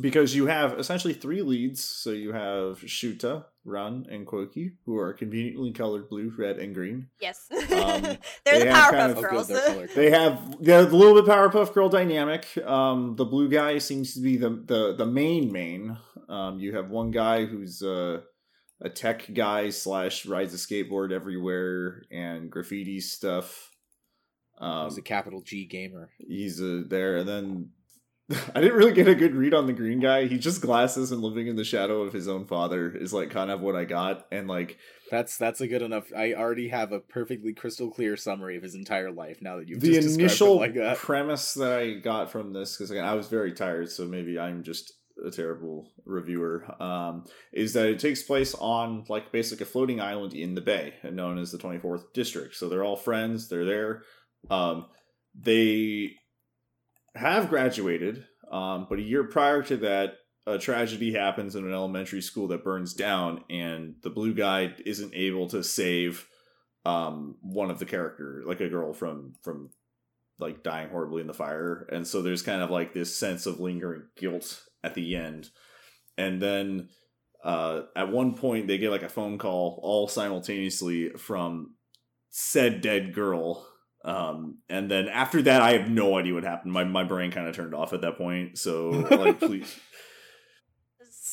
because 0.00 0.34
you 0.34 0.46
have 0.46 0.78
essentially 0.78 1.14
three 1.14 1.40
leads 1.42 1.82
so 1.84 2.10
you 2.10 2.32
have 2.32 2.80
shuta 2.80 3.44
run 3.64 4.04
and 4.10 4.26
Koki, 4.26 4.72
who 4.84 4.98
are 4.98 5.12
conveniently 5.12 5.72
colored 5.72 6.08
blue 6.08 6.32
red 6.36 6.58
and 6.58 6.74
green 6.74 7.08
yes, 7.20 7.46
Um, 7.52 7.58
they're 7.70 8.18
they 8.44 8.64
the 8.64 8.72
have 8.72 8.92
Powerpuff 8.92 8.98
kind 8.98 9.12
Oh, 9.12 9.14
good, 9.22 9.30
Girls. 9.30 9.48
they're 9.48 9.66
colored. 9.66 9.90
They 9.94 10.10
have 10.10 10.56
yeah, 10.60 10.80
a 10.80 10.82
little 10.82 11.14
bit 11.14 11.30
Powerpuff 11.30 11.72
Girl 11.72 11.88
dynamic. 11.88 12.46
Um, 12.64 13.14
the 13.16 13.24
blue 13.24 13.48
guy 13.48 13.78
seems 13.78 14.14
to 14.14 14.20
be 14.20 14.36
the 14.36 14.50
the 14.50 14.94
the 14.96 15.06
main 15.06 15.52
main. 15.52 15.96
Um, 16.28 16.58
you 16.58 16.74
have 16.74 16.90
one 16.90 17.10
guy 17.10 17.44
who's 17.44 17.82
uh, 17.82 18.22
a 18.80 18.88
tech 18.88 19.32
guy 19.32 19.70
slash 19.70 20.26
rides 20.26 20.54
a 20.54 20.56
skateboard 20.56 21.12
everywhere 21.12 22.02
and 22.10 22.50
graffiti 22.50 23.00
stuff. 23.00 23.70
Um, 24.58 24.88
He's 24.88 24.98
a 24.98 25.02
capital 25.02 25.40
G 25.40 25.66
gamer. 25.66 26.10
he's 26.18 26.60
uh, 26.60 26.82
there, 26.86 27.16
and 27.16 27.28
then 27.28 27.70
I 28.54 28.60
didn't 28.60 28.76
really 28.76 28.92
get 28.92 29.08
a 29.08 29.14
good 29.14 29.34
read 29.34 29.52
on 29.52 29.66
the 29.66 29.72
green 29.72 30.00
guy. 30.00 30.26
He 30.26 30.38
just 30.38 30.62
glasses 30.62 31.12
and 31.12 31.20
living 31.20 31.46
in 31.46 31.56
the 31.56 31.64
shadow 31.64 32.02
of 32.02 32.12
his 32.12 32.28
own 32.28 32.46
father 32.46 32.90
is 32.90 33.12
like 33.12 33.30
kind 33.30 33.50
of 33.50 33.60
what 33.60 33.76
I 33.76 33.84
got, 33.84 34.26
and 34.30 34.48
like 34.48 34.78
That's 35.10 35.36
that's 35.36 35.60
a 35.60 35.66
good 35.68 35.82
enough. 35.82 36.12
I 36.16 36.34
already 36.34 36.68
have 36.68 36.92
a 36.92 37.00
perfectly 37.00 37.52
crystal 37.52 37.90
clear 37.90 38.16
summary 38.16 38.56
of 38.56 38.62
his 38.62 38.74
entire 38.74 39.10
life 39.10 39.38
now 39.42 39.58
that 39.58 39.68
you've 39.68 39.80
the 39.80 39.96
initial 39.96 40.54
it 40.54 40.60
like 40.60 40.74
that. 40.74 40.98
premise 40.98 41.54
that 41.54 41.72
I 41.72 41.94
got 41.94 42.30
from 42.30 42.52
this, 42.52 42.76
because 42.76 42.90
again, 42.90 43.04
I 43.04 43.14
was 43.14 43.28
very 43.28 43.52
tired, 43.52 43.90
so 43.90 44.06
maybe 44.06 44.38
I'm 44.38 44.62
just 44.62 44.92
a 45.24 45.30
terrible 45.30 45.92
reviewer. 46.04 46.64
Um, 46.82 47.24
is 47.52 47.72
that 47.74 47.86
it 47.86 47.98
takes 47.98 48.22
place 48.22 48.54
on 48.54 49.04
like 49.08 49.32
basically 49.32 49.64
a 49.64 49.66
floating 49.66 50.00
island 50.00 50.34
in 50.34 50.54
the 50.54 50.60
bay, 50.60 50.94
known 51.04 51.38
as 51.38 51.52
the 51.52 51.58
24th 51.58 52.12
district. 52.12 52.54
So 52.56 52.68
they're 52.68 52.84
all 52.84 52.96
friends. 52.96 53.48
They're 53.48 53.64
there. 53.64 54.02
Um, 54.50 54.86
they 55.34 56.12
have 57.14 57.48
graduated, 57.48 58.24
um, 58.50 58.86
but 58.88 58.98
a 58.98 59.02
year 59.02 59.24
prior 59.24 59.62
to 59.62 59.76
that, 59.78 60.14
a 60.46 60.58
tragedy 60.58 61.12
happens 61.12 61.56
in 61.56 61.64
an 61.64 61.72
elementary 61.72 62.20
school 62.20 62.48
that 62.48 62.64
burns 62.64 62.92
down, 62.92 63.42
and 63.48 63.94
the 64.02 64.10
blue 64.10 64.34
guy 64.34 64.74
isn't 64.84 65.14
able 65.14 65.48
to 65.48 65.64
save 65.64 66.28
um 66.84 67.36
one 67.40 67.70
of 67.70 67.78
the 67.78 67.86
character 67.86 68.42
like 68.46 68.60
a 68.60 68.68
girl 68.68 68.92
from 68.92 69.34
from 69.42 69.70
like 70.38 70.62
dying 70.62 70.90
horribly 70.90 71.20
in 71.20 71.26
the 71.26 71.32
fire 71.32 71.88
and 71.92 72.06
so 72.06 72.20
there's 72.20 72.42
kind 72.42 72.60
of 72.60 72.70
like 72.70 72.92
this 72.92 73.16
sense 73.16 73.46
of 73.46 73.60
lingering 73.60 74.02
guilt 74.16 74.62
at 74.84 74.94
the 74.94 75.16
end. 75.16 75.50
And 76.16 76.40
then 76.40 76.88
uh 77.42 77.82
at 77.94 78.10
one 78.10 78.34
point 78.34 78.66
they 78.66 78.78
get 78.78 78.90
like 78.90 79.02
a 79.02 79.08
phone 79.08 79.38
call 79.38 79.78
all 79.82 80.08
simultaneously 80.08 81.10
from 81.10 81.74
said 82.30 82.80
dead 82.80 83.14
girl. 83.14 83.66
Um 84.04 84.58
and 84.68 84.90
then 84.90 85.08
after 85.08 85.42
that 85.42 85.62
i 85.62 85.72
have 85.72 85.90
no 85.90 86.16
idea 86.18 86.34
what 86.34 86.44
happened. 86.44 86.72
My, 86.72 86.84
my 86.84 87.04
brain 87.04 87.30
kind 87.30 87.48
of 87.48 87.54
turned 87.54 87.74
off 87.74 87.92
at 87.92 88.02
that 88.02 88.18
point. 88.18 88.58
So 88.58 88.90
like 88.90 89.40
please. 89.40 89.78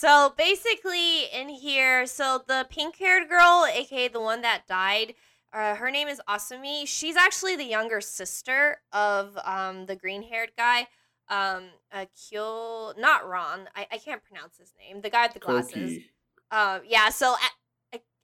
So 0.02 0.34
basically, 0.36 1.26
in 1.26 1.48
here, 1.48 2.08
so 2.08 2.42
the 2.48 2.66
pink 2.72 2.96
haired 2.96 3.30
girl, 3.30 3.68
aka 3.72 4.08
the 4.08 4.20
one 4.20 4.42
that 4.42 4.64
died, 4.68 5.14
uh, 5.54 5.76
her 5.76 5.92
name 5.92 6.08
is 6.08 6.20
Asumi. 6.28 6.88
She's 6.88 7.16
actually 7.16 7.56
the 7.56 7.66
younger 7.66 8.02
sister 8.02 8.78
of 8.94 9.38
um, 9.44 9.86
the 9.86 9.96
green 9.96 10.24
haired 10.24 10.54
guy. 10.58 10.88
Um, 11.30 11.64
uh, 11.92 12.06
Kyo, 12.16 12.94
not 12.98 13.28
Ron. 13.28 13.70
I, 13.76 13.88
I 13.92 13.98
can't 13.98 14.22
pronounce 14.24 14.58
his 14.58 14.74
name. 14.78 15.02
The 15.02 15.10
guy 15.10 15.26
with 15.26 15.34
the 15.34 15.40
glasses. 15.40 15.74
Koki. 15.74 16.06
Um, 16.52 16.82
yeah. 16.86 17.10
So 17.10 17.36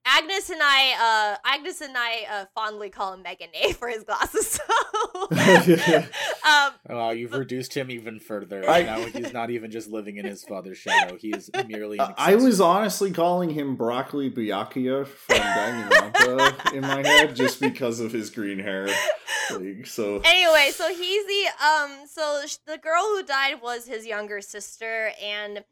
Agnes 0.07 0.49
and 0.49 0.59
I, 0.61 1.35
uh, 1.35 1.37
Agnes 1.45 1.81
and 1.81 1.95
I 1.97 2.25
uh, 2.31 2.45
fondly 2.55 2.89
call 2.89 3.13
him 3.13 3.21
Megan 3.23 3.49
A 3.63 3.73
for 3.73 3.87
his 3.89 4.03
glasses. 4.03 4.59
So, 5.17 5.27
um, 6.47 6.71
Oh, 6.89 7.09
you've 7.11 7.33
reduced 7.33 7.73
him 7.75 7.89
even 7.91 8.19
further. 8.19 8.67
I- 8.69 8.83
now 8.83 8.99
he's 9.05 9.33
not 9.33 9.49
even 9.49 9.71
just 9.71 9.89
living 9.89 10.17
in 10.17 10.25
his 10.25 10.43
father's 10.43 10.77
shadow. 10.85 11.17
He 11.17 11.29
is 11.31 11.49
merely. 11.67 11.99
Uh, 11.99 12.13
I 12.17 12.35
was 12.35 12.61
honestly 12.61 13.11
calling 13.11 13.49
him 13.49 13.75
Broccoli 13.75 14.29
Byakuya 14.31 15.05
from 15.07 15.37
Danganronpa 15.37 16.73
in 16.73 16.81
my 16.81 17.05
head 17.05 17.35
just 17.35 17.59
because 17.59 17.99
of 17.99 18.11
his 18.11 18.29
green 18.29 18.59
hair. 18.59 18.87
Like, 19.51 19.85
so 19.85 20.21
anyway, 20.23 20.71
so 20.73 20.89
he's 20.93 21.25
the 21.25 21.47
um 21.65 21.91
so 22.07 22.41
sh- 22.45 22.57
the 22.65 22.77
girl 22.77 23.03
who 23.03 23.23
died 23.23 23.61
was 23.61 23.85
his 23.87 24.05
younger 24.05 24.41
sister 24.41 25.11
and 25.21 25.63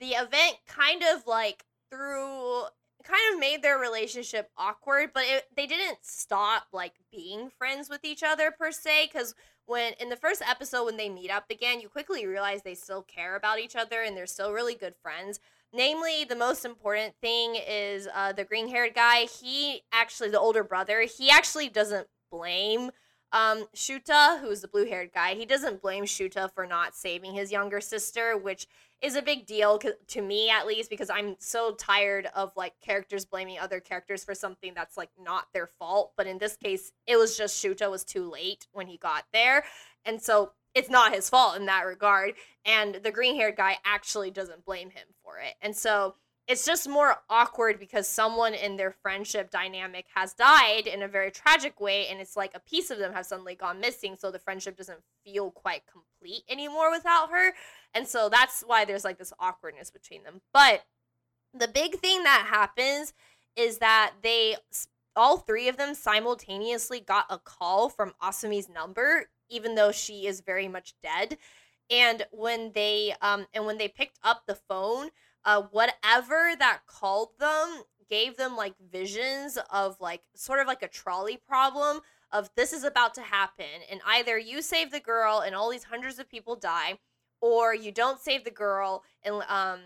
the 0.00 0.10
event 0.10 0.56
kind 0.68 1.02
of 1.14 1.26
like 1.26 1.64
through 1.90 2.62
kind 3.02 3.20
of 3.32 3.40
made 3.40 3.62
their 3.62 3.78
relationship 3.78 4.50
awkward, 4.56 5.10
but 5.12 5.24
it, 5.26 5.44
they 5.56 5.66
didn't 5.66 5.98
stop 6.02 6.64
like 6.72 6.94
being 7.10 7.50
friends 7.50 7.88
with 7.88 8.04
each 8.04 8.22
other 8.22 8.50
per 8.50 8.72
se 8.72 9.08
cuz 9.08 9.34
when 9.66 9.92
in 10.00 10.08
the 10.08 10.16
first 10.16 10.42
episode 10.42 10.84
when 10.84 10.96
they 10.96 11.08
meet 11.08 11.30
up 11.30 11.44
again, 11.50 11.80
you 11.80 11.88
quickly 11.88 12.26
realize 12.26 12.62
they 12.62 12.74
still 12.74 13.02
care 13.02 13.36
about 13.36 13.58
each 13.58 13.76
other 13.76 14.02
and 14.02 14.16
they're 14.16 14.26
still 14.26 14.52
really 14.52 14.74
good 14.74 14.94
friends. 15.02 15.40
Namely, 15.72 16.24
the 16.24 16.36
most 16.36 16.64
important 16.64 17.14
thing 17.22 17.54
is 17.56 18.06
uh, 18.14 18.32
the 18.32 18.44
green 18.44 18.68
haired 18.68 18.94
guy. 18.94 19.24
He 19.24 19.82
actually, 19.90 20.28
the 20.28 20.40
older 20.40 20.62
brother, 20.62 21.02
he 21.02 21.30
actually 21.30 21.68
doesn't 21.68 22.08
blame 22.30 22.90
um, 23.32 23.66
Shuta, 23.74 24.40
who's 24.40 24.60
the 24.60 24.68
blue 24.68 24.86
haired 24.86 25.12
guy, 25.12 25.34
he 25.34 25.46
doesn't 25.46 25.80
blame 25.80 26.04
Shuta 26.04 26.52
for 26.54 26.66
not 26.66 26.94
saving 26.94 27.34
his 27.34 27.50
younger 27.50 27.80
sister, 27.80 28.36
which 28.36 28.66
is 29.00 29.16
a 29.16 29.22
big 29.22 29.46
deal 29.46 29.80
to 30.06 30.22
me 30.22 30.48
at 30.48 30.66
least 30.66 30.88
because 30.88 31.10
I'm 31.10 31.34
so 31.40 31.72
tired 31.72 32.28
of 32.36 32.52
like 32.56 32.74
characters 32.80 33.24
blaming 33.24 33.58
other 33.58 33.80
characters 33.80 34.22
for 34.22 34.34
something 34.34 34.74
that's 34.74 34.96
like 34.96 35.10
not 35.20 35.46
their 35.52 35.66
fault. 35.66 36.12
But 36.16 36.26
in 36.26 36.38
this 36.38 36.56
case, 36.56 36.92
it 37.06 37.16
was 37.16 37.36
just 37.36 37.62
Shuta 37.62 37.90
was 37.90 38.04
too 38.04 38.30
late 38.30 38.68
when 38.72 38.86
he 38.86 38.98
got 38.98 39.24
there. 39.32 39.64
And 40.04 40.22
so 40.22 40.52
it's 40.74 40.90
not 40.90 41.14
his 41.14 41.28
fault 41.28 41.56
in 41.56 41.66
that 41.66 41.86
regard. 41.86 42.34
And 42.64 42.96
the 42.96 43.10
green 43.10 43.34
haired 43.36 43.56
guy 43.56 43.78
actually 43.84 44.30
doesn't 44.30 44.64
blame 44.64 44.90
him 44.90 45.06
for 45.24 45.38
it. 45.38 45.54
And 45.60 45.74
so 45.74 46.14
it's 46.48 46.64
just 46.64 46.88
more 46.88 47.16
awkward 47.30 47.78
because 47.78 48.08
someone 48.08 48.52
in 48.52 48.76
their 48.76 48.90
friendship 48.90 49.50
dynamic 49.50 50.06
has 50.14 50.34
died 50.34 50.86
in 50.86 51.02
a 51.02 51.08
very 51.08 51.30
tragic 51.30 51.80
way 51.80 52.08
and 52.08 52.20
it's 52.20 52.36
like 52.36 52.52
a 52.54 52.60
piece 52.60 52.90
of 52.90 52.98
them 52.98 53.12
has 53.12 53.28
suddenly 53.28 53.54
gone 53.54 53.80
missing 53.80 54.16
so 54.18 54.30
the 54.30 54.38
friendship 54.38 54.76
doesn't 54.76 55.00
feel 55.24 55.50
quite 55.50 55.82
complete 55.90 56.42
anymore 56.48 56.90
without 56.90 57.30
her. 57.30 57.52
And 57.94 58.08
so 58.08 58.28
that's 58.28 58.62
why 58.66 58.84
there's 58.84 59.04
like 59.04 59.18
this 59.18 59.32
awkwardness 59.38 59.90
between 59.90 60.24
them. 60.24 60.40
But 60.52 60.82
the 61.54 61.68
big 61.68 61.96
thing 61.96 62.24
that 62.24 62.46
happens 62.50 63.12
is 63.54 63.78
that 63.78 64.14
they 64.22 64.56
all 65.14 65.36
three 65.36 65.68
of 65.68 65.76
them 65.76 65.94
simultaneously 65.94 66.98
got 66.98 67.26
a 67.30 67.38
call 67.38 67.88
from 67.88 68.14
Asumi's 68.20 68.68
number 68.68 69.26
even 69.48 69.74
though 69.74 69.92
she 69.92 70.26
is 70.26 70.40
very 70.40 70.66
much 70.66 70.94
dead. 71.02 71.36
And 71.90 72.26
when 72.32 72.72
they 72.74 73.14
um 73.20 73.46
and 73.54 73.66
when 73.66 73.78
they 73.78 73.88
picked 73.88 74.18
up 74.24 74.42
the 74.46 74.54
phone 74.54 75.10
uh 75.44 75.62
whatever 75.70 76.52
that 76.58 76.80
called 76.86 77.30
them 77.38 77.82
gave 78.08 78.36
them 78.36 78.56
like 78.56 78.74
visions 78.90 79.58
of 79.70 79.96
like 80.00 80.22
sort 80.34 80.60
of 80.60 80.66
like 80.66 80.82
a 80.82 80.88
trolley 80.88 81.36
problem 81.36 82.00
of 82.30 82.50
this 82.56 82.72
is 82.72 82.84
about 82.84 83.14
to 83.14 83.22
happen 83.22 83.66
and 83.90 84.00
either 84.06 84.38
you 84.38 84.62
save 84.62 84.90
the 84.90 85.00
girl 85.00 85.40
and 85.40 85.54
all 85.54 85.70
these 85.70 85.84
hundreds 85.84 86.18
of 86.18 86.28
people 86.28 86.56
die 86.56 86.98
or 87.40 87.74
you 87.74 87.90
don't 87.92 88.20
save 88.20 88.44
the 88.44 88.50
girl 88.50 89.02
and 89.22 89.42
um 89.48 89.80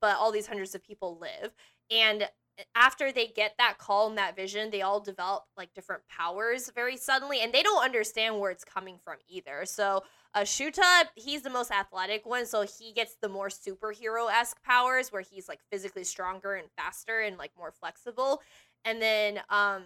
but 0.00 0.16
all 0.16 0.32
these 0.32 0.46
hundreds 0.46 0.74
of 0.74 0.82
people 0.82 1.18
live. 1.20 1.52
And 1.90 2.28
after 2.74 3.12
they 3.12 3.26
get 3.26 3.54
that 3.58 3.76
call 3.78 4.08
and 4.08 4.16
that 4.16 4.34
vision 4.34 4.70
they 4.70 4.80
all 4.80 4.98
develop 4.98 5.44
like 5.58 5.74
different 5.74 6.02
powers 6.08 6.70
very 6.74 6.96
suddenly 6.96 7.40
and 7.42 7.52
they 7.52 7.62
don't 7.62 7.84
understand 7.84 8.40
where 8.40 8.50
it's 8.50 8.64
coming 8.64 8.98
from 9.04 9.16
either. 9.28 9.64
So 9.66 10.02
uh, 10.36 10.42
Shuta, 10.42 11.04
he's 11.14 11.40
the 11.40 11.50
most 11.50 11.70
athletic 11.70 12.26
one, 12.26 12.44
so 12.44 12.62
he 12.62 12.92
gets 12.92 13.16
the 13.22 13.28
more 13.28 13.48
superhero 13.48 14.30
esque 14.30 14.62
powers 14.62 15.10
where 15.10 15.22
he's 15.22 15.48
like 15.48 15.60
physically 15.72 16.04
stronger 16.04 16.54
and 16.54 16.68
faster 16.76 17.20
and 17.20 17.38
like 17.38 17.52
more 17.56 17.72
flexible. 17.72 18.42
And 18.84 19.00
then 19.00 19.40
um, 19.48 19.84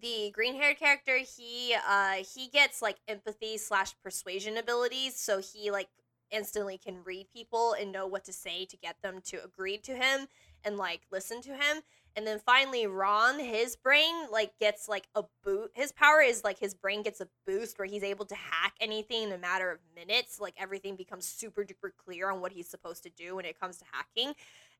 the 0.00 0.30
green 0.34 0.54
haired 0.54 0.78
character, 0.78 1.18
he 1.18 1.74
uh, 1.86 2.24
he 2.34 2.48
gets 2.48 2.80
like 2.80 2.96
empathy 3.06 3.58
slash 3.58 3.92
persuasion 4.02 4.56
abilities, 4.56 5.16
so 5.16 5.40
he 5.40 5.70
like 5.70 5.88
instantly 6.30 6.78
can 6.78 7.04
read 7.04 7.26
people 7.30 7.74
and 7.78 7.92
know 7.92 8.06
what 8.06 8.24
to 8.24 8.32
say 8.32 8.64
to 8.64 8.78
get 8.78 8.96
them 9.02 9.20
to 9.26 9.44
agree 9.44 9.76
to 9.76 9.94
him 9.94 10.26
and 10.64 10.78
like 10.78 11.02
listen 11.12 11.42
to 11.42 11.50
him. 11.50 11.82
And 12.16 12.26
then 12.26 12.40
finally, 12.44 12.86
Ron, 12.86 13.38
his 13.38 13.76
brain 13.76 14.14
like 14.30 14.52
gets 14.58 14.88
like 14.88 15.06
a 15.14 15.24
boot. 15.44 15.70
His 15.74 15.92
power 15.92 16.20
is 16.20 16.44
like 16.44 16.58
his 16.58 16.74
brain 16.74 17.02
gets 17.02 17.20
a 17.20 17.28
boost 17.46 17.78
where 17.78 17.86
he's 17.86 18.02
able 18.02 18.24
to 18.26 18.34
hack 18.34 18.74
anything 18.80 19.24
in 19.24 19.32
a 19.32 19.38
matter 19.38 19.70
of 19.70 19.78
minutes. 19.94 20.40
Like 20.40 20.54
everything 20.58 20.96
becomes 20.96 21.26
super 21.26 21.64
duper 21.64 21.90
clear 21.96 22.30
on 22.30 22.40
what 22.40 22.52
he's 22.52 22.68
supposed 22.68 23.02
to 23.04 23.10
do 23.10 23.36
when 23.36 23.44
it 23.44 23.58
comes 23.58 23.78
to 23.78 23.84
hacking. 23.92 24.34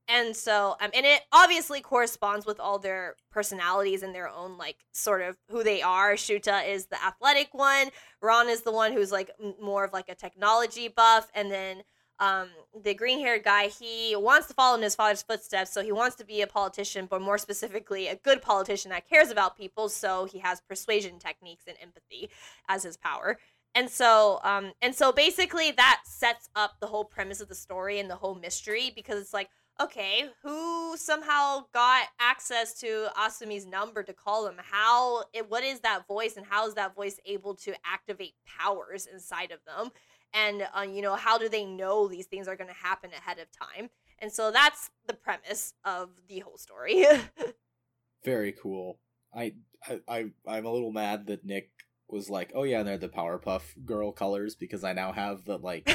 And 0.08 0.34
so, 0.34 0.76
um, 0.80 0.90
and 0.92 1.06
it 1.06 1.22
obviously 1.32 1.80
corresponds 1.80 2.44
with 2.44 2.58
all 2.58 2.78
their 2.78 3.14
personalities 3.30 4.02
and 4.02 4.12
their 4.14 4.28
own 4.28 4.58
like 4.58 4.78
sort 4.92 5.22
of 5.22 5.36
who 5.50 5.62
they 5.62 5.82
are. 5.82 6.14
Shuta 6.14 6.68
is 6.68 6.86
the 6.86 7.02
athletic 7.04 7.54
one. 7.54 7.90
Ron 8.20 8.48
is 8.48 8.62
the 8.62 8.72
one 8.72 8.92
who's 8.92 9.12
like 9.12 9.30
more 9.62 9.84
of 9.84 9.92
like 9.92 10.08
a 10.08 10.14
technology 10.16 10.88
buff, 10.88 11.30
and 11.34 11.50
then 11.50 11.82
um, 12.20 12.48
the 12.84 12.94
green 12.94 13.18
haired 13.18 13.42
guy, 13.42 13.68
he 13.68 14.14
wants 14.14 14.46
to 14.48 14.54
follow 14.54 14.76
in 14.76 14.82
his 14.82 14.94
father's 14.94 15.22
footsteps. 15.22 15.72
So 15.72 15.82
he 15.82 15.90
wants 15.90 16.16
to 16.16 16.24
be 16.24 16.42
a 16.42 16.46
politician, 16.46 17.06
but 17.10 17.22
more 17.22 17.38
specifically, 17.38 18.06
a 18.08 18.16
good 18.16 18.42
politician 18.42 18.90
that 18.90 19.08
cares 19.08 19.30
about 19.30 19.56
people. 19.56 19.88
So 19.88 20.26
he 20.26 20.38
has 20.38 20.60
persuasion 20.60 21.18
techniques 21.18 21.64
and 21.66 21.76
empathy 21.82 22.30
as 22.68 22.82
his 22.82 22.96
power. 22.96 23.38
And 23.74 23.88
so, 23.88 24.40
um, 24.42 24.72
and 24.82 24.94
so 24.94 25.12
basically, 25.12 25.70
that 25.72 26.02
sets 26.04 26.48
up 26.54 26.76
the 26.80 26.88
whole 26.88 27.04
premise 27.04 27.40
of 27.40 27.48
the 27.48 27.54
story 27.54 27.98
and 27.98 28.10
the 28.10 28.16
whole 28.16 28.34
mystery 28.34 28.92
because 28.94 29.20
it's 29.20 29.32
like, 29.32 29.48
okay, 29.80 30.24
who 30.42 30.96
somehow 30.96 31.64
got 31.72 32.08
access 32.18 32.74
to 32.80 33.06
Asumi's 33.16 33.66
number 33.66 34.02
to 34.02 34.12
call 34.12 34.46
him? 34.46 34.56
How? 34.58 35.24
What 35.48 35.64
is 35.64 35.80
that 35.80 36.06
voice, 36.06 36.36
and 36.36 36.44
how 36.44 36.66
is 36.66 36.74
that 36.74 36.94
voice 36.94 37.18
able 37.24 37.54
to 37.56 37.72
activate 37.84 38.34
powers 38.44 39.06
inside 39.06 39.52
of 39.52 39.60
them? 39.64 39.90
And 40.32 40.66
uh, 40.76 40.82
you 40.82 41.02
know 41.02 41.16
how 41.16 41.38
do 41.38 41.48
they 41.48 41.64
know 41.64 42.08
these 42.08 42.26
things 42.26 42.46
are 42.48 42.56
going 42.56 42.68
to 42.68 42.74
happen 42.74 43.10
ahead 43.12 43.38
of 43.38 43.46
time 43.50 43.90
and 44.18 44.32
so 44.32 44.50
that's 44.50 44.90
the 45.06 45.14
premise 45.14 45.74
of 45.84 46.10
the 46.28 46.40
whole 46.40 46.58
story 46.58 47.04
Very 48.24 48.52
cool. 48.52 48.98
I, 49.34 49.54
I 49.88 50.00
I 50.06 50.24
I'm 50.46 50.66
a 50.66 50.70
little 50.70 50.92
mad 50.92 51.26
that 51.28 51.42
Nick 51.44 51.70
was 52.06 52.28
like, 52.28 52.52
"Oh 52.54 52.64
yeah, 52.64 52.82
they're 52.82 52.98
the 52.98 53.08
Powerpuff 53.08 53.62
Girl 53.86 54.12
colors," 54.12 54.54
because 54.54 54.84
I 54.84 54.92
now 54.92 55.12
have 55.12 55.44
the 55.46 55.56
like 55.56 55.86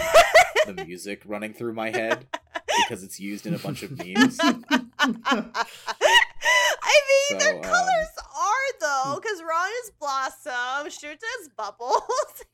the 0.66 0.74
music 0.88 1.22
running 1.26 1.54
through 1.54 1.74
my 1.74 1.92
head 1.92 2.26
because 2.78 3.04
it's 3.04 3.20
used 3.20 3.46
in 3.46 3.54
a 3.54 3.60
bunch 3.60 3.84
of 3.84 3.92
memes. 3.92 4.40
i 4.42 4.56
mean 7.30 7.38
their 7.38 7.52
So, 7.52 7.58
um, 7.58 7.62
colors 7.64 8.08
though 8.80 9.20
because 9.22 9.42
ron 9.42 9.70
is 9.84 9.92
blossom 10.00 10.90
shoot 10.90 11.20
is 11.42 11.50
bubbles 11.58 12.02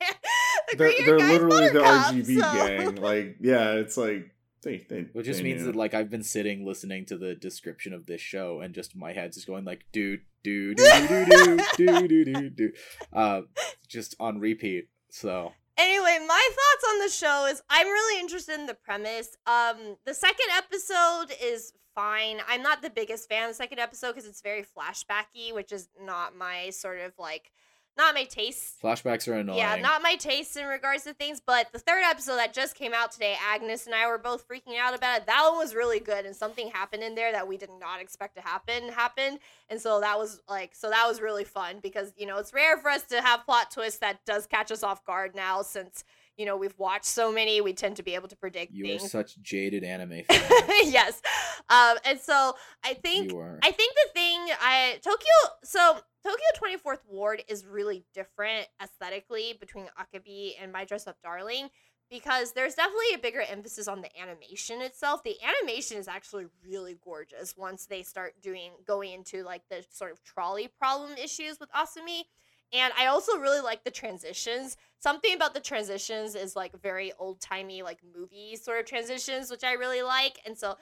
the 0.70 0.76
they're, 0.76 0.92
they're 1.04 1.18
guy's 1.18 1.32
literally 1.32 1.68
the 1.68 1.80
Buttercup, 1.80 2.14
RGB 2.14 2.40
so- 2.40 2.52
gang. 2.52 2.96
Like, 3.02 3.36
yeah, 3.40 3.72
it's 3.72 3.96
like 3.96 4.30
they 4.62 4.76
they. 4.88 5.06
Which 5.12 5.26
just 5.26 5.38
they 5.38 5.44
means 5.44 5.62
knew. 5.62 5.66
that 5.72 5.76
like 5.76 5.92
I've 5.92 6.08
been 6.10 6.22
sitting 6.22 6.64
listening 6.64 7.04
to 7.06 7.18
the 7.18 7.34
description 7.34 7.92
of 7.92 8.06
this 8.06 8.20
show 8.20 8.60
and 8.60 8.74
just 8.74 8.94
my 8.94 9.12
head's 9.12 9.36
just 9.36 9.46
going 9.48 9.64
like 9.64 9.84
do 9.92 10.18
do 10.44 10.74
do 10.74 10.84
do 10.84 11.24
do 11.26 11.60
do 11.76 12.08
do 12.08 12.24
do 12.24 12.50
do 12.50 12.72
uh 13.12 13.40
just 13.88 14.14
on 14.20 14.38
repeat. 14.38 14.88
So 15.10 15.52
Anyway, 15.78 16.18
my 16.28 16.48
thoughts 16.50 16.84
on 16.92 16.98
the 17.00 17.08
show 17.08 17.46
is 17.50 17.62
I'm 17.70 17.86
really 17.88 18.20
interested 18.20 18.54
in 18.60 18.66
the 18.66 18.74
premise. 18.74 19.36
Um, 19.46 19.96
the 20.06 20.14
second 20.14 20.46
episode 20.56 21.34
is 21.42 21.72
fine. 21.94 22.40
I'm 22.48 22.62
not 22.62 22.82
the 22.82 22.90
biggest 22.90 23.28
fan 23.28 23.44
of 23.44 23.50
the 23.50 23.54
second 23.54 23.78
episode 23.78 24.08
because 24.08 24.26
it's 24.26 24.42
very 24.42 24.64
flashbacky, 24.64 25.54
which 25.54 25.72
is 25.72 25.88
not 26.00 26.36
my 26.36 26.70
sort 26.70 27.00
of 27.00 27.12
like, 27.18 27.50
not 27.96 28.14
my 28.14 28.24
taste. 28.24 28.80
flashbacks 28.82 29.28
are 29.28 29.34
annoying. 29.34 29.58
Yeah, 29.58 29.76
not 29.76 30.02
my 30.02 30.16
taste 30.16 30.56
in 30.56 30.66
regards 30.66 31.04
to 31.04 31.12
things. 31.12 31.42
But 31.44 31.70
the 31.72 31.78
third 31.78 32.02
episode 32.04 32.36
that 32.36 32.54
just 32.54 32.74
came 32.74 32.94
out 32.94 33.12
today, 33.12 33.36
Agnes 33.52 33.84
and 33.84 33.94
I 33.94 34.06
were 34.06 34.16
both 34.16 34.48
freaking 34.48 34.78
out 34.80 34.94
about 34.94 35.18
it. 35.18 35.26
That 35.26 35.46
one 35.50 35.58
was 35.58 35.74
really 35.74 36.00
good, 36.00 36.24
and 36.24 36.34
something 36.34 36.70
happened 36.70 37.02
in 37.02 37.14
there 37.14 37.32
that 37.32 37.46
we 37.46 37.58
did 37.58 37.68
not 37.78 38.00
expect 38.00 38.36
to 38.36 38.42
happen 38.42 38.88
happened. 38.88 39.40
And 39.68 39.78
so 39.78 40.00
that 40.00 40.18
was 40.18 40.40
like, 40.48 40.74
so 40.74 40.88
that 40.88 41.06
was 41.06 41.20
really 41.20 41.44
fun 41.44 41.80
because 41.82 42.14
you 42.16 42.26
know 42.26 42.38
it's 42.38 42.54
rare 42.54 42.78
for 42.78 42.88
us 42.88 43.02
to 43.04 43.20
have 43.20 43.44
plot 43.44 43.70
twists 43.70 43.98
that 44.00 44.24
does 44.24 44.46
catch 44.46 44.72
us 44.72 44.82
off 44.82 45.04
guard 45.04 45.34
now 45.34 45.60
since 45.60 46.02
you 46.36 46.46
know 46.46 46.56
we've 46.56 46.78
watched 46.78 47.06
so 47.06 47.32
many. 47.32 47.60
We 47.60 47.72
tend 47.72 47.96
to 47.96 48.02
be 48.02 48.14
able 48.14 48.28
to 48.28 48.36
predict 48.36 48.72
you 48.72 48.94
are 48.94 48.98
such 48.98 49.40
jaded 49.42 49.84
anime 49.84 50.22
fan. 50.28 50.42
yes, 50.84 51.20
um, 51.68 51.96
and 52.04 52.18
so 52.20 52.54
I 52.84 52.94
think. 52.94 53.32
I 53.62 53.70
think 53.70 53.94
the 53.94 54.10
thing 54.12 54.38
I 54.60 54.98
Tokyo 55.02 55.26
so 55.64 55.98
Tokyo 56.24 56.78
24th 56.78 57.00
Ward 57.08 57.42
is 57.48 57.66
really 57.66 58.04
different 58.14 58.68
aesthetically 58.82 59.56
between 59.58 59.86
Akebi 59.98 60.52
and 60.60 60.72
My 60.72 60.84
Dress 60.84 61.06
Up 61.06 61.16
Darling 61.22 61.68
because 62.12 62.52
there's 62.52 62.74
definitely 62.74 63.14
a 63.14 63.18
bigger 63.18 63.40
emphasis 63.40 63.88
on 63.88 64.02
the 64.02 64.20
animation 64.20 64.82
itself. 64.82 65.24
The 65.24 65.36
animation 65.42 65.96
is 65.96 66.06
actually 66.06 66.44
really 66.62 66.98
gorgeous 67.02 67.56
once 67.56 67.86
they 67.86 68.02
start 68.02 68.34
doing 68.42 68.72
going 68.86 69.12
into 69.12 69.42
like 69.42 69.62
the 69.70 69.84
sort 69.90 70.12
of 70.12 70.22
trolley 70.22 70.68
problem 70.68 71.12
issues 71.16 71.58
with 71.58 71.70
Asumi. 71.72 72.24
And 72.72 72.92
I 72.98 73.06
also 73.06 73.38
really 73.38 73.60
like 73.60 73.84
the 73.84 73.90
transitions. 73.90 74.76
Something 74.98 75.34
about 75.34 75.54
the 75.54 75.60
transitions 75.60 76.34
is 76.34 76.56
like 76.56 76.80
very 76.80 77.12
old 77.18 77.40
timey, 77.40 77.82
like 77.82 77.98
movie 78.16 78.56
sort 78.56 78.80
of 78.80 78.86
transitions, 78.86 79.50
which 79.50 79.64
I 79.64 79.72
really 79.72 80.02
like. 80.02 80.40
And 80.46 80.56
so 80.56 80.76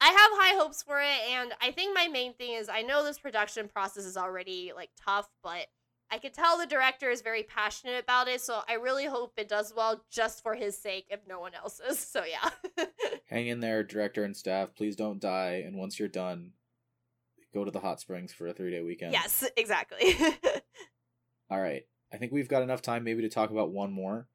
I 0.00 0.06
have 0.06 0.30
high 0.34 0.56
hopes 0.56 0.82
for 0.82 1.00
it. 1.00 1.30
And 1.30 1.52
I 1.60 1.70
think 1.70 1.94
my 1.94 2.08
main 2.08 2.34
thing 2.34 2.54
is 2.54 2.68
I 2.68 2.82
know 2.82 3.04
this 3.04 3.18
production 3.18 3.68
process 3.68 4.04
is 4.04 4.16
already 4.16 4.72
like 4.74 4.90
tough, 5.04 5.28
but 5.42 5.66
I 6.12 6.18
could 6.18 6.34
tell 6.34 6.58
the 6.58 6.66
director 6.66 7.08
is 7.08 7.22
very 7.22 7.42
passionate 7.42 8.02
about 8.02 8.28
it, 8.28 8.42
so 8.42 8.60
I 8.68 8.74
really 8.74 9.06
hope 9.06 9.32
it 9.38 9.48
does 9.48 9.72
well 9.74 10.04
just 10.10 10.42
for 10.42 10.54
his 10.54 10.76
sake, 10.76 11.06
if 11.08 11.20
no 11.26 11.40
one 11.40 11.54
else's. 11.54 11.98
So 11.98 12.22
yeah. 12.22 12.84
Hang 13.30 13.46
in 13.46 13.60
there, 13.60 13.82
director 13.82 14.22
and 14.22 14.36
staff. 14.36 14.74
Please 14.76 14.94
don't 14.94 15.18
die. 15.18 15.62
And 15.64 15.78
once 15.78 15.98
you're 15.98 16.08
done, 16.08 16.50
go 17.54 17.64
to 17.64 17.70
the 17.70 17.80
hot 17.80 17.98
springs 17.98 18.30
for 18.30 18.46
a 18.46 18.52
three 18.52 18.70
day 18.70 18.82
weekend. 18.82 19.14
Yes, 19.14 19.48
exactly. 19.56 20.14
All 21.52 21.60
right. 21.60 21.82
I 22.10 22.16
think 22.16 22.32
we've 22.32 22.48
got 22.48 22.62
enough 22.62 22.80
time 22.80 23.04
maybe 23.04 23.20
to 23.20 23.28
talk 23.28 23.50
about 23.50 23.72
one 23.72 23.92
more. 23.92 24.26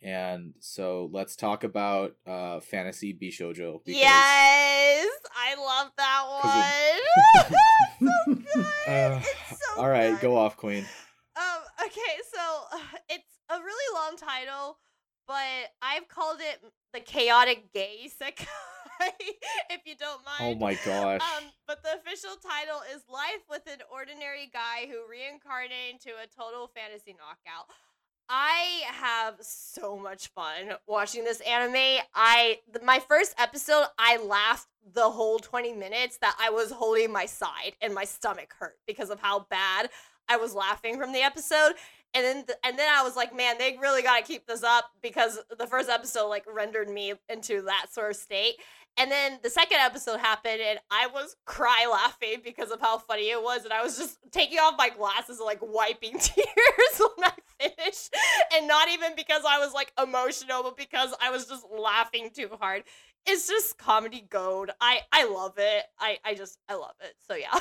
And 0.00 0.54
so 0.60 1.10
let's 1.12 1.34
talk 1.34 1.64
about 1.64 2.14
uh 2.24 2.60
fantasy 2.60 3.12
Bishoujo. 3.12 3.84
Because... 3.84 4.00
Yes, 4.00 5.08
I 5.34 5.56
love 5.56 5.90
that 5.96 6.24
one. 7.42 7.60
It... 8.00 8.06
so 8.06 8.34
good. 8.34 8.66
Uh, 8.88 9.20
so 9.20 9.80
all 9.82 9.88
right, 9.88 10.12
good. 10.12 10.20
go 10.20 10.36
off, 10.36 10.56
Queen. 10.56 10.86
Um, 11.36 11.60
okay, 11.84 12.14
so 12.32 12.40
uh, 12.72 12.78
it's 13.10 13.38
a 13.50 13.58
really 13.58 13.94
long 13.94 14.16
title, 14.16 14.78
but 15.26 15.74
I've 15.82 16.08
called 16.08 16.38
it 16.40 16.60
the 16.94 17.00
chaotic 17.00 17.72
gay 17.72 18.06
isekai, 18.06 18.46
if 19.70 19.80
you 19.86 19.94
don't 19.98 20.24
mind. 20.24 20.40
Oh 20.40 20.54
my 20.54 20.74
gosh. 20.84 21.20
Um, 21.20 21.44
but 21.66 21.82
the 21.82 21.94
official 21.94 22.36
title 22.40 22.80
is 22.94 23.02
Life 23.08 23.44
with 23.48 23.62
an 23.66 23.80
Ordinary 23.92 24.50
Guy 24.52 24.86
Who 24.90 25.08
Reincarnated 25.08 25.94
into 25.94 26.10
a 26.10 26.26
Total 26.26 26.70
Fantasy 26.74 27.12
Knockout. 27.12 27.68
I 28.32 28.82
have 28.86 29.36
so 29.40 29.96
much 29.96 30.28
fun 30.28 30.74
watching 30.86 31.24
this 31.24 31.40
anime. 31.40 32.04
I 32.14 32.58
my 32.82 33.00
first 33.00 33.34
episode, 33.38 33.86
I 33.98 34.18
laughed 34.18 34.68
the 34.94 35.10
whole 35.10 35.40
20 35.40 35.72
minutes 35.72 36.18
that 36.18 36.36
I 36.40 36.50
was 36.50 36.70
holding 36.70 37.12
my 37.12 37.26
side 37.26 37.72
and 37.80 37.92
my 37.92 38.04
stomach 38.04 38.54
hurt 38.58 38.78
because 38.86 39.10
of 39.10 39.20
how 39.20 39.46
bad 39.50 39.90
I 40.28 40.36
was 40.36 40.54
laughing 40.54 40.96
from 40.96 41.12
the 41.12 41.22
episode. 41.22 41.72
And 42.14 42.24
then, 42.24 42.46
th- 42.46 42.58
and 42.64 42.78
then 42.78 42.88
I 42.92 43.02
was 43.02 43.16
like, 43.16 43.34
man, 43.34 43.56
they 43.58 43.76
really 43.80 44.02
got 44.02 44.18
to 44.18 44.24
keep 44.24 44.46
this 44.46 44.62
up 44.62 44.90
because 45.02 45.38
the 45.56 45.66
first 45.66 45.88
episode 45.88 46.28
like 46.28 46.44
rendered 46.52 46.88
me 46.88 47.14
into 47.28 47.62
that 47.62 47.86
sort 47.90 48.10
of 48.10 48.16
state. 48.16 48.54
And 48.96 49.10
then 49.10 49.38
the 49.42 49.50
second 49.50 49.78
episode 49.78 50.20
happened, 50.20 50.60
and 50.60 50.78
I 50.90 51.06
was 51.06 51.36
cry 51.46 51.86
laughing 51.90 52.42
because 52.44 52.70
of 52.70 52.80
how 52.80 52.98
funny 52.98 53.30
it 53.30 53.42
was, 53.42 53.64
and 53.64 53.72
I 53.72 53.82
was 53.82 53.96
just 53.96 54.18
taking 54.30 54.58
off 54.58 54.74
my 54.76 54.90
glasses 54.90 55.38
and 55.38 55.46
like 55.46 55.60
wiping 55.62 56.12
tears 56.18 57.00
when 57.16 57.24
I 57.24 57.32
finished, 57.58 58.14
and 58.54 58.68
not 58.68 58.88
even 58.90 59.16
because 59.16 59.42
I 59.48 59.58
was 59.58 59.72
like 59.72 59.92
emotional, 60.00 60.62
but 60.62 60.76
because 60.76 61.14
I 61.22 61.30
was 61.30 61.46
just 61.46 61.64
laughing 61.70 62.30
too 62.34 62.50
hard. 62.60 62.82
It's 63.26 63.46
just 63.48 63.78
comedy 63.78 64.26
gold. 64.28 64.70
I 64.80 65.00
I 65.12 65.26
love 65.26 65.54
it. 65.58 65.84
I 65.98 66.18
I 66.24 66.34
just 66.34 66.58
I 66.68 66.74
love 66.74 66.94
it. 67.00 67.14
So 67.28 67.34
yeah. 67.34 67.58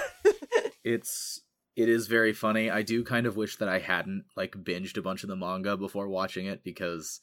it's 0.83 1.41
it 1.75 1.87
is 1.87 2.07
very 2.07 2.33
funny. 2.33 2.69
I 2.69 2.81
do 2.81 3.03
kind 3.03 3.25
of 3.25 3.37
wish 3.37 3.55
that 3.57 3.69
I 3.69 3.79
hadn't 3.79 4.25
like 4.35 4.51
binged 4.51 4.97
a 4.97 5.01
bunch 5.01 5.23
of 5.23 5.29
the 5.29 5.35
manga 5.35 5.77
before 5.77 6.09
watching 6.09 6.45
it 6.45 6.63
because 6.63 7.21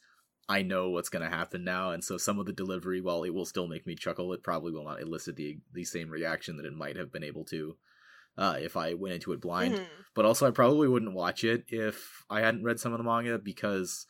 I 0.49 0.61
know 0.61 0.89
what's 0.89 1.09
going 1.09 1.29
to 1.29 1.35
happen 1.35 1.63
now, 1.63 1.91
and 1.91 2.03
so 2.03 2.17
some 2.17 2.39
of 2.39 2.45
the 2.45 2.53
delivery, 2.53 3.01
while 3.01 3.23
it 3.23 3.33
will 3.33 3.45
still 3.45 3.67
make 3.67 3.85
me 3.85 3.95
chuckle, 3.95 4.31
it 4.33 4.43
probably 4.43 4.71
will 4.71 4.85
not 4.85 5.01
elicit 5.01 5.35
the 5.35 5.59
the 5.73 5.83
same 5.83 6.09
reaction 6.09 6.57
that 6.57 6.65
it 6.65 6.73
might 6.73 6.95
have 6.95 7.11
been 7.11 7.23
able 7.23 7.43
to 7.45 7.75
uh, 8.37 8.55
if 8.59 8.77
I 8.77 8.93
went 8.93 9.15
into 9.15 9.33
it 9.33 9.41
blind. 9.41 9.75
Mm-hmm. 9.75 9.83
But 10.13 10.25
also, 10.25 10.47
I 10.47 10.51
probably 10.51 10.87
wouldn't 10.87 11.13
watch 11.13 11.43
it 11.43 11.65
if 11.67 12.23
I 12.29 12.41
hadn't 12.41 12.63
read 12.63 12.79
some 12.79 12.93
of 12.93 12.97
the 12.97 13.03
manga 13.03 13.37
because 13.37 14.05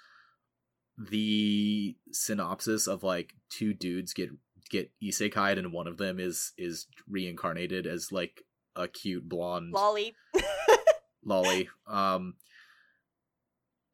the 0.97 1.95
synopsis 2.11 2.87
of 2.87 3.03
like 3.03 3.33
two 3.49 3.73
dudes 3.73 4.13
get 4.13 4.29
get 4.69 4.91
isekai 5.01 5.57
and 5.57 5.71
one 5.71 5.87
of 5.87 5.97
them 5.97 6.19
is 6.19 6.53
is 6.57 6.87
reincarnated 7.07 7.85
as 7.85 8.11
like 8.11 8.43
a 8.75 8.87
cute 8.87 9.29
blonde 9.29 9.73
loli 9.73 10.13
loli 11.25 11.67
um 11.87 12.33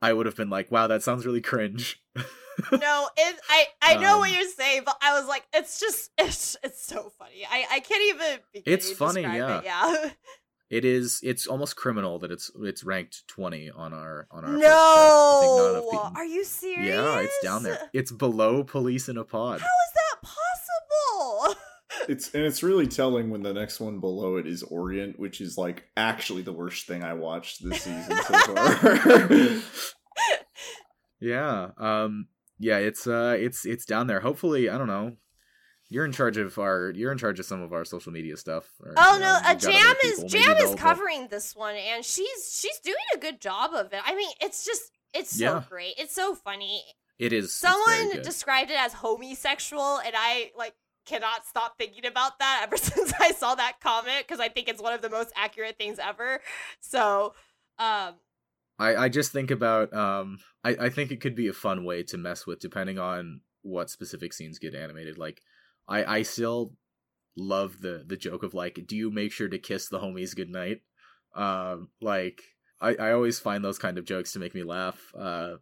i 0.03 0.13
would 0.13 0.25
have 0.25 0.35
been 0.35 0.49
like 0.49 0.71
wow 0.71 0.87
that 0.87 1.01
sounds 1.01 1.25
really 1.25 1.41
cringe. 1.41 2.01
No 2.71 3.09
it, 3.17 3.35
i 3.49 3.65
i 3.81 3.95
know 3.95 4.13
um, 4.13 4.19
what 4.19 4.31
you're 4.31 4.47
saying 4.47 4.83
but 4.85 4.95
i 5.01 5.19
was 5.19 5.27
like 5.27 5.43
it's 5.55 5.79
just 5.79 6.11
it's 6.19 6.55
it's 6.63 6.85
so 6.85 7.11
funny. 7.17 7.47
I 7.49 7.65
i 7.71 7.79
can't 7.79 8.03
even 8.09 8.63
it's 8.63 8.91
funny 8.91 9.21
yeah 9.21 9.57
it. 9.57 9.65
yeah. 9.65 10.09
it 10.69 10.85
is 10.85 11.19
it's 11.23 11.47
almost 11.47 11.75
criminal 11.75 12.19
that 12.19 12.31
it's 12.31 12.51
it's 12.61 12.83
ranked 12.83 13.27
20 13.27 13.71
on 13.71 13.91
our 13.91 14.27
on 14.29 14.45
our 14.45 14.51
no! 14.51 16.11
are 16.15 16.25
you 16.25 16.43
serious 16.43 16.93
yeah 16.93 17.21
it's 17.21 17.39
down 17.41 17.63
there. 17.63 17.89
it's 17.91 18.11
below 18.11 18.63
police 18.63 19.09
in 19.09 19.17
a 19.17 19.23
pod. 19.23 19.59
How 19.59 19.65
is 19.65 19.93
that 19.95 20.21
possible 20.21 20.42
it's 22.07 22.33
and 22.33 22.43
it's 22.43 22.63
really 22.63 22.87
telling 22.87 23.29
when 23.29 23.43
the 23.43 23.53
next 23.53 23.79
one 23.79 23.99
below 23.99 24.37
it 24.37 24.47
is 24.47 24.63
Orient, 24.63 25.19
which 25.19 25.41
is 25.41 25.57
like 25.57 25.89
actually 25.97 26.41
the 26.41 26.53
worst 26.53 26.87
thing 26.87 27.03
I 27.03 27.13
watched 27.13 27.63
this 27.63 27.83
season 27.83 28.17
so 28.23 28.33
far. 28.55 29.61
yeah. 31.19 31.69
Um 31.77 32.27
yeah, 32.59 32.77
it's 32.77 33.07
uh 33.07 33.35
it's 33.39 33.65
it's 33.65 33.85
down 33.85 34.07
there. 34.07 34.19
Hopefully, 34.19 34.69
I 34.69 34.77
don't 34.77 34.87
know. 34.87 35.17
You're 35.89 36.05
in 36.05 36.11
charge 36.11 36.37
of 36.37 36.57
our 36.57 36.91
you're 36.95 37.11
in 37.11 37.17
charge 37.17 37.39
of 37.39 37.45
some 37.45 37.61
of 37.61 37.73
our 37.73 37.85
social 37.85 38.11
media 38.11 38.37
stuff. 38.37 38.69
Or, 38.79 38.93
oh 38.97 39.17
no, 39.19 39.39
uh, 39.43 39.55
Jam 39.55 39.95
is 40.05 40.23
Jam 40.23 40.57
is 40.57 40.75
covering 40.75 41.27
this 41.29 41.55
one 41.55 41.75
and 41.75 42.03
she's 42.03 42.57
she's 42.59 42.79
doing 42.79 42.95
a 43.13 43.17
good 43.17 43.41
job 43.41 43.73
of 43.73 43.93
it. 43.93 43.99
I 44.05 44.15
mean, 44.15 44.31
it's 44.41 44.65
just 44.65 44.91
it's 45.13 45.37
so 45.37 45.43
yeah. 45.45 45.63
great. 45.69 45.93
It's 45.97 46.15
so 46.15 46.35
funny. 46.35 46.83
It 47.19 47.31
is. 47.31 47.53
Someone 47.53 48.21
described 48.21 48.71
it 48.71 48.77
as 48.77 48.93
homosexual, 48.93 49.99
and 49.99 50.13
I 50.17 50.51
like 50.57 50.73
cannot 51.05 51.45
stop 51.45 51.77
thinking 51.77 52.05
about 52.05 52.39
that 52.39 52.61
ever 52.63 52.77
since 52.77 53.13
I 53.19 53.31
saw 53.31 53.55
that 53.55 53.79
comment 53.81 54.25
because 54.27 54.39
I 54.39 54.49
think 54.49 54.67
it's 54.67 54.81
one 54.81 54.93
of 54.93 55.01
the 55.01 55.09
most 55.09 55.31
accurate 55.35 55.77
things 55.77 55.99
ever. 55.99 56.39
So, 56.79 57.33
um, 57.79 58.15
I 58.79 58.95
I 58.95 59.09
just 59.09 59.31
think 59.31 59.51
about 59.51 59.93
um 59.93 60.39
I 60.63 60.71
I 60.71 60.89
think 60.89 61.11
it 61.11 61.21
could 61.21 61.35
be 61.35 61.47
a 61.47 61.53
fun 61.53 61.85
way 61.85 62.03
to 62.03 62.17
mess 62.17 62.45
with 62.45 62.59
depending 62.59 62.99
on 62.99 63.41
what 63.61 63.89
specific 63.89 64.33
scenes 64.33 64.59
get 64.59 64.75
animated. 64.75 65.17
Like 65.17 65.41
I 65.87 66.03
I 66.03 66.21
still 66.23 66.73
love 67.35 67.81
the 67.81 68.03
the 68.05 68.17
joke 68.17 68.43
of 68.43 68.53
like, 68.53 68.79
do 68.87 68.95
you 68.95 69.11
make 69.11 69.31
sure 69.31 69.47
to 69.47 69.59
kiss 69.59 69.89
the 69.89 69.99
homies 69.99 70.35
goodnight? 70.35 70.81
Um, 71.35 71.89
like 72.01 72.41
I 72.81 72.95
I 72.95 73.11
always 73.13 73.39
find 73.39 73.63
those 73.63 73.79
kind 73.79 73.97
of 73.97 74.05
jokes 74.05 74.33
to 74.33 74.39
make 74.39 74.55
me 74.55 74.63
laugh. 74.63 74.99
Uh, 75.17 75.55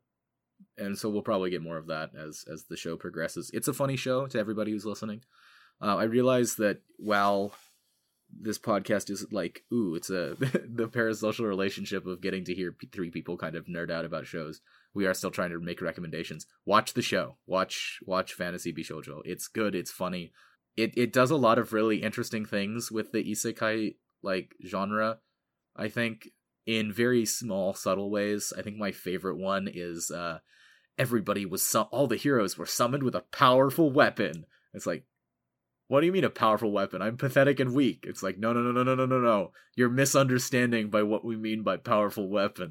and 0.82 0.98
so 0.98 1.10
we'll 1.10 1.22
probably 1.22 1.50
get 1.50 1.62
more 1.62 1.78
of 1.78 1.88
that 1.88 2.12
as 2.16 2.44
as 2.52 2.66
the 2.66 2.78
show 2.78 2.98
progresses. 2.98 3.52
It's 3.54 3.68
a 3.68 3.74
funny 3.74 3.96
show 3.96 4.28
to 4.28 4.40
everybody 4.40 4.72
who's 4.72 4.86
listening. 4.86 5.22
Uh, 5.82 5.96
I 5.98 6.04
realize 6.04 6.56
that 6.56 6.82
while 6.98 7.54
this 8.30 8.60
podcast 8.60 9.10
is 9.10 9.26
like, 9.32 9.64
ooh, 9.74 9.96
it's 9.96 10.10
a 10.10 10.36
the 10.40 10.88
parasocial 10.88 11.48
relationship 11.48 12.06
of 12.06 12.22
getting 12.22 12.46
to 12.46 12.54
hear 12.54 12.72
p- 12.72 12.90
three 12.92 13.10
people 13.10 13.38
kind 13.38 13.56
of 13.56 13.66
nerd 13.66 13.92
out 13.92 14.06
about 14.06 14.28
shows. 14.28 14.62
We 14.94 15.06
are 15.06 15.14
still 15.14 15.32
trying 15.32 15.52
to 15.52 15.60
make 15.60 15.82
recommendations. 15.82 16.46
Watch 16.66 16.94
the 16.94 17.02
show. 17.02 17.38
Watch 17.46 18.00
watch 18.06 18.34
Fantasy 18.34 18.74
Bishoujo. 18.74 19.22
It's 19.26 19.48
good. 19.48 19.76
It's 19.76 19.92
funny. 19.92 20.32
It 20.76 20.94
it 20.98 21.14
does 21.14 21.32
a 21.32 21.38
lot 21.38 21.60
of 21.60 21.74
really 21.74 22.02
interesting 22.02 22.46
things 22.46 22.92
with 22.92 23.12
the 23.12 23.24
isekai 23.24 23.96
like 24.22 24.56
genre. 24.66 25.20
I 25.76 25.88
think 25.88 26.30
in 26.66 26.94
very 26.94 27.26
small, 27.26 27.74
subtle 27.74 28.10
ways. 28.12 28.54
I 28.58 28.62
think 28.62 28.78
my 28.78 28.92
favorite 28.92 29.38
one 29.38 29.70
is 29.72 30.12
uh, 30.12 30.40
everybody 31.02 31.48
was 31.48 31.64
su- 31.64 31.80
all 31.90 32.06
the 32.06 32.16
heroes 32.16 32.60
were 32.60 32.66
summoned 32.68 33.02
with 33.02 33.16
a 33.16 33.26
powerful 33.32 33.92
weapon. 33.92 34.46
It's 34.72 34.86
like, 34.86 35.04
what 35.88 36.02
do 36.02 36.06
you 36.06 36.12
mean 36.12 36.24
a 36.24 36.30
powerful 36.30 36.72
weapon? 36.72 37.02
I'm 37.02 37.18
pathetic 37.18 37.60
and 37.60 37.74
weak. 37.74 38.06
It's 38.08 38.22
like, 38.22 38.38
no, 38.38 38.54
no, 38.54 38.62
no, 38.62 38.72
no, 38.72 38.84
no, 38.84 38.94
no, 38.94 39.08
no, 39.08 39.20
no. 39.20 39.52
You're 39.76 39.90
misunderstanding 39.90 40.92
by 40.92 41.02
what 41.02 41.26
we 41.26 41.36
mean 41.36 41.64
by 41.64 41.78
powerful 41.78 42.30
weapon. 42.30 42.70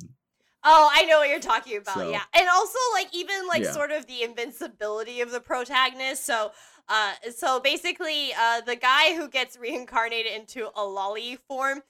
Oh, 0.63 0.89
I 0.93 1.07
know 1.07 1.19
what 1.19 1.29
you're 1.29 1.41
talking 1.41 1.77
about. 1.77 1.97
So, 1.97 2.09
yeah. 2.09 2.23
And 2.33 2.49
also 2.49 2.79
like 2.93 3.09
even 3.13 3.49
like 3.49 3.65
yeah. 3.65 3.73
sort 3.73 3.91
of 3.91 4.07
the 4.07 4.23
invincibility 4.23 5.23
of 5.23 5.33
the 5.33 5.41
protagonist. 5.41 6.25
So 6.25 6.53
uh 6.89 7.13
so 7.35 7.61
basically 7.61 8.33
uh 8.39 8.61
the 8.61 8.77
guy 8.77 9.17
who 9.17 9.29
gets 9.29 9.59
reincarnated 9.59 10.33
into 10.33 10.69
a 10.69 10.81
loli 10.81 11.39
form 11.49 11.83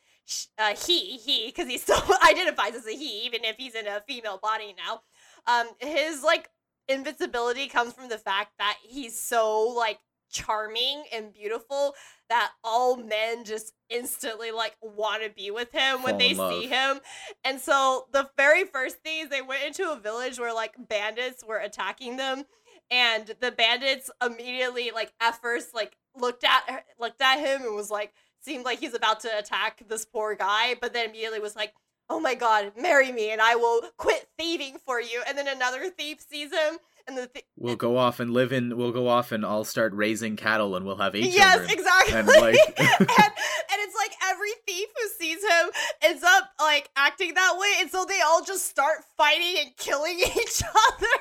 uh, 0.59 0.74
he 0.76 1.16
he 1.16 1.47
because 1.47 1.68
he 1.68 1.78
still 1.78 2.03
identifies 2.28 2.74
as 2.74 2.86
a 2.86 2.93
he 2.93 3.24
even 3.24 3.45
if 3.45 3.57
he's 3.57 3.74
in 3.74 3.86
a 3.86 4.01
female 4.07 4.38
body 4.38 4.74
now 4.86 5.01
um 5.47 5.66
his 5.78 6.22
like 6.22 6.49
invincibility 6.88 7.68
comes 7.68 7.93
from 7.93 8.09
the 8.09 8.18
fact 8.18 8.53
that 8.59 8.76
he's 8.82 9.18
so 9.20 9.61
like 9.68 9.99
charming 10.30 11.03
and 11.12 11.32
beautiful 11.32 11.95
that 12.28 12.53
all 12.62 12.97
men 12.97 13.45
just 13.45 13.72
instantly 13.88 14.53
like 14.53 14.76
want 14.80 15.22
to 15.22 15.30
be 15.30 15.51
with 15.51 15.72
him 15.72 16.03
when 16.03 16.12
Fall 16.12 16.18
they 16.18 16.34
see 16.34 16.68
him. 16.68 17.01
And 17.45 17.61
so 17.61 18.07
the 18.12 18.30
very 18.36 18.64
first 18.64 18.99
thing 18.99 19.24
is 19.24 19.28
they 19.28 19.43
went 19.43 19.64
into 19.64 19.91
a 19.91 19.99
village 19.99 20.38
where 20.38 20.55
like 20.55 20.74
bandits 20.88 21.45
were 21.45 21.59
attacking 21.59 22.16
them 22.16 22.45
and 22.91 23.34
the 23.41 23.51
bandits 23.51 24.11
immediately 24.24 24.93
like 24.95 25.12
at 25.20 25.41
first 25.41 25.74
like 25.74 25.97
looked 26.16 26.45
at 26.45 26.84
looked 26.99 27.20
at 27.20 27.38
him 27.38 27.62
and 27.62 27.74
was 27.74 27.91
like 27.91 28.12
seemed 28.41 28.64
like 28.64 28.80
he's 28.80 28.95
about 28.95 29.20
to 29.20 29.38
attack 29.38 29.82
this 29.88 30.05
poor 30.05 30.34
guy, 30.34 30.74
but 30.80 30.93
then 30.93 31.11
immediately 31.11 31.41
was 31.41 31.57
like, 31.57 31.72
"Oh 32.11 32.20
my 32.20 32.34
god, 32.34 32.72
marry 32.76 33.12
me 33.12 33.30
and 33.30 33.40
I 33.40 33.54
will 33.54 33.82
quit 33.96 34.28
thieving 34.36 34.78
for 34.84 35.00
you." 35.00 35.22
And 35.26 35.38
then 35.38 35.48
another 35.48 35.88
thief 35.88 36.20
sees 36.20 36.52
him 36.52 36.78
and 37.11 37.18
the 37.18 37.26
th- 37.26 37.44
We'll 37.56 37.76
go 37.76 37.96
off 37.98 38.20
and 38.20 38.30
live 38.32 38.52
in. 38.52 38.76
We'll 38.76 38.92
go 38.92 39.08
off 39.08 39.32
and 39.32 39.44
I'll 39.44 39.64
start 39.64 39.92
raising 39.94 40.36
cattle, 40.36 40.76
and 40.76 40.86
we'll 40.86 40.96
have 40.96 41.14
eight 41.14 41.32
yes, 41.32 41.56
children. 41.58 41.70
exactly. 41.78 42.14
And, 42.18 42.26
like- 42.28 42.56
and, 42.78 43.08
and 43.08 43.78
it's 43.84 43.96
like 43.96 44.12
every 44.30 44.50
thief 44.66 44.88
who 44.96 45.08
sees 45.18 45.42
him 45.42 45.70
ends 46.02 46.22
up 46.22 46.50
like 46.61 46.88
acting 46.96 47.34
that 47.34 47.56
way, 47.58 47.72
and 47.80 47.90
so 47.90 48.04
they 48.04 48.20
all 48.20 48.42
just 48.44 48.66
start 48.66 48.98
fighting 49.16 49.56
and 49.61 49.76
killing 49.76 50.18
each 50.20 50.62
other 50.62 51.14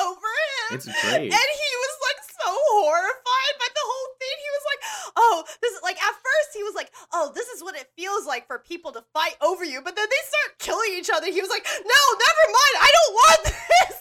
over 0.00 0.30
him. 0.70 0.76
It's 0.76 0.86
great. 0.86 1.30
And 1.30 1.48
he 1.54 1.70
was 1.78 1.94
like 2.02 2.20
so 2.40 2.50
horrified 2.80 3.54
by 3.58 3.68
the 3.74 3.84
whole 3.84 4.08
thing. 4.18 4.36
He 4.40 4.50
was 4.56 4.64
like, 4.66 4.80
"Oh, 5.16 5.44
this 5.62 5.72
is 5.72 5.80
like." 5.82 5.96
At 6.00 6.14
first, 6.16 6.50
he 6.54 6.62
was 6.62 6.74
like, 6.74 6.90
"Oh, 7.12 7.30
this 7.34 7.46
is 7.48 7.62
what 7.62 7.76
it 7.76 7.86
feels 7.96 8.26
like 8.26 8.46
for 8.46 8.58
people 8.58 8.90
to 8.92 9.04
fight 9.12 9.36
over 9.42 9.64
you," 9.64 9.82
but 9.82 9.94
then 9.96 10.06
they 10.08 10.22
start 10.26 10.58
killing 10.58 10.90
each 10.98 11.10
other. 11.14 11.26
He 11.26 11.40
was 11.40 11.50
like, 11.50 11.64
"No, 11.64 12.00
never 12.16 12.44
mind. 12.48 12.74
I 12.80 12.90
don't 12.96 13.14
want 13.14 13.40
this." 13.44 13.99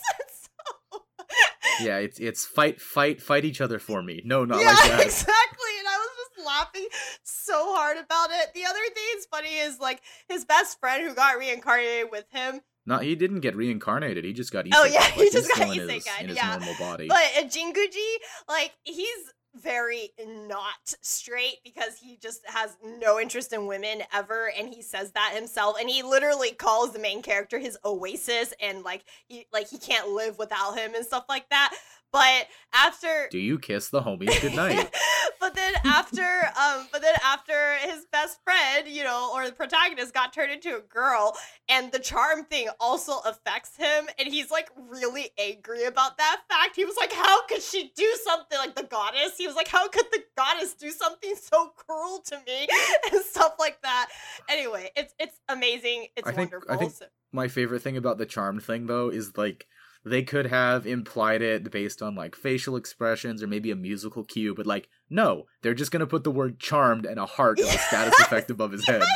Yeah, 1.82 1.98
it's 1.98 2.20
it's 2.20 2.46
fight, 2.46 2.82
fight, 2.82 3.22
fight 3.22 3.46
each 3.46 3.62
other 3.62 3.80
for 3.80 4.02
me. 4.02 4.22
No, 4.26 4.46
not 4.46 4.60
yeah, 4.62 4.68
like 4.68 4.78
that. 4.92 5.02
exactly. 5.06 5.74
And 5.80 5.88
I 5.88 5.98
was 5.98 6.10
just 6.18 6.46
laughing 6.48 6.88
so 7.24 7.76
hard 7.76 7.98
about 7.98 8.30
it. 8.32 8.54
The 8.54 8.66
other 8.66 8.80
thing 8.94 9.04
that's 9.14 9.26
funny 9.28 9.58
is 9.58 9.80
like 9.80 10.02
his 10.28 10.46
best 10.46 10.80
friend 10.80 11.08
who 11.08 11.14
got 11.14 11.38
reincarnated 11.38 12.12
with 12.12 12.26
him. 12.32 12.62
No, 12.86 12.98
he 12.98 13.16
didn't 13.16 13.42
get 13.42 13.56
reincarnated. 13.56 14.26
He 14.26 14.34
just 14.34 14.52
got 14.52 14.66
isekai. 14.66 14.72
Oh, 14.74 14.86
yeah, 14.86 15.00
Like, 15.02 15.14
he 15.14 15.30
just 15.30 15.48
got 15.50 15.58
still 15.58 15.72
in 15.72 15.90
his, 15.90 16.08
in 16.22 16.28
his 16.30 16.38
yeah. 16.38 16.58
normal 16.58 16.74
body. 16.80 17.08
But 17.08 17.24
uh, 17.38 17.44
Jinguji, 17.44 18.16
like 18.48 18.72
he's 18.84 19.32
very 19.56 20.12
not 20.48 20.96
straight 21.02 21.58
because 21.64 21.98
he 21.98 22.18
just 22.22 22.42
has 22.46 22.78
no 23.00 23.20
interest 23.20 23.52
in 23.52 23.66
women 23.66 24.04
ever 24.14 24.52
and 24.58 24.70
he 24.70 24.82
says 24.82 25.12
that 25.12 25.34
himself 25.36 25.76
and 25.80 25.90
he 25.90 26.04
literally 26.04 26.52
calls 26.52 26.92
the 26.94 27.00
main 27.00 27.22
character 27.22 27.58
his 27.58 27.78
oasis 27.84 28.54
and 28.62 28.84
like 28.84 29.04
he 29.28 29.48
like 29.52 29.68
he 29.68 29.78
can't 29.78 30.10
live 30.10 30.38
without 30.38 30.78
him 30.78 30.94
and 30.94 31.06
stuff 31.06 31.26
like 31.28 31.50
that 31.50 31.74
but 32.12 32.48
after 32.74 33.28
Do 33.32 33.40
you 33.40 33.60
kiss 33.60 33.90
the 33.90 34.02
homies 34.02 34.40
goodnight? 34.42 34.94
but 35.40 35.56
then 35.56 35.74
after 35.86 36.22
um 36.62 36.88
but 36.92 37.02
then 37.02 37.16
after 37.24 37.76
his 37.82 38.06
best 38.12 38.40
friend 38.44 38.88
you 38.88 39.04
know 39.04 39.32
or 39.34 39.46
the 39.46 39.52
protagonist 39.52 40.14
got 40.14 40.34
turned 40.34 40.52
into 40.52 40.76
a 40.78 40.82
girl 40.82 41.36
and 41.68 41.92
the 41.92 42.00
charm 42.00 42.44
thing 42.46 42.68
also 42.80 43.20
affects 43.26 43.76
him 43.78 44.08
and 44.18 44.28
he's 44.28 44.52
like 44.52 44.70
really 44.90 45.30
angry 45.38 45.84
about 45.86 46.18
that 46.18 46.42
fact. 46.50 46.76
He 46.76 46.86
was 46.86 46.96
like 46.98 47.14
how 47.14 47.46
could 47.48 47.62
she 47.62 47.92
do 47.96 48.18
something 48.26 48.58
like 48.58 48.76
the 48.76 48.84
goddess? 48.84 49.38
He 49.38 49.48
was 49.48 49.56
like 49.56 49.68
how 49.68 49.88
could 49.88 50.06
the 50.12 50.24
goddess 50.38 50.74
do 50.74 50.90
something 50.92 51.36
so 51.36 51.70
cruel 51.76 52.22
to 52.26 52.38
me 52.46 52.68
and 53.14 53.22
stuff 53.24 53.54
like 53.60 53.82
that. 53.84 54.10
Anyway 54.50 54.90
it's 54.96 55.14
it's 55.20 55.40
amazing. 55.50 56.08
It's 56.16 56.28
I 56.28 56.32
think- 56.32 56.54
I 56.70 56.78
think- 56.78 56.94
So- 56.94 57.06
My 57.32 57.48
favorite 57.48 57.82
thing 57.82 57.96
about 57.98 58.18
the 58.18 58.26
charm 58.26 58.60
thing 58.60 58.88
though 58.88 59.10
is 59.10 59.38
like 59.38 59.68
they 60.06 60.24
could 60.24 60.48
have 60.48 60.88
implied 60.88 61.42
it 61.42 61.72
based 61.72 62.02
on 62.02 62.16
like 62.16 62.36
facial 62.36 62.76
expressions 62.76 63.44
or 63.44 63.48
maybe 63.48 63.72
a 63.72 63.76
musical 63.76 64.24
cue, 64.24 64.56
but 64.56 64.66
like 64.66 64.88
no, 65.10 65.46
they're 65.62 65.74
just 65.74 65.92
gonna 65.92 66.08
put 66.08 66.24
the 66.24 66.32
word 66.32 66.60
charmed 66.60 67.06
and 67.06 67.20
a 67.20 67.26
heart 67.26 67.60
a 67.60 67.66
status 67.66 68.20
effect 68.22 68.50
above 68.52 68.72
his 68.72 68.86
head. 68.86 69.04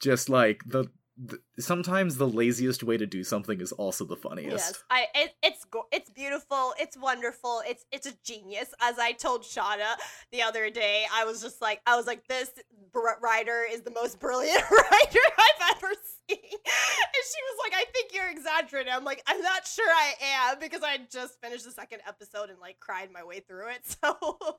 Just 0.00 0.28
like 0.28 0.60
the, 0.66 0.84
the 1.16 1.38
sometimes 1.60 2.16
the 2.16 2.26
laziest 2.28 2.82
way 2.82 2.96
to 2.96 3.06
do 3.06 3.22
something 3.22 3.60
is 3.60 3.70
also 3.72 4.04
the 4.04 4.16
funniest. 4.16 4.50
Yes, 4.50 4.84
I 4.90 5.06
it, 5.14 5.34
it's 5.42 5.64
go- 5.64 5.86
it's 5.92 6.10
beautiful, 6.10 6.74
it's 6.78 6.96
wonderful, 6.96 7.62
it's 7.66 7.84
it's 7.92 8.06
a 8.06 8.12
genius. 8.24 8.74
As 8.80 8.98
I 8.98 9.12
told 9.12 9.42
Shauna 9.42 9.94
the 10.32 10.42
other 10.42 10.70
day, 10.70 11.04
I 11.12 11.24
was 11.24 11.40
just 11.40 11.62
like, 11.62 11.80
I 11.86 11.96
was 11.96 12.06
like, 12.06 12.26
this 12.26 12.50
br- 12.92 13.20
writer 13.22 13.64
is 13.70 13.82
the 13.82 13.92
most 13.92 14.18
brilliant 14.18 14.62
writer 14.70 15.18
I've 15.38 15.76
ever 15.76 15.92
seen, 16.28 16.38
and 16.40 17.24
she 17.24 17.40
was 17.42 17.58
like, 17.62 17.74
I 17.74 17.84
think 17.92 18.12
you're 18.12 18.30
exaggerating. 18.30 18.92
I'm 18.92 19.04
like, 19.04 19.22
I'm 19.28 19.40
not 19.40 19.66
sure 19.66 19.88
I 19.88 20.14
am 20.52 20.58
because 20.58 20.82
I 20.82 20.98
just 21.12 21.40
finished 21.40 21.64
the 21.64 21.70
second 21.70 22.00
episode 22.08 22.50
and 22.50 22.58
like 22.58 22.80
cried 22.80 23.10
my 23.12 23.22
way 23.22 23.40
through 23.40 23.68
it. 23.68 23.82
So 24.02 24.56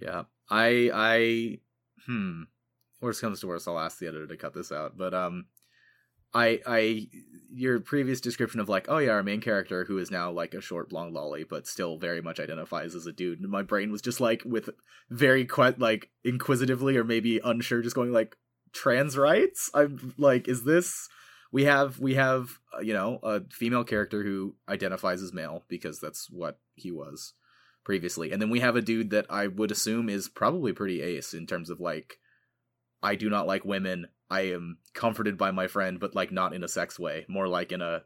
Yeah. 0.00 0.22
I 0.50 0.90
I 0.94 1.58
hmm. 2.06 2.42
Worst 3.02 3.20
comes 3.20 3.40
to 3.40 3.46
worst, 3.46 3.68
I'll 3.68 3.78
ask 3.78 3.98
the 3.98 4.06
editor 4.06 4.26
to 4.26 4.36
cut 4.36 4.54
this 4.54 4.72
out. 4.72 4.96
But 4.96 5.12
um 5.12 5.46
I 6.34 6.60
I 6.66 7.08
your 7.52 7.80
previous 7.80 8.20
description 8.20 8.60
of 8.60 8.68
like, 8.68 8.86
oh 8.88 8.98
yeah, 8.98 9.10
our 9.10 9.22
main 9.22 9.40
character 9.40 9.84
who 9.84 9.98
is 9.98 10.10
now 10.10 10.30
like 10.30 10.54
a 10.54 10.60
short 10.60 10.88
blonde 10.88 11.14
loli, 11.14 11.46
but 11.46 11.66
still 11.66 11.98
very 11.98 12.22
much 12.22 12.40
identifies 12.40 12.94
as 12.94 13.06
a 13.06 13.12
dude. 13.12 13.40
And 13.40 13.50
my 13.50 13.62
brain 13.62 13.92
was 13.92 14.00
just 14.00 14.20
like 14.20 14.42
with 14.46 14.70
very 15.10 15.44
quite 15.44 15.78
like 15.78 16.10
inquisitively 16.24 16.96
or 16.96 17.04
maybe 17.04 17.40
unsure, 17.44 17.82
just 17.82 17.96
going 17.96 18.12
like 18.12 18.36
trans 18.72 19.18
rights? 19.18 19.70
I'm 19.74 20.14
like, 20.16 20.48
is 20.48 20.64
this 20.64 21.08
we 21.52 21.64
have 21.64 21.98
we 21.98 22.14
have 22.14 22.58
uh, 22.74 22.80
you 22.80 22.94
know 22.94 23.18
a 23.22 23.42
female 23.50 23.84
character 23.84 24.22
who 24.22 24.56
identifies 24.68 25.22
as 25.22 25.32
male 25.32 25.64
because 25.68 26.00
that's 26.00 26.30
what 26.30 26.58
he 26.74 26.90
was 26.90 27.34
previously. 27.84 28.32
And 28.32 28.40
then 28.40 28.50
we 28.50 28.60
have 28.60 28.76
a 28.76 28.82
dude 28.82 29.10
that 29.10 29.26
I 29.28 29.48
would 29.48 29.70
assume 29.70 30.08
is 30.08 30.28
probably 30.28 30.72
pretty 30.72 31.02
ace 31.02 31.34
in 31.34 31.46
terms 31.46 31.68
of 31.68 31.80
like 31.80 32.18
I 33.02 33.14
do 33.16 33.28
not 33.28 33.46
like 33.46 33.64
women. 33.64 34.06
I 34.30 34.52
am 34.52 34.78
comforted 34.94 35.36
by 35.36 35.50
my 35.50 35.66
friend, 35.66 36.00
but 36.00 36.14
like 36.14 36.32
not 36.32 36.54
in 36.54 36.64
a 36.64 36.68
sex 36.68 36.98
way, 36.98 37.26
more 37.28 37.48
like 37.48 37.72
in 37.72 37.82
a 37.82 38.02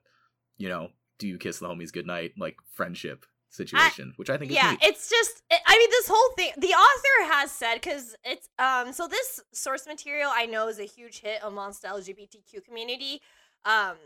you 0.58 0.68
know, 0.68 0.88
do 1.18 1.28
you 1.28 1.38
kiss 1.38 1.58
the 1.58 1.68
homies 1.68 1.92
goodnight 1.92 2.32
like 2.38 2.56
friendship 2.72 3.26
situation, 3.50 4.12
which 4.16 4.30
I 4.30 4.36
think 4.36 4.52
yeah 4.52 4.72
neat. 4.72 4.80
it's 4.82 5.08
just 5.08 5.42
i 5.50 5.58
I 5.66 5.78
mean 5.78 5.90
this 5.90 6.08
whole 6.08 6.34
thing 6.36 6.52
the 6.58 6.74
author 6.74 7.34
has 7.34 7.50
said 7.50 7.74
because 7.74 8.16
it's 8.24 8.48
um 8.58 8.92
so 8.92 9.08
this 9.08 9.40
source 9.52 9.86
material 9.86 10.30
i 10.32 10.46
know 10.46 10.68
is 10.68 10.78
a 10.78 10.84
huge 10.84 11.20
hit 11.20 11.40
amongst 11.42 11.82
the 11.82 11.88
lgbtq 11.88 12.64
community 12.64 13.20
um 13.64 13.96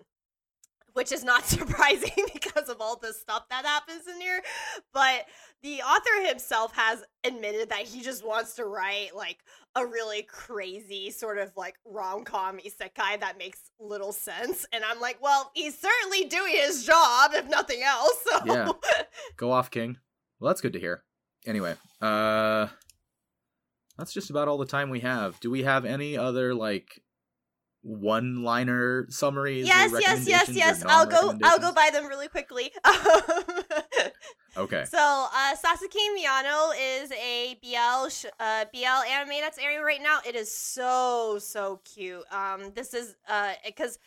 which 0.94 1.12
is 1.12 1.24
not 1.24 1.44
surprising 1.56 2.26
because 2.32 2.68
of 2.68 2.80
all 2.80 2.96
the 2.96 3.12
stuff 3.12 3.48
that 3.50 3.64
happens 3.64 4.06
in 4.06 4.20
here 4.20 4.42
but 4.92 5.26
the 5.62 5.80
author 5.82 6.26
himself 6.28 6.74
has 6.74 7.04
admitted 7.24 7.68
that 7.70 7.82
he 7.82 8.00
just 8.00 8.24
wants 8.26 8.54
to 8.54 8.64
write 8.64 9.14
like 9.14 9.38
a 9.76 9.86
really 9.86 10.22
crazy 10.22 11.10
sort 11.10 11.38
of 11.38 11.52
like 11.56 11.76
rom-com 11.84 12.58
isekai 12.58 13.20
that 13.20 13.38
makes 13.38 13.70
little 13.78 14.12
sense 14.12 14.66
and 14.72 14.84
i'm 14.84 15.00
like 15.00 15.18
well 15.22 15.50
he's 15.54 15.78
certainly 15.78 16.24
doing 16.24 16.54
his 16.54 16.84
job 16.84 17.30
if 17.34 17.48
nothing 17.48 17.82
else 17.82 18.24
so 18.24 18.40
Yeah. 18.46 18.72
Go 19.36 19.52
off, 19.52 19.70
King. 19.70 19.98
Well, 20.38 20.48
that's 20.48 20.60
good 20.60 20.72
to 20.72 20.80
hear. 20.80 21.02
Anyway, 21.46 21.74
uh 22.00 22.68
that's 23.96 24.12
just 24.12 24.30
about 24.30 24.48
all 24.48 24.56
the 24.58 24.64
time 24.66 24.88
we 24.90 25.00
have. 25.00 25.38
Do 25.40 25.50
we 25.50 25.62
have 25.62 25.84
any 25.84 26.16
other 26.16 26.54
like 26.54 27.02
one-liner 27.82 29.06
summaries? 29.08 29.64
or 29.64 29.68
yes 29.68 29.92
yes 30.00 30.28
yes 30.28 30.48
yes 30.50 30.84
i'll 30.86 31.06
go 31.06 31.34
i'll 31.42 31.58
go 31.58 31.72
by 31.72 31.90
them 31.92 32.06
really 32.06 32.28
quickly 32.28 32.72
Okay. 34.56 34.84
so 34.84 34.98
uh 34.98 35.54
Sasaki 35.54 35.98
miyano 36.18 36.72
is 36.76 37.12
a 37.12 37.56
bl 37.62 38.08
sh- 38.08 38.26
uh 38.40 38.64
bl 38.72 38.84
anime 39.08 39.40
that's 39.40 39.58
airing 39.58 39.80
right 39.80 40.02
now 40.02 40.18
it 40.26 40.34
is 40.34 40.52
so 40.52 41.38
so 41.40 41.80
cute 41.84 42.24
um 42.32 42.72
this 42.74 42.92
is 42.92 43.14
uh 43.28 43.52
because 43.64 43.98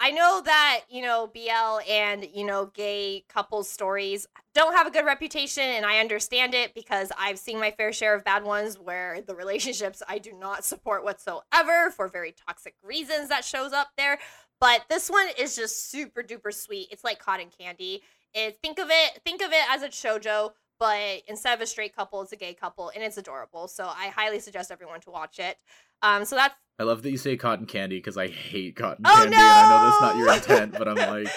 I 0.00 0.10
know 0.10 0.42
that, 0.44 0.80
you 0.88 1.00
know, 1.00 1.30
BL 1.32 1.80
and, 1.88 2.26
you 2.34 2.44
know, 2.44 2.66
gay 2.66 3.24
couples 3.28 3.70
stories 3.70 4.26
don't 4.54 4.74
have 4.74 4.86
a 4.86 4.90
good 4.90 5.06
reputation, 5.06 5.62
and 5.62 5.86
I 5.86 6.00
understand 6.00 6.54
it 6.54 6.74
because 6.74 7.12
I've 7.16 7.38
seen 7.38 7.60
my 7.60 7.70
fair 7.70 7.92
share 7.92 8.14
of 8.14 8.24
bad 8.24 8.44
ones 8.44 8.78
where 8.78 9.20
the 9.22 9.34
relationships 9.34 10.02
I 10.08 10.18
do 10.18 10.32
not 10.32 10.64
support 10.64 11.04
whatsoever 11.04 11.90
for 11.94 12.08
very 12.08 12.34
toxic 12.46 12.74
reasons 12.82 13.28
that 13.28 13.44
shows 13.44 13.72
up 13.72 13.90
there. 13.96 14.18
But 14.60 14.84
this 14.88 15.08
one 15.08 15.28
is 15.38 15.56
just 15.56 15.90
super 15.90 16.22
duper 16.22 16.52
sweet. 16.52 16.88
It's 16.90 17.04
like 17.04 17.18
cotton 17.18 17.48
candy. 17.56 18.02
It, 18.34 18.58
think 18.62 18.78
of 18.78 18.88
it 18.90 19.20
think 19.24 19.42
of 19.42 19.52
it 19.52 19.64
as 19.70 19.82
a 19.82 19.88
shojo, 19.88 20.52
but 20.78 21.22
instead 21.28 21.54
of 21.54 21.60
a 21.60 21.66
straight 21.66 21.94
couple, 21.94 22.22
it's 22.22 22.32
a 22.32 22.36
gay 22.36 22.54
couple, 22.54 22.90
and 22.94 23.04
it's 23.04 23.18
adorable. 23.18 23.68
So 23.68 23.84
I 23.84 24.08
highly 24.08 24.40
suggest 24.40 24.70
everyone 24.70 25.00
to 25.02 25.10
watch 25.10 25.38
it. 25.38 25.58
Um, 26.02 26.24
so 26.24 26.36
that's 26.36 26.54
I 26.78 26.84
love 26.84 27.02
that 27.02 27.10
you 27.10 27.16
say 27.16 27.36
cotton 27.36 27.66
candy 27.66 27.98
because 27.98 28.16
I 28.16 28.28
hate 28.28 28.76
cotton 28.76 29.04
Oh, 29.06 29.14
candy, 29.14 29.36
and 29.36 29.44
I 29.44 29.68
know 29.68 29.84
that's 29.84 30.00
not 30.00 30.16
your 30.16 30.34
intent, 30.34 30.72
but 30.72 30.88
I'm 30.88 30.96
like, 30.96 31.28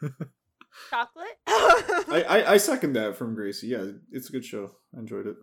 chocolate. 0.90 1.38
I, 1.46 2.24
I 2.28 2.52
I 2.52 2.56
second 2.56 2.94
that 2.94 3.16
from 3.16 3.34
Gracie. 3.34 3.68
Yeah, 3.68 3.84
it's 4.12 4.28
a 4.28 4.32
good 4.32 4.44
show. 4.44 4.70
I 4.96 5.00
enjoyed 5.00 5.26
it. 5.26 5.36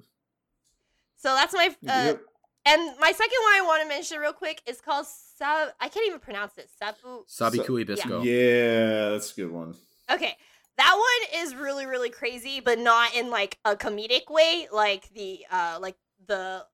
so 1.17 1.35
that's 1.35 1.53
my 1.53 1.67
uh, 1.67 2.03
yep. 2.05 2.21
and 2.65 2.99
my 2.99 3.11
second 3.11 3.37
one 3.43 3.53
I 3.53 3.63
want 3.65 3.83
to 3.83 3.87
mention 3.87 4.19
real 4.19 4.33
quick 4.33 4.61
is 4.65 4.81
called 4.81 5.05
Sab. 5.37 5.69
I 5.79 5.89
can't 5.89 6.07
even 6.07 6.19
pronounce 6.19 6.57
it. 6.57 6.69
Sabu. 6.79 7.25
Sabikui 7.27 7.85
Bisco. 7.85 8.23
Yeah, 8.23 9.09
that's 9.09 9.31
a 9.33 9.41
good 9.41 9.51
one. 9.51 9.75
Okay. 10.09 10.35
That 10.77 10.95
one 10.95 11.41
is 11.43 11.53
really 11.53 11.85
really 11.85 12.09
crazy, 12.09 12.61
but 12.61 12.79
not 12.79 13.13
in 13.13 13.29
like 13.29 13.59
a 13.65 13.75
comedic 13.75 14.29
way, 14.29 14.67
like 14.71 15.09
the 15.13 15.45
uh 15.51 15.77
like 15.79 15.97
the 16.25 16.65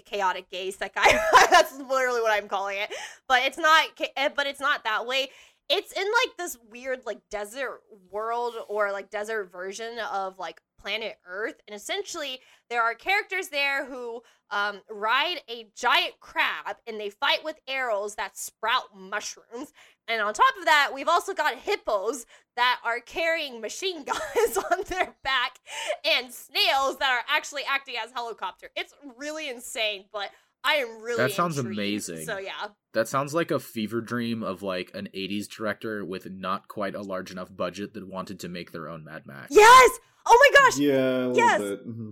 chaotic 0.00 0.50
gay 0.50 0.70
sekai. 0.72 1.18
That's 1.50 1.76
literally 1.78 2.20
what 2.20 2.32
I'm 2.32 2.48
calling 2.48 2.78
it. 2.78 2.90
But 3.28 3.42
it's 3.44 3.58
not. 3.58 3.88
eh, 4.16 4.28
But 4.34 4.46
it's 4.46 4.60
not 4.60 4.84
that 4.84 5.06
way. 5.06 5.28
it's 5.68 5.92
in 5.92 6.02
like 6.04 6.36
this 6.38 6.56
weird 6.70 7.00
like 7.04 7.20
desert 7.30 7.80
world 8.10 8.54
or 8.68 8.90
like 8.92 9.10
desert 9.10 9.50
version 9.52 9.98
of 10.12 10.38
like 10.38 10.60
planet 10.80 11.16
Earth, 11.26 11.56
and 11.66 11.74
essentially 11.74 12.38
there 12.70 12.82
are 12.82 12.94
characters 12.94 13.48
there 13.48 13.84
who 13.84 14.22
um, 14.50 14.80
ride 14.88 15.40
a 15.50 15.66
giant 15.76 16.14
crab 16.20 16.76
and 16.86 16.98
they 17.00 17.10
fight 17.10 17.42
with 17.44 17.58
arrows 17.66 18.14
that 18.14 18.36
sprout 18.38 18.96
mushrooms. 18.96 19.72
And 20.08 20.22
on 20.22 20.32
top 20.32 20.54
of 20.58 20.64
that, 20.64 20.90
we've 20.94 21.08
also 21.08 21.34
got 21.34 21.56
hippos 21.56 22.24
that 22.56 22.80
are 22.84 22.98
carrying 23.00 23.60
machine 23.60 24.04
guns 24.04 24.56
on 24.56 24.82
their 24.88 25.14
back 25.22 25.58
and 26.04 26.32
snails 26.32 26.96
that 26.98 27.10
are 27.10 27.24
actually 27.28 27.62
acting 27.68 27.94
as 28.02 28.10
helicopter. 28.12 28.70
It's 28.74 28.94
really 29.16 29.48
insane, 29.48 30.06
but 30.12 30.30
I 30.64 30.76
am 30.76 31.02
really 31.02 31.18
That 31.18 31.32
sounds 31.32 31.58
intrigued. 31.58 31.78
amazing. 31.78 32.24
So 32.26 32.38
yeah. 32.38 32.68
That 32.94 33.06
sounds 33.06 33.32
like 33.34 33.50
a 33.50 33.60
fever 33.60 34.00
dream 34.00 34.42
of 34.42 34.62
like 34.62 34.90
an 34.94 35.08
80s 35.14 35.46
director 35.48 36.04
with 36.04 36.30
not 36.30 36.66
quite 36.68 36.94
a 36.94 37.02
large 37.02 37.30
enough 37.30 37.54
budget 37.54 37.94
that 37.94 38.08
wanted 38.08 38.40
to 38.40 38.48
make 38.48 38.72
their 38.72 38.88
own 38.88 39.04
Mad 39.04 39.22
Max. 39.26 39.48
Yes! 39.50 39.90
Oh 40.26 40.50
my 40.52 40.58
gosh! 40.60 40.78
Yeah, 40.78 40.94
a 40.94 41.18
little 41.28 41.36
Yes! 41.36 41.60
bit. 41.60 41.88
Mm-hmm. 41.88 42.08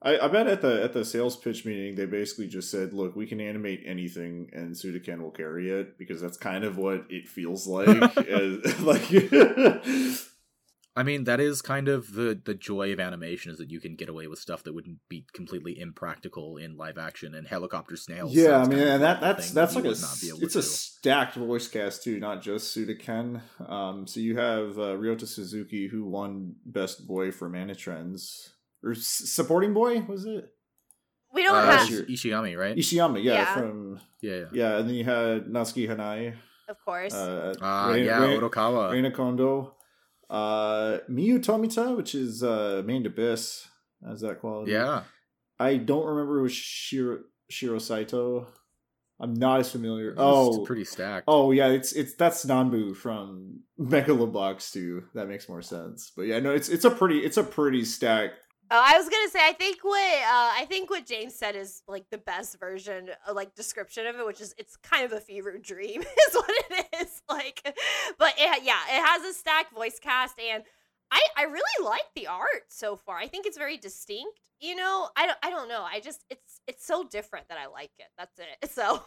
I, 0.00 0.18
I 0.18 0.28
bet 0.28 0.46
at 0.46 0.62
the 0.62 0.82
at 0.82 0.92
the 0.92 1.04
sales 1.04 1.36
pitch 1.36 1.64
meeting 1.64 1.96
they 1.96 2.06
basically 2.06 2.46
just 2.46 2.70
said, 2.70 2.92
"Look, 2.92 3.16
we 3.16 3.26
can 3.26 3.40
animate 3.40 3.82
anything, 3.84 4.48
and 4.52 4.74
Tsudaken 4.74 5.20
will 5.20 5.32
carry 5.32 5.70
it 5.70 5.98
because 5.98 6.20
that's 6.20 6.36
kind 6.36 6.64
of 6.64 6.76
what 6.76 7.04
it 7.08 7.28
feels 7.28 7.66
like." 7.66 7.88
as- 8.16 8.80
like, 8.80 9.10
I 10.94 11.02
mean, 11.02 11.24
that 11.24 11.40
is 11.40 11.62
kind 11.62 11.88
of 11.88 12.14
the 12.14 12.40
the 12.42 12.54
joy 12.54 12.92
of 12.92 13.00
animation 13.00 13.50
is 13.50 13.58
that 13.58 13.72
you 13.72 13.80
can 13.80 13.96
get 13.96 14.08
away 14.08 14.28
with 14.28 14.38
stuff 14.38 14.62
that 14.62 14.72
wouldn't 14.72 14.98
be 15.08 15.26
completely 15.32 15.80
impractical 15.80 16.58
in 16.58 16.76
live 16.76 16.96
action 16.96 17.34
and 17.34 17.48
helicopter 17.48 17.96
snails. 17.96 18.32
yeah, 18.32 18.58
I 18.58 18.68
mean, 18.68 18.78
and 18.78 19.02
that 19.02 19.20
that's 19.20 19.50
that's 19.50 19.74
like 19.74 19.84
a 19.84 19.88
not 19.88 20.18
be 20.20 20.28
able 20.28 20.42
it's 20.42 20.54
a 20.54 20.62
stacked 20.62 21.34
voice 21.34 21.66
cast 21.66 22.04
too, 22.04 22.20
not 22.20 22.40
just 22.40 22.76
Tsudaken. 22.76 23.40
Um, 23.68 24.06
so 24.06 24.20
you 24.20 24.36
have 24.38 24.78
uh, 24.78 24.94
Ryota 24.94 25.26
Suzuki 25.26 25.88
who 25.88 26.04
won 26.04 26.54
Best 26.64 27.04
Boy 27.08 27.32
for 27.32 27.50
AniTrendz 27.50 28.50
or 28.84 28.92
s- 28.92 29.00
supporting 29.30 29.74
boy 29.74 30.00
was 30.02 30.24
it 30.26 30.48
We 31.34 31.42
don't 31.42 31.56
Uh, 31.56 31.76
have, 31.78 31.86
Sure. 31.88 32.04
Ishigami, 32.04 32.56
right? 32.58 32.74
Ishiyama? 32.76 33.22
Yeah, 33.22 33.32
Yeah. 33.34 33.54
from 33.54 34.00
yeah, 34.22 34.36
yeah. 34.36 34.44
yeah, 34.52 34.78
and 34.78 34.88
then 34.88 34.94
you 34.94 35.04
had 35.04 35.44
Natsuki 35.46 35.86
Hanae. 35.88 36.34
of 36.68 36.76
course. 36.84 37.12
Uh, 37.14 37.54
Ah, 37.60 37.90
Rei- 37.90 38.04
yeah, 38.06 38.18
Rei- 38.24 38.38
Otokawa. 38.38 38.92
Reina 38.92 39.10
Kondo, 39.10 39.74
uh, 40.30 40.98
Miyu 41.08 41.38
Tomita, 41.38 41.96
which 41.96 42.14
is 42.14 42.42
uh, 42.42 42.82
Made 42.84 42.96
in 42.96 43.06
Abyss, 43.06 43.66
has 44.06 44.20
that 44.22 44.40
quality. 44.40 44.72
yeah. 44.72 45.02
I 45.60 45.76
don't 45.76 46.06
remember 46.06 46.38
it 46.38 46.42
was 46.42 46.52
Shiro, 46.52 47.20
Shiro 47.50 47.78
Saito. 47.78 48.46
I'm 49.20 49.34
not 49.34 49.58
as 49.60 49.72
familiar. 49.72 50.10
It's 50.12 50.20
Oh, 50.20 50.64
pretty 50.64 50.84
stacked. 50.84 51.24
oh 51.26 51.50
yeah, 51.50 51.66
it's 51.68 51.92
it's 51.92 52.14
that's 52.14 52.44
Nanbu 52.46 52.94
from 52.96 53.60
Megalobox 53.80 54.72
too. 54.72 55.04
That 55.14 55.26
makes 55.28 55.48
more 55.48 55.60
sense. 55.62 56.12
But 56.16 56.22
yeah, 56.26 56.38
no, 56.38 56.52
it's 56.52 56.68
it's 56.68 56.84
a 56.84 56.90
pretty 56.90 57.18
it's 57.24 57.36
a 57.36 57.42
pretty 57.42 57.84
stacked. 57.84 58.36
Oh, 58.70 58.82
I 58.84 58.98
was 58.98 59.08
gonna 59.08 59.30
say, 59.30 59.40
I 59.42 59.52
think 59.52 59.78
what 59.82 59.98
uh, 60.00 60.52
I 60.60 60.66
think 60.68 60.90
what 60.90 61.06
James 61.06 61.34
said 61.34 61.56
is 61.56 61.82
like 61.88 62.10
the 62.10 62.18
best 62.18 62.58
version, 62.60 63.10
uh, 63.26 63.32
like 63.32 63.54
description 63.54 64.06
of 64.06 64.16
it, 64.16 64.26
which 64.26 64.40
is 64.40 64.54
it's 64.58 64.76
kind 64.76 65.04
of 65.04 65.12
a 65.12 65.20
fever 65.20 65.56
dream, 65.58 66.02
is 66.28 66.34
what 66.34 66.50
it 66.50 66.86
is. 67.00 67.22
Like, 67.30 67.60
but 68.18 68.32
it, 68.38 68.62
yeah, 68.64 68.80
it 68.90 69.04
has 69.04 69.22
a 69.22 69.34
stacked 69.34 69.74
voice 69.74 69.98
cast, 69.98 70.38
and 70.40 70.62
I 71.10 71.20
I 71.36 71.42
really 71.44 71.84
like 71.84 72.06
the 72.16 72.26
art 72.26 72.64
so 72.68 72.96
far. 72.96 73.18
I 73.18 73.28
think 73.28 73.46
it's 73.46 73.58
very 73.58 73.76
distinct. 73.76 74.40
You 74.60 74.74
know, 74.74 75.10
I 75.14 75.26
don't 75.26 75.38
I 75.42 75.50
don't 75.50 75.68
know. 75.68 75.82
I 75.82 76.00
just 76.00 76.24
it's 76.30 76.60
it's 76.66 76.86
so 76.86 77.04
different 77.04 77.48
that 77.48 77.58
I 77.58 77.66
like 77.66 77.90
it. 77.98 78.06
That's 78.16 78.38
it. 78.38 78.70
So 78.70 79.02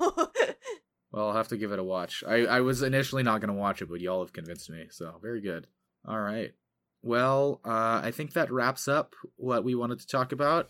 Well, 1.12 1.28
I'll 1.28 1.36
have 1.36 1.50
to 1.50 1.58
give 1.58 1.72
it 1.72 1.80
a 1.80 1.84
watch. 1.84 2.24
I, 2.26 2.46
I 2.46 2.62
was 2.62 2.84
initially 2.84 3.24
not 3.24 3.42
to 3.42 3.60
watch 3.60 3.82
it, 3.82 3.90
but 3.90 4.00
y'all 4.00 4.22
have 4.22 4.34
convinced 4.34 4.70
me, 4.70 4.88
so 4.92 5.20
very 5.22 5.42
good. 5.42 5.68
All 6.08 6.20
right. 6.20 6.54
Well, 7.02 7.62
uh, 7.66 8.02
I 8.04 8.12
think 8.12 8.34
that 8.34 8.52
wraps 8.52 8.88
up 8.88 9.16
what 9.36 9.64
we 9.64 9.76
wanted 9.76 10.00
to 10.00 10.08
talk 10.08 10.32
about. 10.32 10.70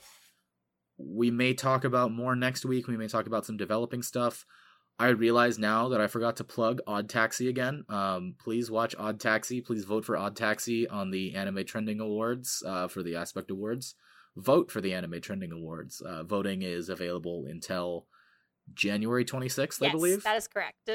We 0.97 1.31
may 1.31 1.53
talk 1.53 1.83
about 1.83 2.11
more 2.11 2.35
next 2.35 2.63
week. 2.63 2.87
We 2.87 2.97
may 2.97 3.07
talk 3.07 3.27
about 3.27 3.45
some 3.45 3.57
developing 3.57 4.01
stuff. 4.01 4.45
I 4.99 5.07
realize 5.07 5.57
now 5.57 5.89
that 5.89 5.99
I 5.99 6.07
forgot 6.07 6.37
to 6.37 6.43
plug 6.43 6.79
Odd 6.85 7.09
Taxi 7.09 7.49
again. 7.49 7.85
Um, 7.89 8.35
please 8.39 8.69
watch 8.69 8.95
Odd 8.97 9.19
Taxi. 9.19 9.59
Please 9.59 9.83
vote 9.83 10.05
for 10.05 10.15
Odd 10.15 10.35
Taxi 10.35 10.87
on 10.87 11.09
the 11.09 11.33
Anime 11.33 11.65
Trending 11.65 11.99
Awards 11.99 12.61
uh, 12.65 12.87
for 12.87 13.01
the 13.01 13.15
Aspect 13.15 13.49
Awards. 13.49 13.95
Vote 14.37 14.71
for 14.71 14.79
the 14.79 14.93
Anime 14.93 15.19
Trending 15.19 15.51
Awards. 15.51 16.01
Uh, 16.01 16.23
voting 16.23 16.61
is 16.61 16.87
available 16.87 17.45
until 17.49 18.05
January 18.73 19.25
26th, 19.25 19.85
I 19.85 19.91
believe. 19.91 20.23
that 20.23 20.37
is 20.37 20.47
correct. 20.47 20.89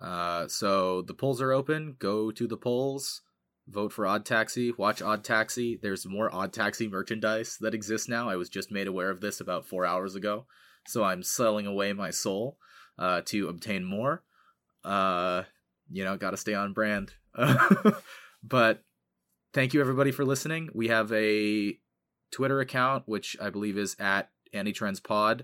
Uh, 0.00 0.46
so 0.46 1.02
the 1.02 1.14
polls 1.14 1.42
are 1.42 1.52
open. 1.52 1.96
Go 1.98 2.30
to 2.30 2.46
the 2.46 2.56
polls. 2.56 3.22
Vote 3.68 3.92
for 3.92 4.06
Odd 4.06 4.24
Taxi. 4.24 4.72
Watch 4.72 5.02
Odd 5.02 5.24
Taxi. 5.24 5.78
There's 5.80 6.06
more 6.06 6.32
Odd 6.32 6.52
Taxi 6.52 6.88
merchandise 6.88 7.58
that 7.60 7.74
exists 7.74 8.08
now. 8.08 8.28
I 8.28 8.36
was 8.36 8.48
just 8.48 8.70
made 8.70 8.86
aware 8.86 9.10
of 9.10 9.20
this 9.20 9.40
about 9.40 9.66
four 9.66 9.84
hours 9.84 10.14
ago. 10.14 10.46
So 10.86 11.02
I'm 11.02 11.22
selling 11.22 11.66
away 11.66 11.92
my 11.92 12.10
soul 12.10 12.58
uh, 12.98 13.22
to 13.26 13.48
obtain 13.48 13.84
more. 13.84 14.22
Uh, 14.84 15.42
you 15.90 16.04
know, 16.04 16.16
got 16.16 16.30
to 16.30 16.36
stay 16.36 16.54
on 16.54 16.72
brand. 16.72 17.12
but 18.42 18.84
thank 19.52 19.74
you 19.74 19.80
everybody 19.80 20.12
for 20.12 20.24
listening. 20.24 20.68
We 20.72 20.88
have 20.88 21.12
a 21.12 21.78
Twitter 22.30 22.60
account, 22.60 23.04
which 23.06 23.36
I 23.40 23.50
believe 23.50 23.76
is 23.76 23.96
at 23.98 24.30
AntiTrendsPod. 24.54 25.42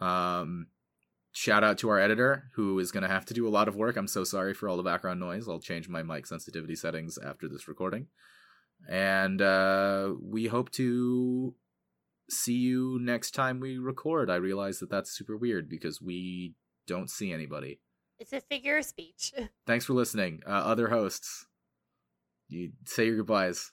Um, 0.00 0.66
shout 1.38 1.62
out 1.62 1.78
to 1.78 1.88
our 1.88 2.00
editor 2.00 2.50
who 2.56 2.80
is 2.80 2.90
going 2.90 3.04
to 3.04 3.08
have 3.08 3.24
to 3.24 3.32
do 3.32 3.46
a 3.46 3.48
lot 3.48 3.68
of 3.68 3.76
work. 3.76 3.96
I'm 3.96 4.08
so 4.08 4.24
sorry 4.24 4.54
for 4.54 4.68
all 4.68 4.76
the 4.76 4.82
background 4.82 5.20
noise. 5.20 5.48
I'll 5.48 5.60
change 5.60 5.88
my 5.88 6.02
mic 6.02 6.26
sensitivity 6.26 6.74
settings 6.74 7.16
after 7.16 7.46
this 7.46 7.68
recording. 7.68 8.08
And 8.90 9.40
uh, 9.40 10.14
we 10.20 10.48
hope 10.48 10.72
to 10.72 11.54
see 12.28 12.56
you 12.56 12.98
next 13.00 13.36
time 13.36 13.60
we 13.60 13.78
record. 13.78 14.30
I 14.30 14.34
realize 14.34 14.80
that 14.80 14.90
that's 14.90 15.16
super 15.16 15.36
weird 15.36 15.68
because 15.68 16.02
we 16.02 16.54
don't 16.88 17.08
see 17.08 17.32
anybody. 17.32 17.78
It's 18.18 18.32
a 18.32 18.40
figure 18.40 18.78
of 18.78 18.84
speech. 18.84 19.32
Thanks 19.66 19.84
for 19.84 19.92
listening. 19.92 20.42
Uh, 20.44 20.50
other 20.50 20.88
hosts, 20.88 21.46
you 22.48 22.72
say 22.84 23.06
your 23.06 23.16
goodbyes. 23.18 23.70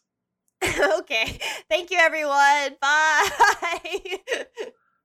okay. 0.99 1.39
Thank 1.67 1.89
you, 1.89 1.97
everyone. 1.97 2.75
Bye. 2.79 4.19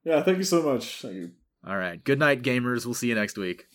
Yeah, 0.03 0.23
thank 0.23 0.39
you 0.39 0.45
so 0.45 0.63
much. 0.63 1.03
Thank 1.03 1.15
you. 1.15 1.31
All 1.67 1.77
right. 1.77 2.03
Good 2.03 2.19
night, 2.19 2.43
gamers. 2.43 2.85
We'll 2.85 2.95
see 2.95 3.09
you 3.09 3.15
next 3.15 3.37
week. 3.37 3.67